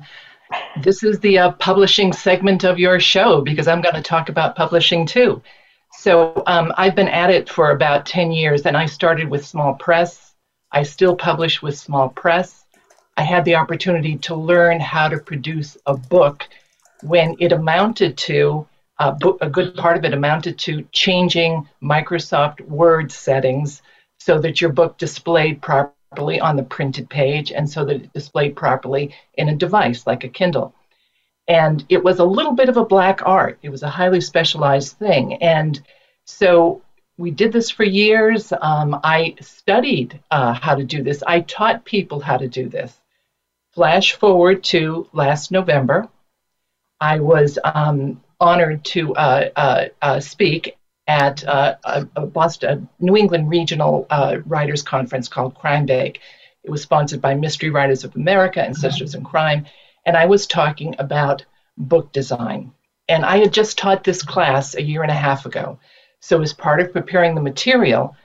this 0.82 1.04
is 1.04 1.20
the 1.20 1.38
uh, 1.38 1.52
publishing 1.54 2.14
segment 2.14 2.64
of 2.64 2.78
your 2.78 3.00
show 3.00 3.42
because 3.42 3.68
I'm 3.68 3.82
going 3.82 3.96
to 3.96 4.02
talk 4.02 4.30
about 4.30 4.56
publishing 4.56 5.06
too. 5.06 5.42
So 5.94 6.44
um, 6.48 6.74
I've 6.78 6.96
been 6.96 7.08
at 7.08 7.30
it 7.30 7.50
for 7.50 7.72
about 7.72 8.06
10 8.06 8.32
years 8.32 8.66
and 8.66 8.78
I 8.78 8.86
started 8.86 9.30
with 9.30 9.46
small 9.46 9.76
press. 9.76 10.34
I 10.72 10.84
still 10.84 11.16
publish 11.16 11.62
with 11.62 11.78
small 11.78 12.10
press. 12.10 12.61
I 13.18 13.24
had 13.24 13.46
the 13.46 13.56
opportunity 13.56 14.18
to 14.18 14.36
learn 14.36 14.80
how 14.80 15.10
to 15.10 15.20
produce 15.20 15.78
a 15.86 15.96
book 15.96 16.48
when 17.02 17.36
it 17.40 17.52
amounted 17.52 18.18
to 18.18 18.68
a 19.00 19.50
good 19.50 19.76
part 19.76 19.98
of 19.98 20.06
it 20.06 20.14
amounted 20.14 20.60
to 20.60 20.88
changing 20.92 21.68
Microsoft 21.82 22.62
Word 22.62 23.12
settings 23.12 23.82
so 24.20 24.40
that 24.40 24.62
your 24.62 24.72
book 24.72 25.00
displayed 25.00 25.60
properly 25.60 26.40
on 26.40 26.56
the 26.56 26.64
printed 26.64 27.10
page 27.10 27.52
and 27.52 27.68
so 27.68 27.84
that 27.84 27.96
it 27.96 28.14
displayed 28.14 28.56
properly 28.56 29.16
in 29.34 29.50
a 29.50 29.56
device 29.56 30.06
like 30.06 30.24
a 30.24 30.30
Kindle. 30.30 30.76
And 31.48 31.84
it 31.90 32.04
was 32.04 32.20
a 32.20 32.24
little 32.26 32.54
bit 32.54 32.70
of 32.70 32.78
a 32.78 32.86
black 32.86 33.22
art. 33.26 33.58
It 33.64 33.70
was 33.70 33.82
a 33.82 33.90
highly 33.90 34.22
specialized 34.22 34.98
thing. 34.98 35.42
And 35.42 35.82
so 36.26 36.84
we 37.18 37.32
did 37.32 37.52
this 37.52 37.72
for 37.72 37.84
years. 37.84 38.54
Um, 38.62 39.00
I 39.04 39.36
studied 39.42 40.20
uh, 40.30 40.54
how 40.54 40.76
to 40.76 40.84
do 40.84 41.02
this. 41.02 41.24
I 41.26 41.42
taught 41.42 41.86
people 41.86 42.20
how 42.20 42.38
to 42.38 42.48
do 42.48 42.70
this. 42.70 43.01
Flash 43.74 44.14
forward 44.14 44.64
to 44.66 45.08
last 45.14 45.50
November. 45.50 46.10
I 47.00 47.22
was 47.22 47.58
um, 47.64 48.22
honored 48.40 48.84
to 48.86 49.16
uh, 49.16 49.50
uh, 49.56 49.86
uh, 50.02 50.20
speak 50.20 50.78
at 51.08 51.48
uh, 51.48 51.76
a, 51.84 52.26
Boston, 52.26 52.90
New 53.00 53.16
England 53.16 53.50
Regional 53.50 54.08
uh, 54.10 54.38
Writers 54.46 54.84
Conference 54.84 55.30
called 55.30 55.56
Crime 55.56 55.86
Bake. 55.86 56.20
It 56.64 56.70
was 56.70 56.82
sponsored 56.82 57.22
by 57.22 57.34
Mystery 57.34 57.70
Writers 57.70 58.04
of 58.04 58.16
America 58.16 58.62
and 58.62 58.76
Sisters 58.76 59.16
in 59.16 59.24
Crime, 59.24 59.66
and 60.06 60.18
I 60.18 60.26
was 60.26 60.48
talking 60.48 60.96
about 61.00 61.46
book 61.78 62.12
design. 62.12 62.74
And 63.08 63.26
I 63.26 63.38
had 63.38 63.54
just 63.54 63.78
taught 63.78 64.04
this 64.04 64.22
class 64.22 64.76
a 64.76 64.82
year 64.82 65.02
and 65.02 65.12
a 65.12 65.16
half 65.16 65.46
ago. 65.46 65.80
So, 66.20 66.42
as 66.42 66.54
part 66.54 66.82
of 66.82 66.94
preparing 66.94 67.36
the 67.36 67.42
material, 67.42 68.16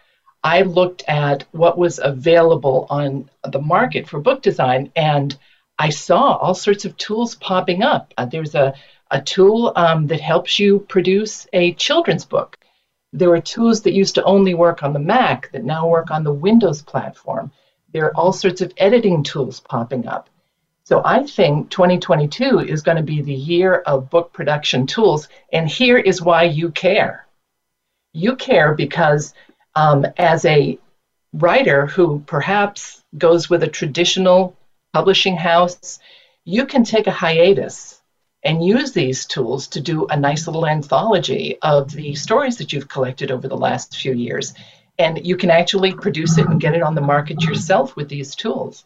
I 0.47 0.63
looked 0.63 1.03
at 1.09 1.43
what 1.51 1.77
was 1.77 1.99
available 2.01 2.87
on 2.89 3.29
the 3.51 3.61
market 3.61 4.09
for 4.09 4.21
book 4.21 4.43
design 4.43 4.93
and 4.95 5.37
I 5.77 5.91
saw 5.91 6.37
all 6.37 6.55
sorts 6.55 6.85
of 6.85 6.97
tools 6.97 7.35
popping 7.35 7.83
up. 7.83 8.15
Uh, 8.17 8.27
there's 8.27 8.55
a, 8.55 8.73
a 9.11 9.21
tool 9.21 9.73
um, 9.75 10.07
that 10.07 10.21
helps 10.21 10.61
you 10.61 10.79
produce 10.89 11.49
a 11.53 11.73
children's 11.75 12.25
book. 12.25 12.57
There 13.13 13.31
are 13.31 13.41
tools 13.41 13.83
that 13.83 13.93
used 13.93 14.15
to 14.15 14.23
only 14.23 14.55
work 14.55 14.85
on 14.85 14.93
the 14.93 15.01
Mac 15.01 15.51
that 15.51 15.65
now 15.65 15.89
work 15.89 16.13
on 16.13 16.23
the 16.23 16.33
Windows 16.33 16.81
platform. 16.81 17.51
There 17.93 18.05
are 18.05 18.17
all 18.17 18.33
sorts 18.33 18.61
of 18.61 18.73
editing 18.77 19.25
tools 19.25 19.59
popping 19.59 20.07
up. 20.07 20.31
So 20.85 21.03
I 21.05 21.25
think 21.25 21.71
2022 21.71 22.61
is 22.61 22.83
going 22.83 22.99
to 22.99 23.03
be 23.03 23.21
the 23.21 23.35
year 23.35 23.79
of 23.79 24.11
book 24.11 24.33
production 24.33 24.87
tools. 24.87 25.27
And 25.53 25.69
here 25.69 25.99
is 25.99 26.23
why 26.23 26.45
you 26.45 26.71
care. 26.71 27.27
You 28.13 28.37
care 28.37 28.77
because 28.77 29.35
um, 29.77 30.07
as 30.17 30.45
a 30.47 30.79
writer 31.35 31.87
who 31.87 32.21
perhaps 32.27 33.03
goes 33.17 33.49
with 33.49 33.63
a 33.63 33.69
traditional 33.69 34.57
publishing 34.93 35.37
house, 35.37 35.99
you 36.45 36.67
can 36.67 36.83
take 36.83 37.07
a 37.07 37.13
hiatus 37.13 38.01
and 38.43 38.65
use 38.65 38.93
these 38.93 39.27
tools 39.27 39.67
to 39.69 39.81
do 39.81 40.07
a 40.07 40.17
nice 40.17 40.47
little 40.47 40.67
anthology 40.67 41.59
of 41.63 41.93
the 41.93 42.15
stories 42.15 42.57
that 42.57 42.73
you've 42.73 42.89
collected 42.89 43.31
over 43.31 43.49
the 43.49 43.57
last 43.57 43.97
few 43.97 44.13
years. 44.13 44.55
And 44.99 45.27
you 45.27 45.37
can 45.37 45.51
actually 45.51 45.93
produce 45.93 46.39
it 46.39 46.47
and 46.47 46.61
get 46.61 46.75
it 46.75 46.83
on 46.83 46.95
the 46.95 47.01
market 47.01 47.43
yourself 47.43 47.97
with 47.97 48.09
these 48.09 48.35
tools. 48.35 48.85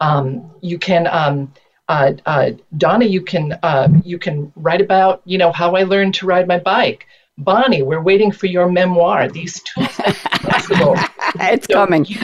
Um, 0.00 0.50
you 0.62 0.78
can, 0.78 1.06
um, 1.08 1.52
uh, 1.88 2.12
uh, 2.24 2.52
Donna, 2.78 3.04
you 3.04 3.20
can 3.20 3.58
uh, 3.62 3.88
you 4.04 4.18
can 4.18 4.52
write 4.56 4.80
about 4.80 5.20
you 5.24 5.36
know 5.36 5.52
how 5.52 5.74
I 5.74 5.82
learned 5.82 6.14
to 6.14 6.26
ride 6.26 6.48
my 6.48 6.58
bike. 6.58 7.06
Bonnie, 7.38 7.82
we're 7.82 8.02
waiting 8.02 8.30
for 8.30 8.46
your 8.46 8.70
memoir. 8.70 9.28
These 9.28 9.62
tools 9.62 10.00
are 10.06 10.12
possible. 10.40 10.94
it's 11.40 11.66
so 11.66 11.74
coming. 11.74 12.04
you, 12.04 12.18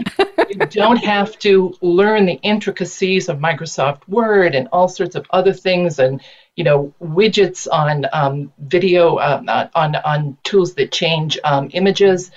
you 0.50 0.58
don't 0.66 0.98
have 0.98 1.38
to 1.40 1.74
learn 1.80 2.26
the 2.26 2.38
intricacies 2.42 3.28
of 3.28 3.38
Microsoft 3.38 4.06
Word 4.06 4.54
and 4.54 4.68
all 4.70 4.88
sorts 4.88 5.16
of 5.16 5.26
other 5.30 5.52
things 5.52 5.98
and 5.98 6.20
you 6.56 6.64
know 6.64 6.92
widgets 7.00 7.66
on 7.70 8.04
um, 8.12 8.52
video 8.58 9.16
uh, 9.16 9.68
on 9.74 9.96
on 9.96 10.36
tools 10.44 10.74
that 10.74 10.92
change 10.92 11.38
um, 11.42 11.70
images. 11.72 12.30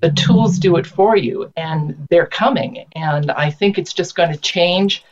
The 0.00 0.12
tools 0.12 0.58
do 0.58 0.76
it 0.76 0.86
for 0.86 1.16
you, 1.16 1.50
and 1.56 2.06
they're 2.10 2.26
coming. 2.26 2.84
And 2.94 3.30
I 3.30 3.50
think 3.50 3.78
it's 3.78 3.94
just 3.94 4.14
going 4.14 4.30
to 4.30 4.38
change 4.38 5.02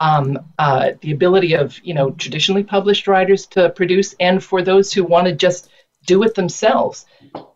um, 0.00 0.40
uh, 0.58 0.92
the 1.00 1.12
ability 1.12 1.54
of 1.54 1.78
you 1.84 1.94
know 1.94 2.10
traditionally 2.10 2.64
published 2.64 3.06
writers 3.06 3.46
to 3.46 3.70
produce, 3.70 4.14
and 4.20 4.42
for 4.42 4.60
those 4.60 4.92
who 4.92 5.04
want 5.04 5.26
to 5.28 5.32
just 5.32 5.70
do 6.06 6.22
it 6.22 6.34
themselves. 6.34 7.06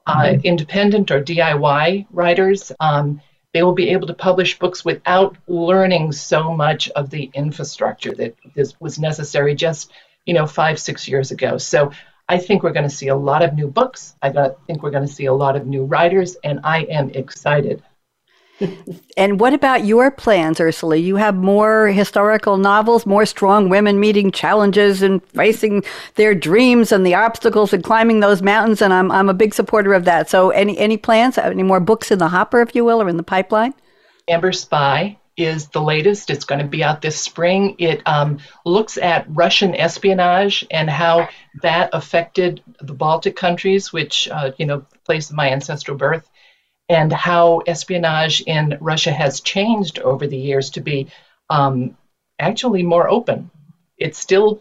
Uh, 0.07 0.37
independent 0.44 1.11
or 1.11 1.22
DIY 1.22 2.07
writers, 2.11 2.70
um, 2.79 3.21
they 3.54 3.62
will 3.62 3.73
be 3.73 3.90
able 3.90 4.06
to 4.06 4.14
publish 4.14 4.58
books 4.58 4.85
without 4.85 5.37
learning 5.46 6.12
so 6.12 6.52
much 6.52 6.90
of 6.90 7.08
the 7.08 7.31
infrastructure 7.33 8.12
that 8.14 8.35
was 8.81 8.98
necessary 8.98 9.54
just, 9.54 9.92
you 10.27 10.35
know, 10.35 10.46
five, 10.46 10.79
six 10.79 11.08
years 11.08 11.31
ago. 11.31 11.56
So 11.56 11.92
I 12.29 12.38
think 12.38 12.62
we're 12.62 12.73
going 12.73 12.88
to 12.88 12.94
see 12.94 13.08
a 13.08 13.16
lot 13.16 13.42
of 13.42 13.54
new 13.54 13.68
books. 13.68 14.14
I 14.21 14.31
think 14.66 14.83
we're 14.83 14.90
going 14.90 15.06
to 15.06 15.12
see 15.12 15.27
a 15.27 15.33
lot 15.33 15.56
of 15.56 15.66
new 15.66 15.85
writers, 15.85 16.37
and 16.42 16.60
I 16.64 16.81
am 16.83 17.10
excited. 17.10 17.83
And 19.17 19.40
what 19.40 19.52
about 19.52 19.85
your 19.85 20.11
plans, 20.11 20.61
Ursula? 20.61 20.96
You 20.96 21.17
have 21.17 21.35
more 21.35 21.88
historical 21.88 22.57
novels, 22.57 23.05
more 23.05 23.27
strong 23.27 23.69
women 23.69 23.98
meeting 23.98 24.31
challenges 24.31 25.02
and 25.02 25.25
facing 25.29 25.83
their 26.15 26.35
dreams 26.35 26.92
and 26.92 27.05
the 27.05 27.15
obstacles 27.15 27.73
and 27.73 27.83
climbing 27.83 28.21
those 28.21 28.42
mountains. 28.42 28.81
And 28.81 28.92
I'm, 28.92 29.11
I'm 29.11 29.29
a 29.29 29.35
big 29.35 29.55
supporter 29.55 29.92
of 29.92 30.05
that. 30.05 30.31
So, 30.31 30.50
any, 30.50 30.79
any 30.79 30.96
plans? 30.96 31.37
Any 31.38 31.63
more 31.63 31.81
books 31.81 32.11
in 32.11 32.19
the 32.19 32.29
hopper, 32.29 32.61
if 32.61 32.75
you 32.75 32.85
will, 32.85 33.02
or 33.02 33.09
in 33.09 33.17
the 33.17 33.23
pipeline? 33.23 33.75
Amber 34.29 34.52
Spy 34.52 35.19
is 35.37 35.69
the 35.69 35.83
latest. 35.83 36.31
It's 36.31 36.44
going 36.44 36.61
to 36.61 36.67
be 36.67 36.85
out 36.85 37.02
this 37.02 37.21
spring. 37.21 37.75
It 37.79 38.02
um, 38.07 38.38
looks 38.65 38.96
at 38.98 39.27
Russian 39.29 39.75
espionage 39.75 40.65
and 40.71 40.88
how 40.88 41.29
that 41.63 41.90
affected 41.92 42.63
the 42.81 42.94
Baltic 42.94 43.35
countries, 43.35 43.92
which, 43.92 44.29
uh, 44.29 44.52
you 44.59 44.67
know, 44.67 44.87
place 45.05 45.31
of 45.31 45.37
my 45.37 45.50
ancestral 45.50 45.96
birth 45.96 46.29
and 46.88 47.12
how 47.12 47.62
espionage 47.66 48.42
in 48.42 48.76
Russia 48.80 49.12
has 49.12 49.40
changed 49.40 49.98
over 50.00 50.26
the 50.26 50.37
years 50.37 50.70
to 50.70 50.80
be 50.80 51.06
um, 51.50 51.96
actually 52.38 52.82
more 52.82 53.08
open. 53.08 53.50
It's 53.96 54.18
still 54.18 54.60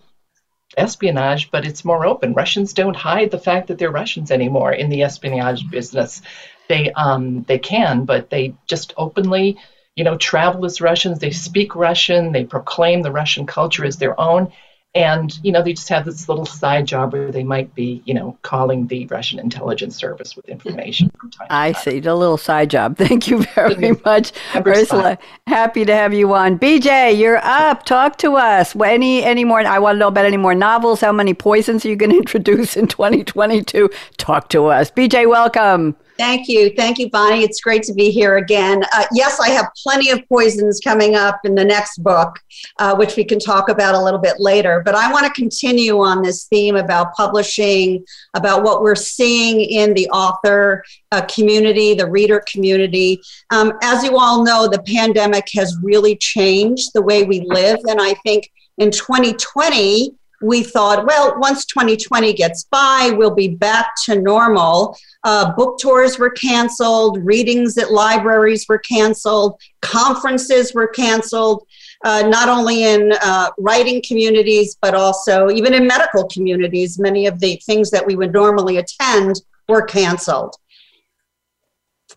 espionage, 0.77 1.51
but 1.51 1.65
it's 1.65 1.85
more 1.85 2.05
open. 2.05 2.33
Russians 2.33 2.73
don't 2.73 2.95
hide 2.95 3.31
the 3.31 3.37
fact 3.37 3.67
that 3.67 3.77
they're 3.77 3.91
Russians 3.91 4.31
anymore 4.31 4.71
in 4.71 4.89
the 4.89 5.03
espionage 5.03 5.69
business. 5.69 6.21
They 6.69 6.91
um, 6.91 7.43
they 7.43 7.59
can, 7.59 8.05
but 8.05 8.29
they 8.29 8.53
just 8.67 8.93
openly, 8.97 9.57
you 9.95 10.03
know, 10.03 10.15
travel 10.15 10.65
as 10.65 10.81
Russians. 10.81 11.19
They 11.19 11.31
speak 11.31 11.75
Russian. 11.75 12.31
They 12.31 12.45
proclaim 12.45 13.01
the 13.01 13.11
Russian 13.11 13.45
culture 13.45 13.85
as 13.85 13.97
their 13.97 14.19
own, 14.19 14.51
and 14.95 15.39
you 15.43 15.51
know 15.51 15.63
they 15.63 15.73
just 15.73 15.89
have 15.89 16.05
this 16.05 16.29
little 16.29 16.45
side 16.45 16.85
job 16.85 17.13
where 17.13 17.31
they 17.31 17.43
might 17.43 17.73
be 17.73 18.03
you 18.05 18.13
know 18.13 18.37
calling 18.43 18.85
the 18.87 19.07
russian 19.07 19.39
intelligence 19.39 19.95
service 19.95 20.35
with 20.35 20.47
information 20.47 21.09
from 21.19 21.31
time 21.31 21.47
i 21.49 21.71
see. 21.71 21.99
The 21.99 22.15
little 22.15 22.37
side 22.37 22.69
job. 22.69 22.97
Thank 23.03 23.27
you 23.27 23.43
very 23.55 23.93
much 24.05 24.31
ursula. 24.55 25.17
Happy 25.47 25.85
to 25.85 25.93
have 25.93 26.13
you 26.13 26.33
on. 26.33 26.59
Bj 26.59 27.17
you're 27.17 27.37
up. 27.43 27.85
Talk 27.85 28.17
to 28.19 28.35
us. 28.35 28.75
Any 28.75 29.23
any 29.23 29.43
more? 29.43 29.61
I 29.61 29.79
want 29.79 29.95
to 29.95 29.99
know 29.99 30.07
about 30.07 30.25
any 30.25 30.37
more 30.37 30.55
novels. 30.55 31.01
How 31.01 31.11
many 31.11 31.33
poisons 31.33 31.85
are 31.85 31.89
you 31.89 31.95
going 31.95 32.09
to 32.11 32.17
introduce 32.17 32.75
in 32.75 32.87
2022 32.87 33.89
talk 34.17 34.49
to 34.49 34.65
us. 34.65 34.91
Bj 34.91 35.27
welcome 35.27 35.95
Thank 36.17 36.47
you. 36.47 36.69
Thank 36.75 36.99
you, 36.99 37.09
Bonnie. 37.09 37.43
It's 37.43 37.59
great 37.59 37.81
to 37.83 37.93
be 37.93 38.11
here 38.11 38.37
again. 38.37 38.83
Uh, 38.93 39.05
yes, 39.13 39.39
I 39.39 39.49
have 39.49 39.71
plenty 39.81 40.11
of 40.11 40.27
poisons 40.29 40.79
coming 40.79 41.15
up 41.15 41.39
in 41.43 41.55
the 41.55 41.65
next 41.65 42.03
book, 42.03 42.39
uh, 42.77 42.95
which 42.95 43.15
we 43.15 43.23
can 43.23 43.39
talk 43.39 43.67
about 43.67 43.95
a 43.95 43.99
little 44.01 44.19
bit 44.19 44.39
later. 44.39 44.83
But 44.85 44.93
I 44.93 45.11
want 45.11 45.25
to 45.25 45.31
continue 45.33 45.99
on 45.99 46.21
this 46.21 46.45
theme 46.45 46.75
about 46.75 47.15
publishing, 47.15 48.05
about 48.35 48.63
what 48.63 48.83
we're 48.83 48.95
seeing 48.95 49.61
in 49.61 49.95
the 49.95 50.07
author 50.09 50.83
uh, 51.11 51.21
community, 51.25 51.95
the 51.95 52.09
reader 52.09 52.43
community. 52.51 53.19
Um, 53.49 53.73
as 53.81 54.03
you 54.03 54.17
all 54.19 54.43
know, 54.43 54.67
the 54.67 54.83
pandemic 54.83 55.47
has 55.55 55.75
really 55.81 56.15
changed 56.17 56.91
the 56.93 57.01
way 57.01 57.23
we 57.23 57.41
live. 57.41 57.79
And 57.87 57.99
I 57.99 58.13
think 58.15 58.51
in 58.77 58.91
2020, 58.91 60.13
we 60.43 60.61
thought, 60.61 61.05
well, 61.07 61.39
once 61.39 61.65
2020 61.65 62.33
gets 62.33 62.65
by, 62.65 63.13
we'll 63.15 63.33
be 63.33 63.47
back 63.47 63.93
to 64.05 64.19
normal. 64.19 64.97
Uh, 65.23 65.53
book 65.53 65.79
tours 65.79 66.19
were 66.19 66.29
canceled, 66.29 67.23
readings 67.23 67.77
at 67.77 67.91
libraries 67.91 68.65
were 68.67 68.79
canceled, 68.79 69.59
conferences 69.81 70.73
were 70.73 70.87
canceled, 70.87 71.65
uh, 72.03 72.23
not 72.27 72.49
only 72.49 72.83
in 72.83 73.13
uh, 73.21 73.49
writing 73.57 74.01
communities, 74.05 74.77
but 74.81 74.93
also 74.93 75.49
even 75.49 75.73
in 75.73 75.87
medical 75.87 76.27
communities. 76.27 76.99
Many 76.99 77.25
of 77.27 77.39
the 77.39 77.55
things 77.65 77.89
that 77.91 78.05
we 78.05 78.15
would 78.15 78.33
normally 78.33 78.77
attend 78.77 79.41
were 79.69 79.83
canceled. 79.83 80.55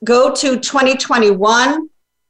Go 0.05 0.35
to 0.35 0.59
2021, 0.59 1.89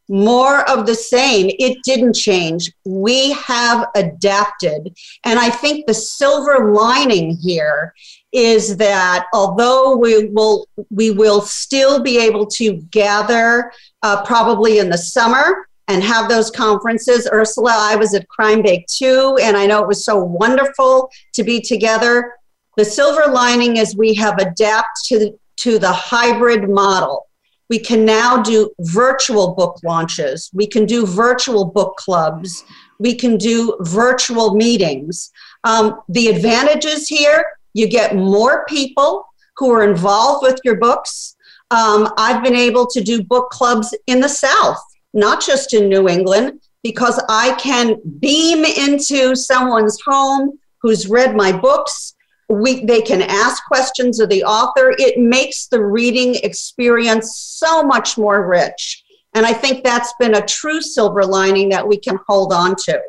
more 0.09 0.69
of 0.71 0.87
the 0.87 0.95
same. 0.95 1.51
It 1.59 1.79
didn't 1.85 2.13
change. 2.13 2.71
We 2.85 3.33
have 3.33 3.89
adapted. 3.95 4.97
And 5.25 5.39
I 5.39 5.51
think 5.51 5.87
the 5.87 5.95
silver 5.95 6.73
lining 6.73 7.37
here 7.37 7.93
is 8.37 8.77
that 8.77 9.27
although 9.33 9.97
we 9.97 10.27
will 10.27 10.69
we 10.91 11.11
will 11.11 11.41
still 11.41 12.03
be 12.03 12.19
able 12.19 12.47
to 12.47 12.75
gather 12.91 13.73
uh, 14.03 14.23
probably 14.25 14.79
in 14.79 14.91
the 14.91 14.99
summer 14.99 15.67
and 15.89 16.03
have 16.03 16.29
those 16.29 16.51
conferences. 16.51 17.29
Ursula, 17.33 17.75
I 17.75 17.97
was 17.97 18.13
at 18.15 18.29
Crime 18.29 18.61
Bake 18.61 18.87
too, 18.89 19.39
and 19.41 19.57
I 19.57 19.67
know 19.67 19.81
it 19.83 19.89
was 19.89 20.05
so 20.05 20.23
wonderful 20.23 21.11
to 21.33 21.45
be 21.45 21.61
together. 21.61 22.35
The 22.77 22.85
silver 22.85 23.33
lining 23.33 23.79
is 23.79 23.97
we 23.97 24.13
have 24.15 24.39
adapted 24.39 25.05
to 25.05 25.19
the, 25.19 25.39
to 25.59 25.79
the 25.79 25.93
hybrid 25.93 26.69
model 26.69 27.27
we 27.69 27.79
can 27.79 28.05
now 28.05 28.43
do 28.43 28.71
virtual 28.81 29.55
book 29.55 29.79
launches. 29.83 30.51
We 30.55 30.67
can 30.67 30.87
do 30.87 31.07
virtual 31.07 31.65
book 31.65 31.97
clubs. 31.97 32.65
We 32.99 33.15
can 33.15 33.37
do 33.37 33.77
virtual 33.81 34.55
meetings. 34.55 35.33
Um, 35.65 36.01
the 36.09 36.29
advantages 36.29 37.09
here 37.09 37.45
you 37.77 37.87
get 37.87 38.17
more 38.17 38.65
people 38.65 39.27
who 39.59 39.71
are 39.71 39.85
involved 39.85 40.43
with 40.43 40.59
your 40.65 40.77
books. 40.77 41.37
Um, 41.71 42.09
I've 42.17 42.43
been 42.43 42.55
able 42.55 42.87
to 42.87 43.03
do 43.03 43.23
book 43.23 43.51
clubs 43.51 43.95
in 44.07 44.21
the 44.21 44.29
South, 44.31 44.83
not 45.13 45.45
just 45.45 45.75
in 45.75 45.91
New 45.91 46.09
England, 46.09 46.61
because 46.83 47.23
I 47.29 47.55
can 47.57 47.97
beam 48.19 48.65
into 48.65 49.37
someone's 49.37 49.99
home 50.07 50.59
who's 50.81 51.07
read 51.07 51.37
my 51.37 51.53
books. 51.53 52.15
We 52.49 52.85
they 52.87 53.03
can 53.03 53.21
ask 53.21 53.63
questions 53.67 54.21
of 54.21 54.31
the 54.31 54.45
author. 54.45 54.95
It 54.97 55.19
makes 55.19 55.67
the 55.67 55.85
reading 55.85 56.37
experience 56.37 57.37
so 57.37 57.83
much 57.83 58.17
more 58.17 58.49
rich. 58.49 59.05
And 59.35 59.45
i 59.45 59.53
think 59.53 59.85
that's 59.85 60.15
been 60.19 60.37
a 60.37 60.47
true 60.47 60.81
silver 60.81 61.23
lining 61.23 61.69
that 61.69 61.87
we 61.87 61.99
can 61.99 62.19
hold 62.27 62.55
on 62.55 62.75
to. 62.87 63.03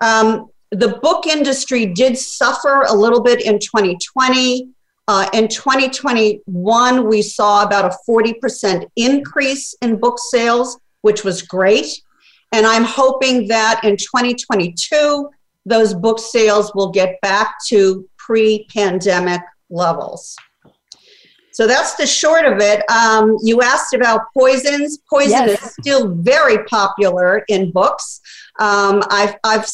Um, 0.00 0.51
the 0.72 0.98
book 1.02 1.26
industry 1.26 1.86
did 1.86 2.18
suffer 2.18 2.82
a 2.88 2.94
little 2.94 3.22
bit 3.22 3.42
in 3.42 3.58
2020 3.58 4.68
uh, 5.08 5.28
in 5.32 5.48
2021 5.48 7.08
we 7.08 7.22
saw 7.22 7.62
about 7.62 7.84
a 7.84 7.96
40% 8.08 8.88
increase 8.96 9.74
in 9.82 9.96
book 9.96 10.18
sales 10.18 10.78
which 11.02 11.24
was 11.24 11.42
great 11.42 12.02
and 12.52 12.66
i'm 12.66 12.84
hoping 12.84 13.48
that 13.48 13.80
in 13.84 13.96
2022 13.96 15.30
those 15.64 15.94
book 15.94 16.18
sales 16.18 16.74
will 16.74 16.90
get 16.90 17.20
back 17.20 17.54
to 17.66 18.08
pre 18.16 18.66
pandemic 18.72 19.42
levels. 19.70 20.36
So 21.52 21.66
that's 21.66 21.96
the 21.96 22.06
short 22.06 22.46
of 22.46 22.58
it. 22.60 22.82
Um, 22.90 23.36
you 23.42 23.60
asked 23.60 23.92
about 23.92 24.22
poisons. 24.32 24.98
Poison 25.08 25.30
yes. 25.30 25.62
is 25.62 25.74
still 25.80 26.14
very 26.14 26.64
popular 26.64 27.44
in 27.48 27.70
books. 27.70 28.20
Um, 28.58 29.02
I've, 29.10 29.34
I've 29.44 29.66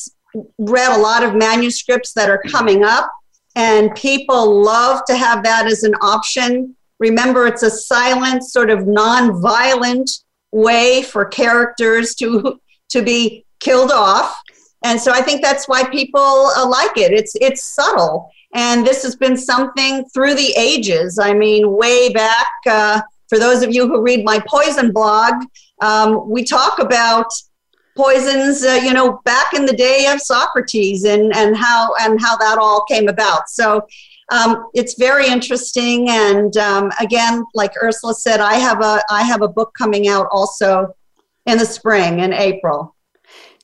read 0.59 0.97
a 0.97 1.01
lot 1.01 1.22
of 1.22 1.35
manuscripts 1.35 2.12
that 2.12 2.31
are 2.31 2.43
coming 2.49 2.85
up, 2.85 3.11
and 3.57 3.95
people 3.95 4.62
love 4.62 5.03
to 5.07 5.16
have 5.16 5.43
that 5.45 5.66
as 5.66 5.83
an 5.83 5.95
option. 6.03 6.76
Remember, 6.99 7.47
it's 7.47 7.62
a 7.62 7.70
silent, 7.70 8.45
sort 8.45 8.70
of 8.70 8.87
non-violent 8.87 10.11
way 10.53 11.03
for 11.03 11.24
characters 11.24 12.14
to 12.16 12.61
to 12.91 13.03
be 13.03 13.45
killed 13.61 13.91
off, 13.91 14.37
and 14.85 15.01
so 15.01 15.12
I 15.12 15.22
think 15.22 15.43
that's 15.43 15.68
why 15.68 15.89
people 15.89 16.51
uh, 16.57 16.68
like 16.68 16.97
it. 16.97 17.12
It's 17.12 17.35
it's 17.41 17.64
subtle, 17.64 18.31
and 18.55 18.87
this 18.87 19.03
has 19.03 19.16
been 19.16 19.37
something 19.37 20.05
through 20.14 20.35
the 20.35 20.53
ages. 20.57 21.18
I 21.18 21.35
mean, 21.35 21.72
way 21.76 22.12
back, 22.12 22.49
uh, 22.66 23.01
for 23.29 23.39
those 23.39 23.62
of 23.62 23.74
you 23.74 23.87
who 23.87 24.03
read 24.03 24.24
my 24.24 24.41
poison 24.49 24.93
blog, 24.93 25.35
um, 25.81 26.29
we 26.29 26.45
talk 26.45 26.79
about 26.79 27.26
poisons, 27.99 28.62
uh, 28.62 28.80
you 28.82 28.92
know, 28.94 29.20
back 29.24 29.53
in 29.55 29.66
the 29.66 29.72
day 29.72 30.07
of 30.07 30.20
Socrates 30.20 31.05
and, 31.05 31.34
and 31.34 31.57
how 31.57 31.92
and 32.01 32.20
how 32.20 32.36
that 32.36 32.57
all 32.57 32.84
came 32.84 33.09
about. 33.09 33.51
So 33.51 33.84
um, 34.30 34.70
it's 34.72 34.94
very 34.94 35.26
interesting. 35.26 36.09
And 36.09 36.57
um, 36.57 36.92
again, 37.01 37.44
like 37.55 37.72
Ursula 37.82 38.14
said, 38.14 38.38
I 38.40 38.55
have 38.55 38.80
a 38.80 39.03
I 39.11 39.22
have 39.22 39.42
a 39.42 39.49
book 39.49 39.72
coming 39.76 40.07
out 40.07 40.28
also 40.30 40.94
in 41.46 41.59
the 41.59 41.66
spring 41.66 42.20
in 42.20 42.32
April. 42.32 42.94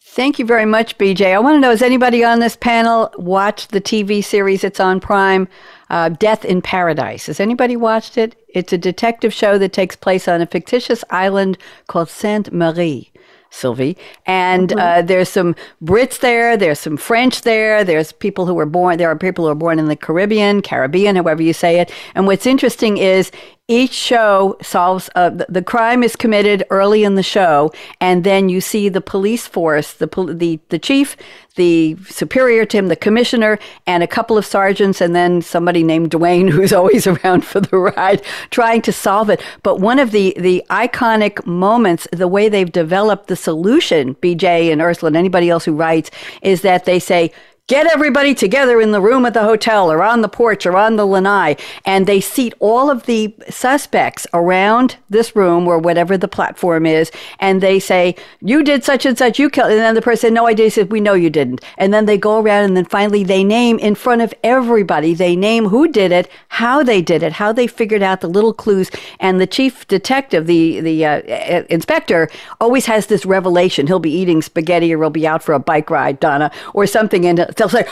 Thank 0.01 0.39
you 0.39 0.47
very 0.47 0.65
much, 0.65 0.97
BJ. 0.99 1.35
I 1.35 1.41
want 1.41 1.57
to 1.57 1.61
know, 1.61 1.71
has 1.71 1.83
anybody 1.83 2.23
on 2.23 2.39
this 2.39 2.55
panel 2.55 3.13
watched 3.19 3.73
the 3.73 3.81
TV 3.81 4.23
series 4.23 4.63
it's 4.63 4.79
on 4.79 5.01
Prime, 5.01 5.49
uh, 5.91 6.09
Death 6.09 6.45
in 6.45 6.63
Paradise? 6.63 7.27
Has 7.27 7.41
anybody 7.41 7.77
watched 7.77 8.17
it? 8.17 8.37
It's 8.49 8.73
a 8.73 8.79
detective 8.79 9.35
show 9.35 9.59
that 9.59 9.73
takes 9.73 9.97
place 9.97 10.29
on 10.29 10.41
a 10.41 10.47
fictitious 10.47 11.03
island 11.11 11.59
called 11.89 12.09
Saint 12.09 12.53
Marie. 12.53 13.11
Sylvie. 13.55 13.97
And 14.27 14.71
mm-hmm. 14.71 14.79
uh, 14.79 15.03
there's 15.03 15.29
some 15.29 15.55
Brits 15.83 16.21
there, 16.21 16.57
there's 16.57 16.81
some 16.81 16.97
French 16.97 17.43
there, 17.43 17.85
there's 17.85 18.13
people 18.13 18.47
who 18.47 18.55
were 18.55 18.67
born, 18.67 18.99
there 18.99 19.11
are 19.11 19.17
people 19.17 19.45
who 19.45 19.51
are 19.51 19.55
born 19.55 19.79
in 19.79 19.87
the 19.87 19.97
Caribbean, 19.97 20.61
Caribbean, 20.61 21.17
however 21.17 21.43
you 21.43 21.53
say 21.53 21.81
it. 21.81 21.93
And 22.15 22.27
what's 22.27 22.47
interesting 22.47 22.99
is 22.99 23.31
each 23.67 23.93
show 23.93 24.59
solves 24.61 25.09
uh, 25.15 25.31
the, 25.31 25.47
the, 25.49 25.63
crime 25.63 26.03
is 26.03 26.17
committed 26.17 26.65
early 26.69 27.03
in 27.03 27.15
the 27.15 27.23
show 27.23 27.73
and 27.99 28.23
then 28.23 28.51
you 28.51 28.61
see 28.61 28.91
the 28.91 29.01
police 29.01 29.47
force 29.47 29.95
the 29.95 30.07
the 30.37 30.61
the 30.69 30.79
chief 30.79 31.17
the 31.57 31.97
superior 32.07 32.67
to 32.67 32.77
him 32.77 32.89
the 32.89 32.97
commissioner 32.97 33.59
and 33.87 34.03
a 34.03 34.07
couple 34.07 34.37
of 34.37 34.45
sergeants 34.45 35.01
and 35.01 35.17
then 35.17 35.41
somebody 35.41 35.83
named 35.83 36.11
Dwayne 36.11 36.51
who's 36.51 36.75
always 36.75 37.07
around 37.07 37.43
for 37.43 37.59
the 37.59 37.79
ride 37.79 38.23
trying 38.51 38.83
to 38.83 38.93
solve 38.93 39.31
it. 39.31 39.43
But 39.63 39.81
one 39.81 39.99
of 39.99 40.11
the 40.11 40.35
the 40.37 40.63
iconic 40.69 41.47
moments 41.47 42.07
the 42.13 42.29
way 42.29 42.51
they've 42.51 42.71
developed 42.71 43.29
the 43.29 43.37
solution 43.37 44.15
BJ 44.17 44.71
and 44.71 44.83
Ursula 44.83 45.09
and 45.09 45.17
anybody 45.17 45.49
else 45.49 45.65
who 45.65 45.73
writes 45.73 46.11
is 46.43 46.61
that 46.61 46.85
they 46.85 46.99
say 46.99 47.33
get 47.67 47.87
everybody 47.87 48.35
together 48.35 48.79
in 48.79 48.91
the 48.91 49.01
room 49.01 49.25
at 49.25 49.33
the 49.33 49.43
hotel 49.43 49.91
or 49.91 50.03
on 50.03 50.21
the 50.21 50.29
porch 50.29 50.67
or 50.67 50.77
on 50.77 50.97
the 50.97 51.07
lanai. 51.07 51.57
And 51.87 52.07
they 52.07 52.21
seat 52.21 52.53
all 52.61 52.91
of 52.91 53.07
the 53.07 53.35
suspects 53.49 54.27
around 54.35 54.97
this 55.09 55.35
room 55.35 55.67
or 55.67 55.79
whatever 55.79 56.19
the 56.19 56.29
platform 56.29 56.85
is. 56.85 57.11
And 57.39 57.63
they 57.63 57.81
say, 57.81 58.17
You 58.43 58.63
did 58.63 58.85
such 58.85 59.07
and 59.07 59.17
such, 59.17 59.39
you 59.39 59.49
killed. 59.49 59.71
And 59.71 59.81
then 59.81 59.95
the 59.95 60.03
person, 60.03 60.35
No, 60.35 60.47
I 60.47 60.53
did. 60.53 60.65
He 60.65 60.71
says, 60.71 60.89
We 60.89 61.01
know 61.01 61.15
you 61.15 61.31
didn't. 61.31 61.63
And 61.79 61.95
then 61.95 62.05
they 62.05 62.19
go 62.19 62.39
around 62.39 62.65
and 62.65 62.77
then 62.77 62.85
finally 62.85 63.25
they 63.25 63.43
name 63.43 63.79
in 63.79 63.95
front 63.95 64.21
of 64.21 64.35
everybody, 64.43 65.15
they 65.15 65.35
name 65.35 65.67
who 65.67 65.89
did 65.89 66.13
it, 66.13 66.29
how 66.49 66.83
they 66.83 67.01
did 67.01 67.23
it, 67.23 67.33
how 67.33 67.51
they 67.51 67.67
figured 67.67 68.03
out 68.03 68.21
the 68.21 68.29
little 68.29 68.53
clues. 68.53 68.91
And 69.21 69.41
the 69.41 69.47
chief 69.47 69.89
detective, 69.89 70.47
the, 70.47 70.81
the 70.81 71.07
uh, 71.07 71.63
inspector, 71.71 72.29
always 72.61 72.85
has 72.85 73.07
this 73.07 73.25
revelation. 73.25 73.87
He'll 73.87 73.99
be 73.99 74.13
eating 74.13 74.43
spaghetti 74.43 74.93
or 74.93 74.99
he'll 74.99 75.09
be 75.09 75.27
out 75.27 75.43
for 75.43 75.55
a 75.55 75.59
bike 75.59 75.89
ride, 75.89 76.21
Donna, 76.21 76.51
or 76.75 76.87
something. 76.87 77.25
And 77.25 77.54
they'll 77.55 77.69
say, 77.69 77.87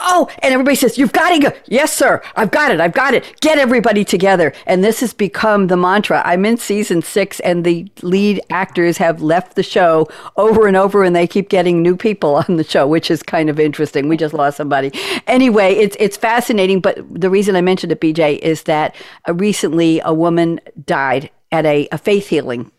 oh, 0.00 0.28
and 0.40 0.52
everybody 0.52 0.76
says, 0.76 0.98
You've 0.98 1.12
got 1.12 1.30
to 1.30 1.38
go. 1.38 1.52
Yes, 1.66 1.92
sir. 1.92 2.22
I've 2.36 2.50
got 2.50 2.72
it. 2.72 2.80
I've 2.80 2.92
got 2.92 3.14
it. 3.14 3.40
Get 3.40 3.58
everybody 3.58 4.04
together. 4.04 4.52
And 4.66 4.82
this 4.82 5.00
has 5.00 5.12
become 5.12 5.66
the 5.66 5.76
mantra. 5.76 6.22
I'm 6.24 6.44
in 6.44 6.56
season 6.56 7.02
six, 7.02 7.40
and 7.40 7.64
the 7.64 7.90
lead 8.02 8.40
actors 8.50 8.96
have 8.98 9.22
left 9.22 9.56
the 9.56 9.62
show 9.62 10.08
over 10.36 10.66
and 10.66 10.76
over, 10.76 11.04
and 11.04 11.14
they 11.14 11.26
keep 11.26 11.48
getting 11.48 11.82
new 11.82 11.96
people 11.96 12.36
on 12.48 12.56
the 12.56 12.64
show, 12.64 12.86
which 12.86 13.10
is 13.10 13.22
kind 13.22 13.50
of 13.50 13.60
interesting. 13.60 14.08
We 14.08 14.16
just 14.16 14.34
lost 14.34 14.56
somebody. 14.56 14.92
Anyway, 15.26 15.74
it's, 15.74 15.96
it's 16.00 16.16
fascinating. 16.16 16.80
But 16.80 16.98
the 17.08 17.30
reason 17.30 17.56
I 17.56 17.60
mentioned 17.60 17.92
it, 17.92 18.00
BJ, 18.00 18.38
is 18.38 18.64
that 18.64 18.94
uh, 19.28 19.34
recently 19.34 20.00
a 20.04 20.14
woman 20.14 20.60
died 20.84 21.30
at 21.52 21.66
a, 21.66 21.88
a 21.90 21.98
faith 21.98 22.28
healing 22.28 22.70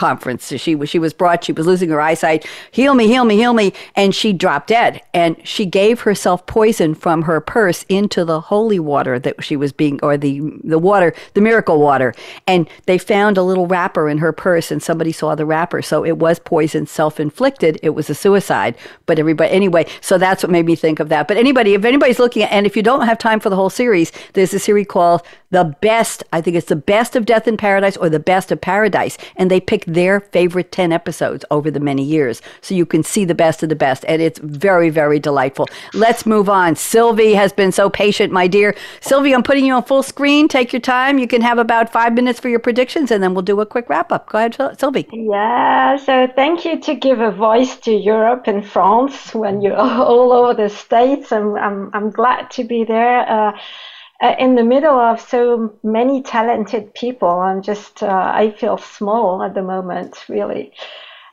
conference. 0.00 0.48
She 0.56 0.74
was 0.74 0.88
she 0.88 0.98
was 0.98 1.12
brought. 1.12 1.44
She 1.44 1.52
was 1.52 1.66
losing 1.66 1.90
her 1.90 2.00
eyesight. 2.00 2.46
Heal 2.70 2.94
me, 2.94 3.06
heal 3.06 3.26
me, 3.26 3.36
heal 3.36 3.52
me, 3.52 3.74
and 3.94 4.14
she 4.14 4.32
dropped 4.32 4.68
dead. 4.68 5.02
And 5.12 5.36
she 5.46 5.66
gave 5.66 6.00
herself 6.00 6.46
poison 6.46 6.94
from 6.94 7.22
her 7.22 7.38
purse 7.38 7.84
into 7.90 8.24
the 8.24 8.40
holy 8.40 8.78
water 8.78 9.18
that 9.18 9.44
she 9.44 9.56
was 9.56 9.72
being, 9.72 10.00
or 10.02 10.16
the 10.16 10.40
the 10.64 10.78
water, 10.78 11.12
the 11.34 11.42
miracle 11.42 11.78
water. 11.78 12.14
And 12.46 12.66
they 12.86 12.96
found 12.96 13.36
a 13.36 13.42
little 13.42 13.66
wrapper 13.66 14.08
in 14.08 14.18
her 14.18 14.32
purse, 14.32 14.70
and 14.70 14.82
somebody 14.82 15.12
saw 15.12 15.34
the 15.34 15.44
wrapper. 15.44 15.82
So 15.82 16.02
it 16.02 16.16
was 16.16 16.38
poison, 16.38 16.86
self 16.86 17.20
inflicted. 17.20 17.78
It 17.82 17.90
was 17.90 18.08
a 18.08 18.14
suicide. 18.14 18.76
But 19.04 19.18
everybody 19.18 19.50
anyway. 19.52 19.84
So 20.00 20.16
that's 20.16 20.42
what 20.42 20.50
made 20.50 20.64
me 20.64 20.76
think 20.76 20.98
of 20.98 21.10
that. 21.10 21.28
But 21.28 21.36
anybody, 21.36 21.74
if 21.74 21.84
anybody's 21.84 22.18
looking 22.18 22.42
at, 22.42 22.52
and 22.52 22.64
if 22.64 22.74
you 22.74 22.82
don't 22.82 23.06
have 23.06 23.18
time 23.18 23.38
for 23.38 23.50
the 23.50 23.56
whole 23.56 23.68
series, 23.68 24.12
there's 24.32 24.54
a 24.54 24.58
series 24.58 24.86
called 24.86 25.20
the 25.50 25.76
best. 25.82 26.24
I 26.32 26.40
think 26.40 26.56
it's 26.56 26.68
the 26.68 26.76
best 26.76 27.16
of 27.16 27.26
Death 27.26 27.46
in 27.46 27.58
Paradise 27.58 27.98
or 27.98 28.08
the 28.08 28.20
best 28.20 28.50
of 28.50 28.60
Paradise, 28.60 29.18
and 29.36 29.50
they 29.50 29.60
pick 29.60 29.84
their 29.94 30.20
favorite 30.20 30.72
10 30.72 30.92
episodes 30.92 31.44
over 31.50 31.70
the 31.70 31.80
many 31.80 32.02
years. 32.02 32.42
So 32.60 32.74
you 32.74 32.86
can 32.86 33.02
see 33.02 33.24
the 33.24 33.34
best 33.34 33.62
of 33.62 33.68
the 33.68 33.76
best. 33.76 34.04
And 34.08 34.22
it's 34.22 34.38
very, 34.38 34.90
very 34.90 35.18
delightful. 35.18 35.68
Let's 35.94 36.26
move 36.26 36.48
on. 36.48 36.76
Sylvie 36.76 37.34
has 37.34 37.52
been 37.52 37.72
so 37.72 37.90
patient, 37.90 38.32
my 38.32 38.46
dear. 38.46 38.74
Sylvie, 39.00 39.34
I'm 39.34 39.42
putting 39.42 39.64
you 39.64 39.74
on 39.74 39.84
full 39.84 40.02
screen. 40.02 40.48
Take 40.48 40.72
your 40.72 40.80
time. 40.80 41.18
You 41.18 41.26
can 41.26 41.42
have 41.42 41.58
about 41.58 41.92
five 41.92 42.14
minutes 42.14 42.40
for 42.40 42.48
your 42.48 42.58
predictions, 42.58 43.10
and 43.10 43.22
then 43.22 43.34
we'll 43.34 43.42
do 43.42 43.60
a 43.60 43.66
quick 43.66 43.88
wrap 43.88 44.12
up. 44.12 44.28
Go 44.28 44.38
ahead, 44.38 44.56
Sylvie. 44.78 45.08
Yeah. 45.12 45.96
So 45.96 46.28
thank 46.34 46.64
you 46.64 46.80
to 46.80 46.94
give 46.94 47.20
a 47.20 47.30
voice 47.30 47.76
to 47.78 47.92
Europe 47.92 48.44
and 48.46 48.66
France 48.66 49.34
when 49.34 49.60
you're 49.60 49.76
all 50.10 50.32
over 50.32 50.54
the 50.54 50.68
States. 50.68 51.32
I'm, 51.32 51.56
I'm, 51.56 51.90
I'm 51.92 52.10
glad 52.10 52.50
to 52.52 52.64
be 52.64 52.84
there. 52.84 53.28
Uh, 53.28 53.52
uh, 54.20 54.34
in 54.38 54.54
the 54.54 54.64
middle 54.64 54.98
of 54.98 55.20
so 55.20 55.74
many 55.82 56.22
talented 56.22 56.94
people. 56.94 57.28
I'm 57.28 57.62
just, 57.62 58.02
uh, 58.02 58.32
I 58.34 58.50
feel 58.50 58.78
small 58.78 59.42
at 59.42 59.54
the 59.54 59.62
moment, 59.62 60.16
really. 60.28 60.72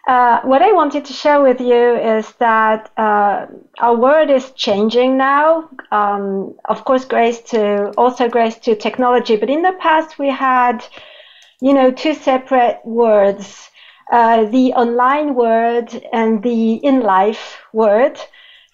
Uh, 0.08 0.40
what 0.44 0.62
I 0.62 0.72
wanted 0.72 1.04
to 1.06 1.14
share 1.14 1.42
with 1.42 1.60
you 1.60 1.96
is 1.98 2.32
that 2.40 2.90
uh, 2.96 3.46
our 3.80 3.96
world 3.96 4.30
is 4.30 4.52
changing 4.52 5.18
now. 5.18 5.70
Um, 5.92 6.56
of 6.64 6.86
course, 6.86 7.04
grace 7.04 7.42
to 7.52 7.92
also 7.98 8.30
grace 8.30 8.56
to 8.60 8.76
technology, 8.76 9.36
but 9.36 9.50
in 9.50 9.64
the 9.64 9.74
past 9.82 10.18
we 10.18 10.30
had, 10.30 10.86
you 11.60 11.74
know, 11.74 11.92
two 11.92 12.14
separate 12.14 12.80
words: 12.86 13.70
uh, 14.10 14.46
the 14.46 14.72
online 14.76 15.36
world 15.36 15.90
and 16.14 16.42
the 16.42 16.76
in 16.76 17.02
life 17.02 17.58
world. 17.74 18.18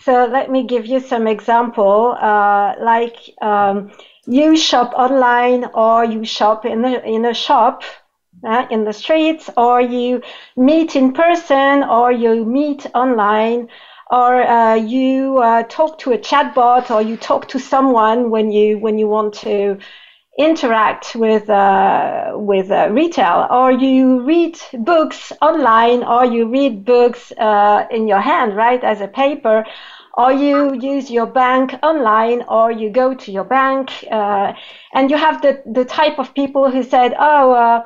So 0.03 0.25
let 0.25 0.49
me 0.51 0.63
give 0.63 0.85
you 0.85 0.99
some 0.99 1.27
example. 1.27 2.15
Uh, 2.19 2.73
like 2.79 3.17
um, 3.41 3.91
you 4.25 4.55
shop 4.57 4.93
online, 4.95 5.65
or 5.73 6.03
you 6.05 6.25
shop 6.25 6.65
in 6.65 6.83
a 6.85 6.97
in 6.99 7.25
a 7.25 7.33
shop 7.33 7.83
uh, 8.45 8.65
in 8.69 8.83
the 8.83 8.93
streets, 8.93 9.49
or 9.57 9.81
you 9.81 10.21
meet 10.55 10.95
in 10.95 11.13
person, 11.13 11.83
or 11.83 12.11
you 12.11 12.45
meet 12.45 12.85
online, 12.93 13.67
or 14.11 14.41
uh, 14.43 14.75
you 14.75 15.37
uh, 15.39 15.63
talk 15.63 15.97
to 15.99 16.11
a 16.11 16.17
chatbot, 16.17 16.89
or 16.91 17.01
you 17.01 17.17
talk 17.17 17.47
to 17.49 17.59
someone 17.59 18.29
when 18.29 18.51
you 18.51 18.77
when 18.79 18.97
you 18.97 19.07
want 19.07 19.33
to 19.45 19.77
interact 20.37 21.15
with 21.15 21.47
uh, 21.49 22.31
with 22.33 22.71
uh, 22.71 22.87
retail, 22.91 23.45
or 23.51 23.71
you 23.71 24.21
read 24.21 24.57
books 24.73 25.31
online, 25.41 26.03
or 26.03 26.25
you 26.25 26.47
read 26.47 26.85
books 26.85 27.31
uh, 27.37 27.85
in 27.91 28.07
your 28.07 28.19
hand, 28.19 28.55
right, 28.55 28.83
as 28.83 28.99
a 29.01 29.07
paper, 29.07 29.63
or 30.13 30.31
you 30.31 30.73
use 30.75 31.09
your 31.09 31.25
bank 31.25 31.73
online, 31.83 32.43
or 32.47 32.71
you 32.71 32.89
go 32.89 33.13
to 33.15 33.31
your 33.31 33.43
bank, 33.43 33.91
uh, 34.11 34.53
and 34.93 35.09
you 35.09 35.17
have 35.17 35.41
the 35.41 35.61
the 35.65 35.85
type 35.85 36.19
of 36.19 36.33
people 36.33 36.69
who 36.71 36.83
said, 36.83 37.13
oh. 37.19 37.51
Uh, 37.53 37.83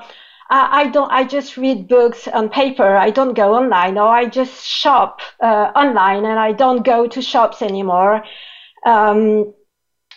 I 0.49 0.87
don't. 0.87 1.11
I 1.11 1.25
just 1.25 1.57
read 1.57 1.89
books 1.89 2.27
on 2.27 2.49
paper. 2.49 2.95
I 2.95 3.09
don't 3.09 3.33
go 3.33 3.55
online, 3.55 3.97
or 3.97 4.07
I 4.07 4.25
just 4.27 4.65
shop 4.65 5.19
uh, 5.41 5.71
online, 5.75 6.25
and 6.25 6.39
I 6.39 6.53
don't 6.53 6.83
go 6.83 7.05
to 7.07 7.21
shops 7.21 7.61
anymore. 7.61 8.23
Um, 8.85 9.53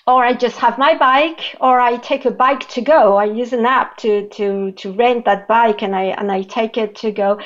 or 0.07 0.25
I 0.25 0.33
just 0.35 0.57
have 0.59 0.79
my 0.79 0.97
bike, 0.97 1.57
or 1.61 1.81
I 1.81 1.97
take 1.97 2.25
a 2.25 2.31
bike 2.31 2.69
to 2.71 2.81
go. 2.81 3.17
I 3.17 3.25
use 3.25 3.53
an 3.53 3.67
app 3.67 3.97
to 3.99 4.29
to 4.29 4.73
to 4.73 4.93
rent 4.93 5.25
that 5.25 5.49
bike, 5.49 5.83
and 5.83 5.95
I 5.97 6.05
and 6.19 6.31
I 6.31 6.43
take 6.43 6.77
it 6.77 6.97
to 6.97 7.11
go. 7.13 7.39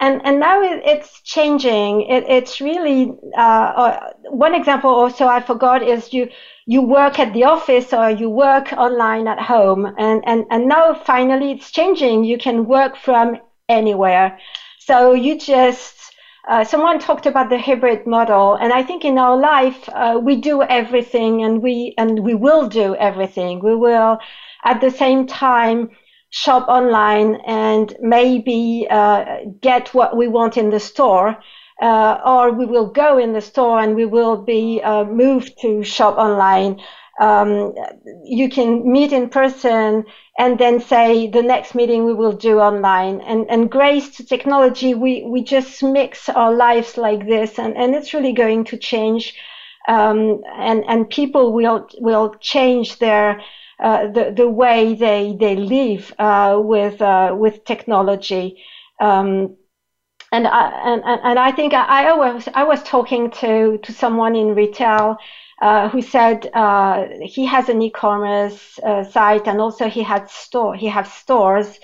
And 0.00 0.20
and 0.24 0.38
now 0.40 0.60
it, 0.62 0.82
it's 0.84 1.20
changing. 1.22 2.02
It, 2.02 2.24
it's 2.28 2.60
really 2.60 3.12
uh, 3.36 3.40
uh, 3.82 4.10
one 4.30 4.54
example. 4.54 4.90
Also, 4.90 5.26
I 5.26 5.40
forgot 5.40 5.82
is 5.82 6.12
you 6.12 6.28
you 6.66 6.82
work 6.82 7.18
at 7.18 7.32
the 7.32 7.44
office 7.44 7.92
or 7.94 8.10
you 8.10 8.28
work 8.28 8.72
online 8.74 9.26
at 9.28 9.40
home, 9.40 9.86
and 9.98 10.22
and 10.26 10.44
and 10.50 10.68
now 10.68 10.92
finally 10.94 11.52
it's 11.52 11.70
changing. 11.70 12.24
You 12.24 12.36
can 12.38 12.66
work 12.66 12.96
from 12.96 13.38
anywhere. 13.68 14.38
So 14.80 15.14
you 15.14 15.38
just 15.38 16.12
uh, 16.48 16.62
someone 16.64 16.98
talked 16.98 17.26
about 17.26 17.48
the 17.48 17.58
hybrid 17.58 18.06
model, 18.06 18.54
and 18.54 18.72
I 18.72 18.82
think 18.82 19.04
in 19.04 19.18
our 19.18 19.36
life 19.36 19.88
uh, 19.92 20.18
we 20.22 20.36
do 20.36 20.62
everything, 20.62 21.42
and 21.42 21.62
we 21.62 21.94
and 21.98 22.20
we 22.20 22.34
will 22.34 22.68
do 22.68 22.94
everything. 22.96 23.60
We 23.60 23.74
will, 23.74 24.18
at 24.64 24.80
the 24.80 24.90
same 24.90 25.26
time, 25.26 25.90
shop 26.44 26.68
online 26.68 27.36
and 27.46 27.94
maybe 28.00 28.86
uh, 28.90 29.24
get 29.60 29.94
what 29.94 30.16
we 30.16 30.26
want 30.28 30.56
in 30.56 30.70
the 30.70 30.80
store. 30.80 31.36
Uh, 31.82 32.18
or 32.24 32.52
we 32.52 32.64
will 32.64 32.86
go 32.86 33.18
in 33.18 33.32
the 33.34 33.40
store 33.40 33.80
and 33.80 33.94
we 33.94 34.06
will 34.06 34.36
be 34.38 34.80
uh, 34.82 35.04
moved 35.04 35.52
to 35.60 35.82
shop 35.84 36.16
online 36.16 36.80
um, 37.20 37.74
you 38.24 38.48
can 38.48 38.90
meet 38.90 39.12
in 39.12 39.28
person 39.28 40.04
and 40.38 40.58
then 40.58 40.80
say 40.80 41.26
the 41.28 41.42
next 41.42 41.74
meeting 41.74 42.04
we 42.04 42.12
will 42.14 42.32
do 42.32 42.58
online 42.60 43.20
and, 43.22 43.46
and 43.50 43.70
grace 43.70 44.16
to 44.16 44.24
technology 44.24 44.94
we, 44.94 45.22
we 45.22 45.42
just 45.42 45.82
mix 45.82 46.28
our 46.28 46.52
lives 46.52 46.96
like 46.96 47.26
this 47.26 47.58
and, 47.58 47.76
and 47.76 47.94
it's 47.94 48.12
really 48.14 48.32
going 48.32 48.64
to 48.64 48.76
change 48.76 49.34
um, 49.88 50.40
and 50.56 50.84
and 50.88 51.08
people 51.08 51.52
will 51.52 51.86
will 51.98 52.34
change 52.40 52.98
their 52.98 53.40
the 53.80 54.32
the 54.34 54.48
way 54.48 54.94
they 54.94 55.36
they 55.38 55.56
live 55.56 56.12
uh, 56.18 56.58
with 56.60 57.00
uh, 57.02 57.34
with 57.38 57.64
technology. 57.64 58.56
Um, 59.00 59.56
and 60.32 60.46
I, 60.46 60.70
and 60.84 61.02
and 61.04 61.38
I 61.38 61.52
think 61.52 61.72
I, 61.74 62.10
I 62.10 62.12
was 62.14 62.48
I 62.54 62.64
was 62.64 62.82
talking 62.82 63.30
to 63.32 63.78
to 63.82 63.92
someone 63.92 64.34
in 64.34 64.54
retail 64.54 65.16
uh, 65.62 65.88
who 65.88 66.02
said 66.02 66.48
uh, 66.54 67.06
he 67.22 67.46
has 67.46 67.68
an 67.68 67.80
e-commerce 67.82 68.78
uh, 68.84 69.04
site 69.04 69.46
and 69.46 69.60
also 69.60 69.88
he 69.88 70.02
had 70.02 70.28
store 70.28 70.74
he 70.74 70.86
has 70.86 71.10
stores 71.12 71.78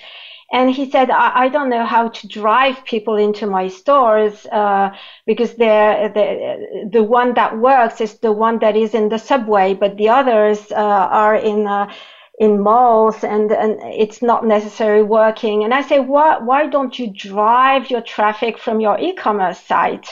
and 0.53 0.71
he 0.71 0.91
said 0.91 1.11
I, 1.11 1.45
I, 1.45 1.49
don't 1.49 1.71
know 1.71 1.87
how 1.87 2.09
to 2.09 2.29
drive 2.29 2.85
people 2.85 3.17
into 3.17 3.47
my 3.47 3.69
stores 3.69 4.47
uh, 4.47 4.91
because 5.27 5.55
they're, 5.55 6.09
the 6.11 6.89
the 6.93 7.03
one 7.03 7.35
that 7.35 7.59
works 7.59 8.01
is 8.01 8.19
the 8.19 8.33
one 8.33 8.59
that 8.61 8.77
is 8.77 8.95
in 8.95 9.09
the 9.09 9.19
subway 9.19 9.75
but 9.75 9.97
the 9.97 10.09
others 10.09 10.71
uh, 10.73 11.09
are 11.23 11.37
in 11.37 11.67
in 12.43 12.61
malls 12.61 13.23
and, 13.23 13.53
and 13.53 13.79
it's 13.83 14.21
not 14.21 14.45
necessarily 14.45 15.05
working. 15.05 15.63
And 15.63 15.73
I 15.73 15.83
say, 15.83 16.01
why, 16.01 16.39
why 16.39 16.67
don't 16.67 16.99
you 16.99 17.13
drive 17.13 17.89
your 17.89 18.01
traffic 18.01 18.59
from 18.59 18.81
your 18.81 18.99
e-commerce 18.99 19.61
site? 19.61 20.09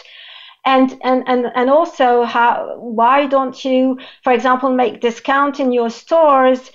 And, 0.64 0.96
and, 1.02 1.24
and, 1.26 1.46
and 1.56 1.70
also 1.70 2.22
how, 2.22 2.76
why 2.78 3.26
don't 3.26 3.64
you, 3.64 3.98
for 4.22 4.32
example, 4.32 4.70
make 4.70 5.00
discount 5.00 5.58
in 5.58 5.72
your 5.72 5.90
stores 5.90 6.70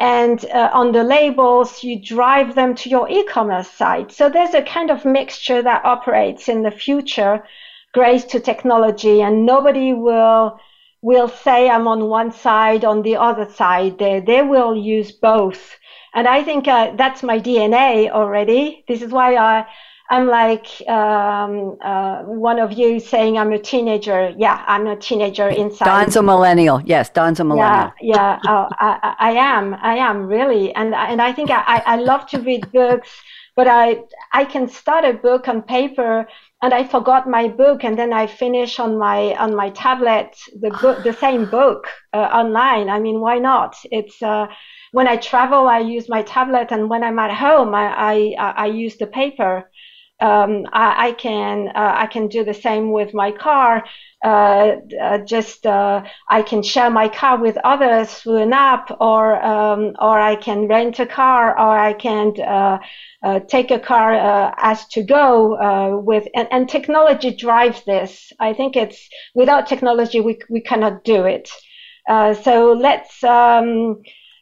and 0.00 0.42
uh, 0.46 0.70
on 0.72 0.92
the 0.92 1.04
labels, 1.04 1.84
you 1.84 2.00
drive 2.00 2.54
them 2.54 2.74
to 2.74 2.88
your 2.88 3.08
e-commerce 3.10 3.70
site. 3.70 4.10
So 4.10 4.30
there's 4.30 4.54
a 4.54 4.62
kind 4.62 4.90
of 4.90 5.04
mixture 5.04 5.60
that 5.60 5.84
operates 5.84 6.48
in 6.48 6.62
the 6.62 6.70
future, 6.70 7.44
grace 7.92 8.24
to 8.24 8.40
technology, 8.40 9.20
and 9.20 9.44
nobody 9.44 9.92
will 9.92 10.58
will 11.02 11.28
say 11.28 11.68
I'm 11.68 11.88
on 11.88 12.08
one 12.08 12.30
side, 12.30 12.84
on 12.84 13.02
the 13.02 13.16
other 13.16 13.50
side. 13.50 13.98
They, 13.98 14.20
they 14.20 14.42
will 14.42 14.76
use 14.76 15.12
both. 15.12 15.78
And 16.14 16.28
I 16.28 16.44
think 16.44 16.68
uh, 16.68 16.92
that's 16.96 17.22
my 17.22 17.38
DNA 17.38 18.10
already. 18.10 18.84
This 18.86 19.00
is 19.00 19.10
why 19.10 19.36
I, 19.36 19.66
I'm 20.10 20.26
like 20.26 20.66
um, 20.88 21.78
uh, 21.80 22.22
one 22.24 22.58
of 22.58 22.72
you 22.72 22.98
saying 22.98 23.38
I'm 23.38 23.52
a 23.52 23.58
teenager. 23.58 24.34
Yeah, 24.36 24.64
I'm 24.66 24.88
a 24.88 24.96
teenager 24.96 25.48
inside. 25.48 25.84
Don's 25.86 26.16
a 26.16 26.22
millennial. 26.22 26.82
Yes, 26.82 27.10
Don's 27.10 27.38
a 27.38 27.44
millennial. 27.44 27.92
Yeah, 28.00 28.16
yeah, 28.16 28.40
oh, 28.46 28.68
I, 28.80 29.14
I 29.18 29.30
am. 29.32 29.74
I 29.74 29.96
am 29.96 30.26
really, 30.26 30.74
and 30.74 30.94
and 30.94 31.22
I 31.22 31.32
think 31.32 31.50
I, 31.50 31.82
I 31.86 31.96
love 31.96 32.26
to 32.30 32.40
read 32.40 32.70
books, 32.72 33.08
but 33.54 33.68
I 33.68 34.02
I 34.32 34.44
can 34.44 34.68
start 34.68 35.04
a 35.04 35.12
book 35.12 35.46
on 35.46 35.62
paper 35.62 36.26
and 36.62 36.74
I 36.74 36.86
forgot 36.86 37.28
my 37.28 37.48
book, 37.48 37.84
and 37.84 37.98
then 37.98 38.12
I 38.12 38.26
finish 38.26 38.78
on 38.78 38.98
my 38.98 39.34
on 39.36 39.54
my 39.54 39.70
tablet 39.70 40.36
the 40.60 40.70
book, 40.70 41.02
the 41.02 41.12
same 41.12 41.46
book 41.46 41.86
uh, 42.12 42.18
online. 42.18 42.90
I 42.90 42.98
mean, 43.00 43.20
why 43.20 43.38
not? 43.38 43.76
It's 43.90 44.20
uh, 44.22 44.46
when 44.92 45.08
I 45.08 45.16
travel, 45.16 45.68
I 45.68 45.78
use 45.78 46.08
my 46.08 46.22
tablet, 46.22 46.70
and 46.70 46.90
when 46.90 47.02
I'm 47.02 47.18
at 47.18 47.34
home, 47.34 47.74
I 47.74 48.34
I, 48.36 48.54
I 48.64 48.66
use 48.66 48.96
the 48.96 49.06
paper. 49.06 49.69
Um, 50.20 50.66
I, 50.72 51.08
I, 51.08 51.12
can 51.12 51.68
uh, 51.68 51.94
I 51.96 52.06
can 52.06 52.28
do 52.28 52.44
the 52.44 52.54
same 52.54 52.92
with 52.92 53.14
my 53.14 53.32
car. 53.32 53.84
Uh, 54.22 54.76
uh, 55.00 55.18
just 55.18 55.64
uh, 55.64 56.02
I 56.28 56.42
can 56.42 56.62
share 56.62 56.90
my 56.90 57.08
car 57.08 57.38
with 57.38 57.56
others 57.64 58.12
through 58.12 58.42
an 58.42 58.52
app, 58.52 58.90
or 59.00 59.42
um, 59.42 59.96
or 59.98 60.20
I 60.20 60.36
can 60.36 60.68
rent 60.68 60.98
a 60.98 61.06
car, 61.06 61.58
or 61.58 61.78
I 61.78 61.94
can 61.94 62.34
uh, 63.22 63.40
take 63.48 63.70
a 63.70 63.78
car 63.78 64.14
uh, 64.14 64.54
as 64.58 64.86
to 64.88 65.02
go 65.02 65.56
uh, 65.56 65.96
with 65.96 66.26
and, 66.34 66.48
and, 66.50 66.68
technology 66.68 67.30
drives 67.34 67.84
this 67.84 68.32
i 68.40 68.52
think 68.52 68.76
it's 68.76 69.08
without 69.34 69.66
technology 69.66 70.20
we, 70.20 70.38
we 70.48 70.60
cannot 70.60 71.04
do 71.04 71.24
it 71.24 71.50
uh, 72.08 72.32
so 72.32 72.72
let's 72.72 73.22
um, 73.24 74.00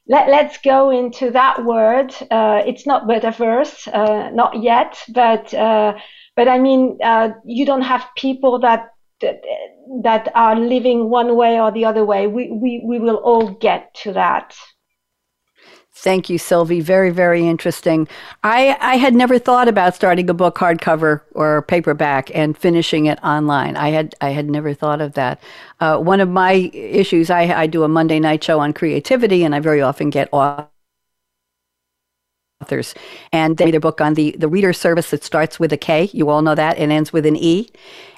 let, 0.08 0.28
let's 0.28 0.58
go 0.58 0.90
into 0.90 1.30
that 1.30 1.64
word. 1.64 2.14
Uh, 2.30 2.62
it's 2.66 2.86
not 2.86 3.06
metaverse 3.06 3.86
uh, 3.92 4.30
not 4.30 4.62
yet 4.62 5.02
but 5.08 5.50
but 6.36 6.48
i 6.48 6.58
mean 6.58 6.98
you 7.44 7.66
don't 7.66 7.82
have 7.82 8.06
people 8.16 8.58
that 8.60 8.90
that, 9.20 9.42
that 10.02 10.30
are 10.34 10.56
living 10.56 11.10
one 11.10 11.36
way 11.36 11.60
or 11.60 11.70
the 11.70 11.84
other 11.84 12.04
way. 12.04 12.26
We, 12.26 12.50
we, 12.50 12.82
we 12.84 12.98
will 12.98 13.16
all 13.16 13.48
get 13.50 13.94
to 14.02 14.12
that 14.12 14.54
Thank 16.02 16.30
you, 16.30 16.38
Sylvie. 16.38 16.80
Very, 16.80 17.10
very 17.10 17.46
interesting. 17.48 18.08
I, 18.44 18.76
I 18.80 18.96
had 18.98 19.14
never 19.14 19.38
thought 19.38 19.66
about 19.68 19.96
starting 19.96 20.30
a 20.30 20.34
book 20.34 20.56
hardcover 20.56 21.22
or 21.32 21.62
paperback 21.62 22.30
and 22.34 22.56
finishing 22.56 23.06
it 23.06 23.18
online. 23.24 23.76
I 23.76 23.90
had 23.90 24.14
I 24.20 24.30
had 24.30 24.48
never 24.48 24.74
thought 24.74 25.00
of 25.00 25.14
that. 25.14 25.42
Uh, 25.80 25.98
one 25.98 26.20
of 26.20 26.28
my 26.28 26.52
issues, 26.72 27.30
I, 27.30 27.42
I 27.62 27.66
do 27.66 27.82
a 27.82 27.88
Monday 27.88 28.20
night 28.20 28.44
show 28.44 28.60
on 28.60 28.72
creativity, 28.74 29.42
and 29.44 29.54
I 29.56 29.60
very 29.60 29.82
often 29.82 30.10
get 30.10 30.28
authors 30.32 30.68
and 33.32 33.56
they 33.56 33.70
their 33.70 33.80
book 33.80 34.00
on 34.00 34.14
the 34.14 34.36
the 34.38 34.48
reader 34.48 34.72
service 34.72 35.10
that 35.10 35.24
starts 35.24 35.60
with 35.60 35.72
a 35.72 35.76
K. 35.78 36.10
You 36.12 36.30
all 36.30 36.42
know 36.42 36.54
that 36.54 36.78
and 36.78 36.92
ends 36.92 37.12
with 37.12 37.26
an 37.26 37.36
E. 37.36 37.70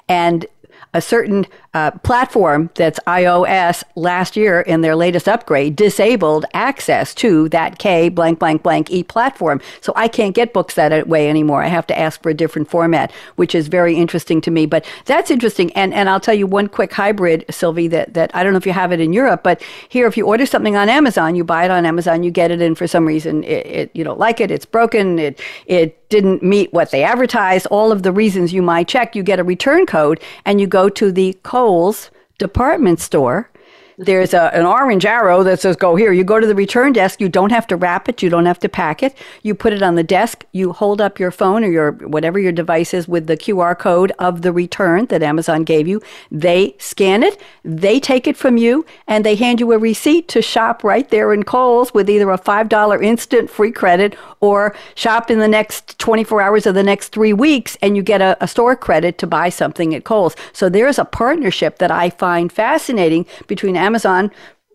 And 0.09 0.45
a 0.93 1.01
certain 1.01 1.47
uh, 1.73 1.91
platform 1.91 2.69
that's 2.75 2.99
iOS 3.07 3.83
last 3.95 4.35
year 4.35 4.61
in 4.61 4.81
their 4.81 4.95
latest 4.95 5.29
upgrade 5.29 5.75
disabled 5.75 6.45
access 6.53 7.13
to 7.15 7.47
that 7.49 7.79
K 7.79 8.09
blank 8.09 8.39
blank 8.39 8.63
blank 8.63 8.91
E 8.91 9.03
platform. 9.03 9.61
So 9.79 9.93
I 9.95 10.07
can't 10.07 10.35
get 10.35 10.53
books 10.53 10.75
that 10.75 11.07
way 11.07 11.29
anymore. 11.29 11.63
I 11.63 11.67
have 11.67 11.87
to 11.87 11.97
ask 11.97 12.21
for 12.21 12.29
a 12.29 12.33
different 12.33 12.69
format, 12.69 13.11
which 13.37 13.55
is 13.55 13.67
very 13.67 13.95
interesting 13.95 14.41
to 14.41 14.51
me. 14.51 14.65
But 14.65 14.85
that's 15.05 15.31
interesting. 15.31 15.71
And 15.73 15.93
and 15.93 16.09
I'll 16.09 16.19
tell 16.19 16.33
you 16.33 16.45
one 16.45 16.67
quick 16.67 16.91
hybrid, 16.91 17.45
Sylvie, 17.49 17.87
that, 17.89 18.13
that 18.13 18.35
I 18.35 18.43
don't 18.43 18.51
know 18.53 18.57
if 18.57 18.65
you 18.65 18.73
have 18.73 18.91
it 18.91 18.99
in 18.99 19.13
Europe, 19.13 19.43
but 19.43 19.61
here 19.87 20.07
if 20.07 20.17
you 20.17 20.27
order 20.27 20.45
something 20.45 20.75
on 20.75 20.89
Amazon, 20.89 21.35
you 21.35 21.43
buy 21.43 21.65
it 21.65 21.71
on 21.71 21.85
Amazon, 21.85 22.23
you 22.23 22.31
get 22.31 22.51
it, 22.51 22.61
and 22.61 22.77
for 22.77 22.87
some 22.87 23.05
reason 23.05 23.43
it, 23.43 23.65
it 23.65 23.91
you 23.93 24.03
don't 24.03 24.19
like 24.19 24.41
it, 24.41 24.51
it's 24.51 24.65
broken, 24.65 25.19
it 25.19 25.39
it 25.65 26.01
didn't 26.11 26.43
meet 26.43 26.71
what 26.73 26.91
they 26.91 27.03
advertised, 27.03 27.65
all 27.67 27.91
of 27.91 28.03
the 28.03 28.11
reasons 28.11 28.53
you 28.53 28.61
might 28.61 28.87
check, 28.87 29.15
you 29.15 29.23
get 29.23 29.39
a 29.39 29.43
return 29.43 29.85
code 29.85 30.19
and 30.45 30.59
you 30.59 30.67
go 30.67 30.89
to 30.89 31.11
the 31.11 31.33
Kohl's 31.61 32.09
department 32.39 32.99
store 32.99 33.51
there's 33.97 34.33
a, 34.33 34.53
an 34.55 34.65
orange 34.65 35.05
arrow 35.05 35.43
that 35.43 35.59
says 35.59 35.75
go 35.75 35.95
here. 35.95 36.11
You 36.11 36.23
go 36.23 36.39
to 36.39 36.47
the 36.47 36.55
return 36.55 36.91
desk. 36.91 37.21
You 37.21 37.29
don't 37.29 37.51
have 37.51 37.67
to 37.67 37.75
wrap 37.75 38.09
it. 38.09 38.23
You 38.23 38.29
don't 38.29 38.47
have 38.47 38.57
to 38.61 38.69
pack 38.69 39.03
it. 39.03 39.15
You 39.43 39.53
put 39.53 39.73
it 39.73 39.83
on 39.83 39.93
the 39.93 40.03
desk. 40.03 40.43
You 40.53 40.73
hold 40.73 40.99
up 40.99 41.19
your 41.19 41.29
phone 41.29 41.63
or 41.63 41.69
your 41.69 41.91
whatever 41.91 42.39
your 42.39 42.51
device 42.51 42.95
is 42.95 43.07
with 43.07 43.27
the 43.27 43.37
QR 43.37 43.77
code 43.77 44.11
of 44.17 44.41
the 44.41 44.51
return 44.51 45.05
that 45.07 45.21
Amazon 45.21 45.63
gave 45.63 45.87
you. 45.87 46.01
They 46.31 46.75
scan 46.79 47.21
it. 47.21 47.39
They 47.63 47.99
take 47.99 48.25
it 48.25 48.37
from 48.37 48.57
you 48.57 48.87
and 49.07 49.23
they 49.23 49.35
hand 49.35 49.59
you 49.59 49.71
a 49.71 49.77
receipt 49.77 50.27
to 50.29 50.41
shop 50.41 50.83
right 50.83 51.07
there 51.09 51.31
in 51.31 51.43
Kohl's 51.43 51.93
with 51.93 52.09
either 52.09 52.31
a 52.31 52.39
$5 52.39 53.03
instant 53.03 53.51
free 53.51 53.71
credit 53.71 54.15
or 54.41 54.75
shop 54.95 55.31
in 55.31 55.39
the 55.39 55.47
next 55.47 55.97
24 55.99 56.41
hours 56.41 56.65
of 56.65 56.75
the 56.75 56.83
next 56.83 57.09
three 57.09 57.33
weeks 57.33 57.77
and 57.81 57.95
you 57.95 58.03
get 58.03 58.21
a, 58.21 58.37
a 58.43 58.47
store 58.47 58.75
credit 58.75 59.17
to 59.19 59.27
buy 59.27 59.49
something 59.49 59.95
at 59.95 60.03
Kohl's. 60.03 60.35
So 60.53 60.67
there's 60.67 60.99
a 60.99 61.05
partnership 61.05 61.77
that 61.77 61.91
I 61.91 62.09
find 62.09 62.51
fascinating 62.51 63.25
between 63.47 63.77
Amazon 63.77 64.31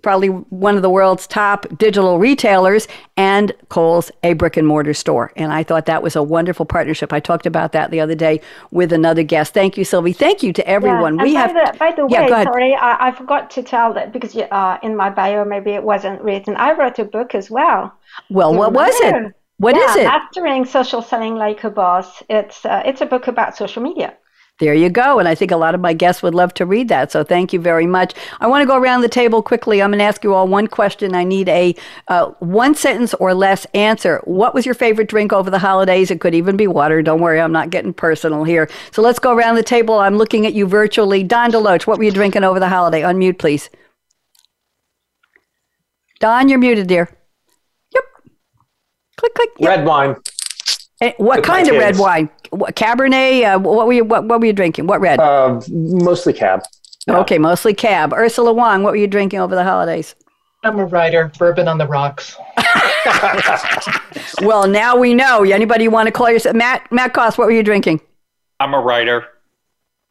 probably 0.07 0.29
one 0.29 0.77
of 0.77 0.83
the 0.83 0.91
world's 0.91 1.27
top 1.27 1.67
digital 1.79 2.21
retailers, 2.21 2.87
and 3.17 3.53
Kohl's, 3.71 4.13
a 4.23 4.35
brick 4.35 4.57
and 4.57 4.65
mortar 4.65 4.95
store. 4.95 5.33
And 5.35 5.53
I 5.53 5.65
thought 5.65 5.87
that 5.87 6.01
was 6.01 6.15
a 6.15 6.23
wonderful 6.23 6.65
partnership. 6.65 7.13
I 7.13 7.19
talked 7.19 7.45
about 7.45 7.73
that 7.73 7.91
the 7.91 7.99
other 7.99 8.15
day 8.15 8.41
with 8.71 8.93
another 8.93 9.25
guest. 9.25 9.53
Thank 9.53 9.77
you, 9.77 9.85
Sylvie. 9.85 10.13
Thank 10.13 10.45
you 10.45 10.53
to 10.53 10.69
everyone. 10.69 11.17
Yeah. 11.17 11.25
we 11.25 11.35
by 11.35 11.41
have. 11.41 11.55
The, 11.55 11.79
by 11.79 11.91
the 11.91 12.07
yeah, 12.09 12.23
way, 12.23 12.45
sorry, 12.45 12.75
I, 12.77 13.09
I, 13.09 13.11
forgot 13.11 13.51
to 13.51 13.65
tell 13.65 13.93
that 13.95 14.13
because 14.13 14.37
uh, 14.37 14.79
in 14.81 14.95
my 14.95 15.11
bio 15.11 15.45
maybe 15.45 15.73
it 15.73 15.83
wasn't 15.83 16.23
written. 16.23 16.55
I 16.55 16.75
wrote 16.75 17.01
a 17.01 17.05
book 17.05 17.35
as 17.35 17.51
well. 17.51 17.93
Well, 18.31 18.55
what 18.55 18.73
was 18.73 18.95
it? 19.01 19.35
What 19.59 19.75
yeah, 19.75 19.91
is 19.91 19.97
it? 19.97 20.05
Mastering 20.05 20.65
social 20.65 21.03
selling 21.03 21.37
like 21.37 21.65
a 21.65 21.71
boss. 21.71 22.23
It's 22.29 22.65
uh, 22.65 22.83
it's 22.85 23.01
a 23.01 23.07
book 23.07 23.27
about 23.27 23.57
social 23.57 23.83
media. 23.83 24.17
There 24.59 24.75
you 24.75 24.89
go. 24.89 25.19
And 25.19 25.29
I 25.29 25.35
think 25.35 25.51
a 25.51 25.57
lot 25.57 25.75
of 25.75 25.83
my 25.83 25.93
guests 25.93 26.23
would 26.23 26.35
love 26.35 26.55
to 26.55 26.65
read 26.65 26.89
that. 26.89 27.13
So 27.13 27.23
thank 27.23 27.53
you 27.53 27.61
very 27.61 27.87
much. 27.87 28.15
I 28.41 28.47
want 28.47 28.63
to 28.63 28.67
go 28.67 28.79
around 28.79 29.03
the 29.03 29.09
table 29.09 29.43
quickly. 29.43 29.83
I'm 29.83 29.91
going 29.91 29.99
to 29.99 30.05
ask 30.05 30.25
you 30.25 30.33
all 30.33 30.49
one 30.49 30.67
question. 30.67 31.15
I 31.15 31.25
need 31.25 31.51
a 31.51 31.75
uh, 32.09 32.29
one 32.39 32.75
sentence 32.75 33.13
or 33.15 33.35
less 33.35 33.67
answer. 33.75 34.23
What 34.25 34.55
was 34.55 34.65
your 34.65 34.75
favorite 34.75 35.09
drink 35.09 35.31
over 35.35 35.51
the 35.51 35.59
holidays? 35.59 36.11
It 36.11 36.23
could 36.23 36.35
even 36.35 36.57
be 36.57 36.67
water. 36.67 37.03
Don't 37.03 37.21
worry, 37.21 37.39
I'm 37.39 37.53
not 37.53 37.69
getting 37.69 37.93
personal 37.93 38.45
here. 38.45 38.71
So 38.93 39.03
let's 39.03 39.19
go 39.19 39.35
around 39.35 39.57
the 39.57 39.63
table. 39.63 39.99
I'm 39.99 40.17
looking 40.17 40.47
at 40.47 40.55
you 40.55 40.67
virtually. 40.67 41.23
Don 41.23 41.53
DeLoach, 41.53 41.87
what 41.87 41.99
were 41.99 42.05
you 42.05 42.11
drinking 42.11 42.45
over 42.45 42.59
the 42.59 42.71
holiday? 42.71 43.03
Unmute, 43.03 43.39
please. 43.39 43.69
Don, 46.19 46.49
you're 46.49 46.59
muted, 46.59 46.87
dear. 46.87 47.11
Yep. 49.17 49.35
Click, 49.35 49.35
click. 49.35 49.51
Yep. 49.59 49.69
Red 49.69 49.87
wine. 49.87 50.17
And 51.01 51.15
what 51.19 51.45
kind 51.45 51.69
of 51.69 51.77
red 51.77 51.99
wine? 51.99 52.31
What, 52.51 52.75
Cabernet? 52.75 53.57
Uh, 53.57 53.59
what 53.59 53.87
were 53.87 53.93
you? 53.93 54.05
What, 54.05 54.25
what, 54.25 54.41
were 54.41 54.47
you 54.47 54.53
drinking? 54.53 54.87
What 54.87 55.01
red? 55.01 55.21
Uh, 55.21 55.61
mostly 55.71 56.33
Cab. 56.33 56.63
Yeah. 57.07 57.19
Okay, 57.19 57.39
mostly 57.39 57.75
Cab. 57.75 58.13
Ursula 58.13 58.53
Wong, 58.53 58.83
what 58.83 58.93
were 58.93 58.97
you 58.97 59.07
drinking 59.07 59.41
over 59.41 59.55
the 59.55 59.65
holidays? 59.65 60.15
I'm 60.65 60.79
a 60.79 60.85
writer. 60.85 61.31
Bourbon 61.39 61.69
on 61.69 61.79
the 61.79 61.87
rocks. 61.87 62.37
well, 64.43 64.67
now 64.67 64.97
we 64.97 65.15
know. 65.15 65.45
Anybody 65.45 65.87
want 65.87 66.07
to 66.07 66.13
call 66.13 66.31
yourself 66.31 66.57
Matt? 66.57 66.91
Matt 66.91 67.13
Koss, 67.13 67.39
what 67.39 67.47
were 67.47 67.53
you 67.53 67.63
drinking? 67.63 68.01
I'm 68.59 68.75
a 68.75 68.81
writer. 68.81 69.27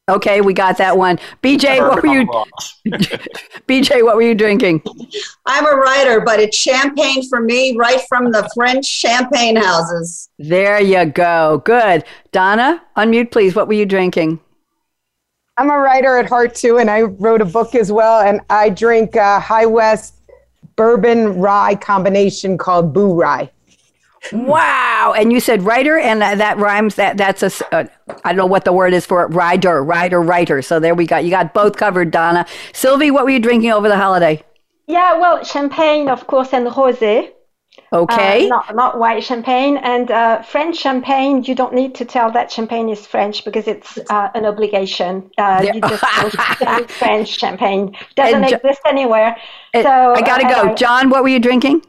Okay, 0.08 0.42
we 0.42 0.54
got 0.54 0.78
that 0.78 0.96
one. 0.96 1.18
BJ, 1.42 1.80
what 1.80 2.04
were 2.04 2.14
you? 2.14 2.28
BJ, 3.68 4.04
what 4.04 4.16
were 4.16 4.22
you 4.22 4.36
drinking? 4.36 4.84
I'm 5.48 5.66
a 5.66 5.76
writer, 5.76 6.22
but 6.22 6.40
it's 6.40 6.56
champagne 6.56 7.28
for 7.28 7.40
me, 7.40 7.76
right 7.76 8.00
from 8.08 8.32
the 8.32 8.48
French 8.54 8.86
champagne 8.86 9.56
houses. 9.56 10.30
There 10.38 10.80
you 10.80 11.06
go. 11.06 11.64
Good. 11.66 12.04
Donna, 12.32 12.84
unmute, 12.96 13.32
please. 13.32 13.56
What 13.56 13.68
were 13.68 13.74
you 13.74 13.88
drinking? 13.88 14.40
I'm 15.58 15.72
a 15.72 15.80
writer 15.80 16.20
at 16.20 16.30
heart 16.30 16.54
too, 16.54 16.78
and 16.78 16.92
I 16.92 17.02
wrote 17.02 17.42
a 17.42 17.46
book 17.46 17.74
as 17.74 17.92
well. 17.92 18.22
And 18.22 18.42
I 18.52 18.70
drink 18.70 19.16
uh, 19.16 19.40
High 19.40 19.66
West 19.66 20.14
bourbon 20.76 21.40
rye 21.40 21.74
combination 21.76 22.60
called 22.60 22.94
Bourye. 22.94 23.50
Wow! 24.32 25.14
And 25.18 25.32
you 25.32 25.40
said 25.40 25.64
writer, 25.64 25.98
and 25.98 26.22
that, 26.22 26.38
that 26.40 26.58
rhymes. 26.58 26.96
That 26.96 27.18
that's 27.18 27.44
a 27.44 27.76
uh, 27.76 27.86
I 28.24 28.30
don't 28.30 28.38
know 28.38 28.46
what 28.46 28.66
the 28.66 28.74
word 28.74 28.94
is 28.94 29.06
for 29.06 29.24
it. 29.24 29.28
Rider, 29.28 29.84
rider, 29.84 30.22
writer. 30.22 30.62
So 30.62 30.80
there 30.80 30.96
we 30.96 31.06
got. 31.06 31.24
You 31.24 31.30
got 31.30 31.54
both 31.54 31.78
covered, 31.78 32.12
Donna. 32.12 32.46
Sylvie, 32.74 33.12
what 33.12 33.24
were 33.24 33.30
you 33.32 33.40
drinking 33.40 33.72
over 33.72 33.88
the 33.88 33.98
holiday? 33.98 34.44
Yeah, 34.88 35.18
well, 35.20 35.44
champagne, 35.44 36.10
of 36.10 36.28
course, 36.28 36.54
and 36.54 36.68
rosé. 36.68 37.32
Okay. 37.92 38.46
Uh, 38.46 38.50
not, 38.50 38.76
not 38.76 39.00
white 39.00 39.24
champagne. 39.24 39.78
And 39.78 40.10
uh, 40.12 40.42
French 40.42 40.78
champagne, 40.78 41.44
you 41.44 41.56
don't 41.56 41.74
need 41.74 41.96
to 41.96 42.06
tell 42.06 42.32
that 42.32 42.52
champagne 42.52 42.90
is 42.90 43.06
French 43.06 43.44
because 43.46 43.68
it's 43.68 43.98
uh, 44.10 44.30
an 44.34 44.46
obligation. 44.46 45.30
Uh, 45.38 45.66
you 45.74 45.82
just 45.82 46.92
French 46.92 47.30
champagne. 47.38 47.96
Doesn't 48.16 48.44
And- 48.44 48.54
exist 48.54 48.82
anywhere. 48.88 49.36
Uh, 49.74 49.84
So 49.84 50.14
I 50.16 50.22
got 50.22 50.38
to 50.40 50.48
uh, 50.48 50.64
go. 50.66 50.76
John, 50.76 51.10
what 51.10 51.24
were 51.24 51.30
you 51.30 51.40
drinking? 51.40 51.82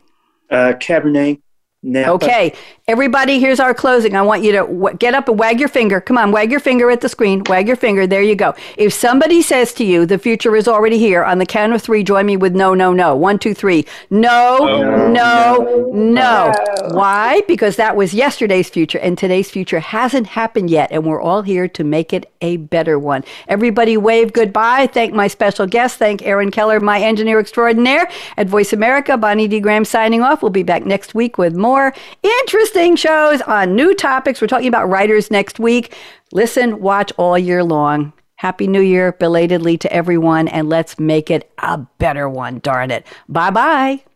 Uh, 0.50 0.74
Cabernet. 0.78 1.40
Napa. 1.86 2.10
Okay, 2.12 2.52
everybody, 2.88 3.38
here's 3.38 3.60
our 3.60 3.72
closing. 3.72 4.16
I 4.16 4.22
want 4.22 4.42
you 4.42 4.52
to 4.52 4.58
w- 4.58 4.96
get 4.96 5.14
up 5.14 5.28
and 5.28 5.38
wag 5.38 5.60
your 5.60 5.68
finger. 5.68 6.00
Come 6.00 6.18
on, 6.18 6.32
wag 6.32 6.50
your 6.50 6.60
finger 6.60 6.90
at 6.90 7.00
the 7.00 7.08
screen. 7.08 7.42
Wag 7.48 7.68
your 7.68 7.76
finger. 7.76 8.06
There 8.06 8.22
you 8.22 8.34
go. 8.34 8.54
If 8.76 8.92
somebody 8.92 9.40
says 9.40 9.72
to 9.74 9.84
you, 9.84 10.04
the 10.04 10.18
future 10.18 10.56
is 10.56 10.66
already 10.66 10.98
here, 10.98 11.22
on 11.22 11.38
the 11.38 11.46
count 11.46 11.72
of 11.72 11.82
three, 11.82 12.02
join 12.02 12.26
me 12.26 12.36
with 12.36 12.54
no, 12.56 12.74
no, 12.74 12.92
no. 12.92 13.14
One, 13.14 13.38
two, 13.38 13.54
three. 13.54 13.86
No, 14.10 14.58
no, 14.58 15.08
no, 15.12 15.90
no. 15.92 16.52
Why? 16.90 17.42
Because 17.46 17.76
that 17.76 17.96
was 17.96 18.12
yesterday's 18.12 18.68
future, 18.68 18.98
and 18.98 19.16
today's 19.16 19.50
future 19.50 19.80
hasn't 19.80 20.26
happened 20.26 20.70
yet, 20.70 20.90
and 20.90 21.04
we're 21.06 21.20
all 21.20 21.42
here 21.42 21.68
to 21.68 21.84
make 21.84 22.12
it 22.12 22.30
a 22.40 22.56
better 22.56 22.98
one. 22.98 23.24
Everybody, 23.48 23.96
wave 23.96 24.32
goodbye. 24.32 24.88
Thank 24.88 25.14
my 25.14 25.28
special 25.28 25.66
guest. 25.66 25.98
Thank 25.98 26.22
Aaron 26.22 26.50
Keller, 26.50 26.80
my 26.80 27.00
engineer 27.00 27.38
extraordinaire 27.38 28.08
at 28.36 28.48
VoiceAmerica. 28.48 29.20
Bonnie 29.20 29.48
D. 29.48 29.60
Graham 29.60 29.84
signing 29.84 30.22
off. 30.22 30.42
We'll 30.42 30.50
be 30.50 30.62
back 30.62 30.84
next 30.84 31.14
week 31.14 31.38
with 31.38 31.54
more 31.76 31.92
interesting 32.22 32.96
shows 32.96 33.42
on 33.42 33.76
new 33.76 33.94
topics. 33.94 34.40
We're 34.40 34.46
talking 34.46 34.68
about 34.68 34.88
writers 34.88 35.30
next 35.30 35.58
week. 35.58 35.94
Listen, 36.32 36.80
watch 36.80 37.12
all 37.18 37.38
year 37.38 37.62
long. 37.62 38.14
Happy 38.36 38.66
New 38.66 38.80
Year 38.80 39.12
belatedly 39.12 39.76
to 39.78 39.92
everyone, 39.92 40.48
and 40.48 40.68
let's 40.68 40.98
make 40.98 41.30
it 41.30 41.50
a 41.58 41.78
better 41.98 42.28
one, 42.28 42.60
darn 42.60 42.90
it. 42.90 43.06
Bye 43.28 43.50
bye. 43.50 44.15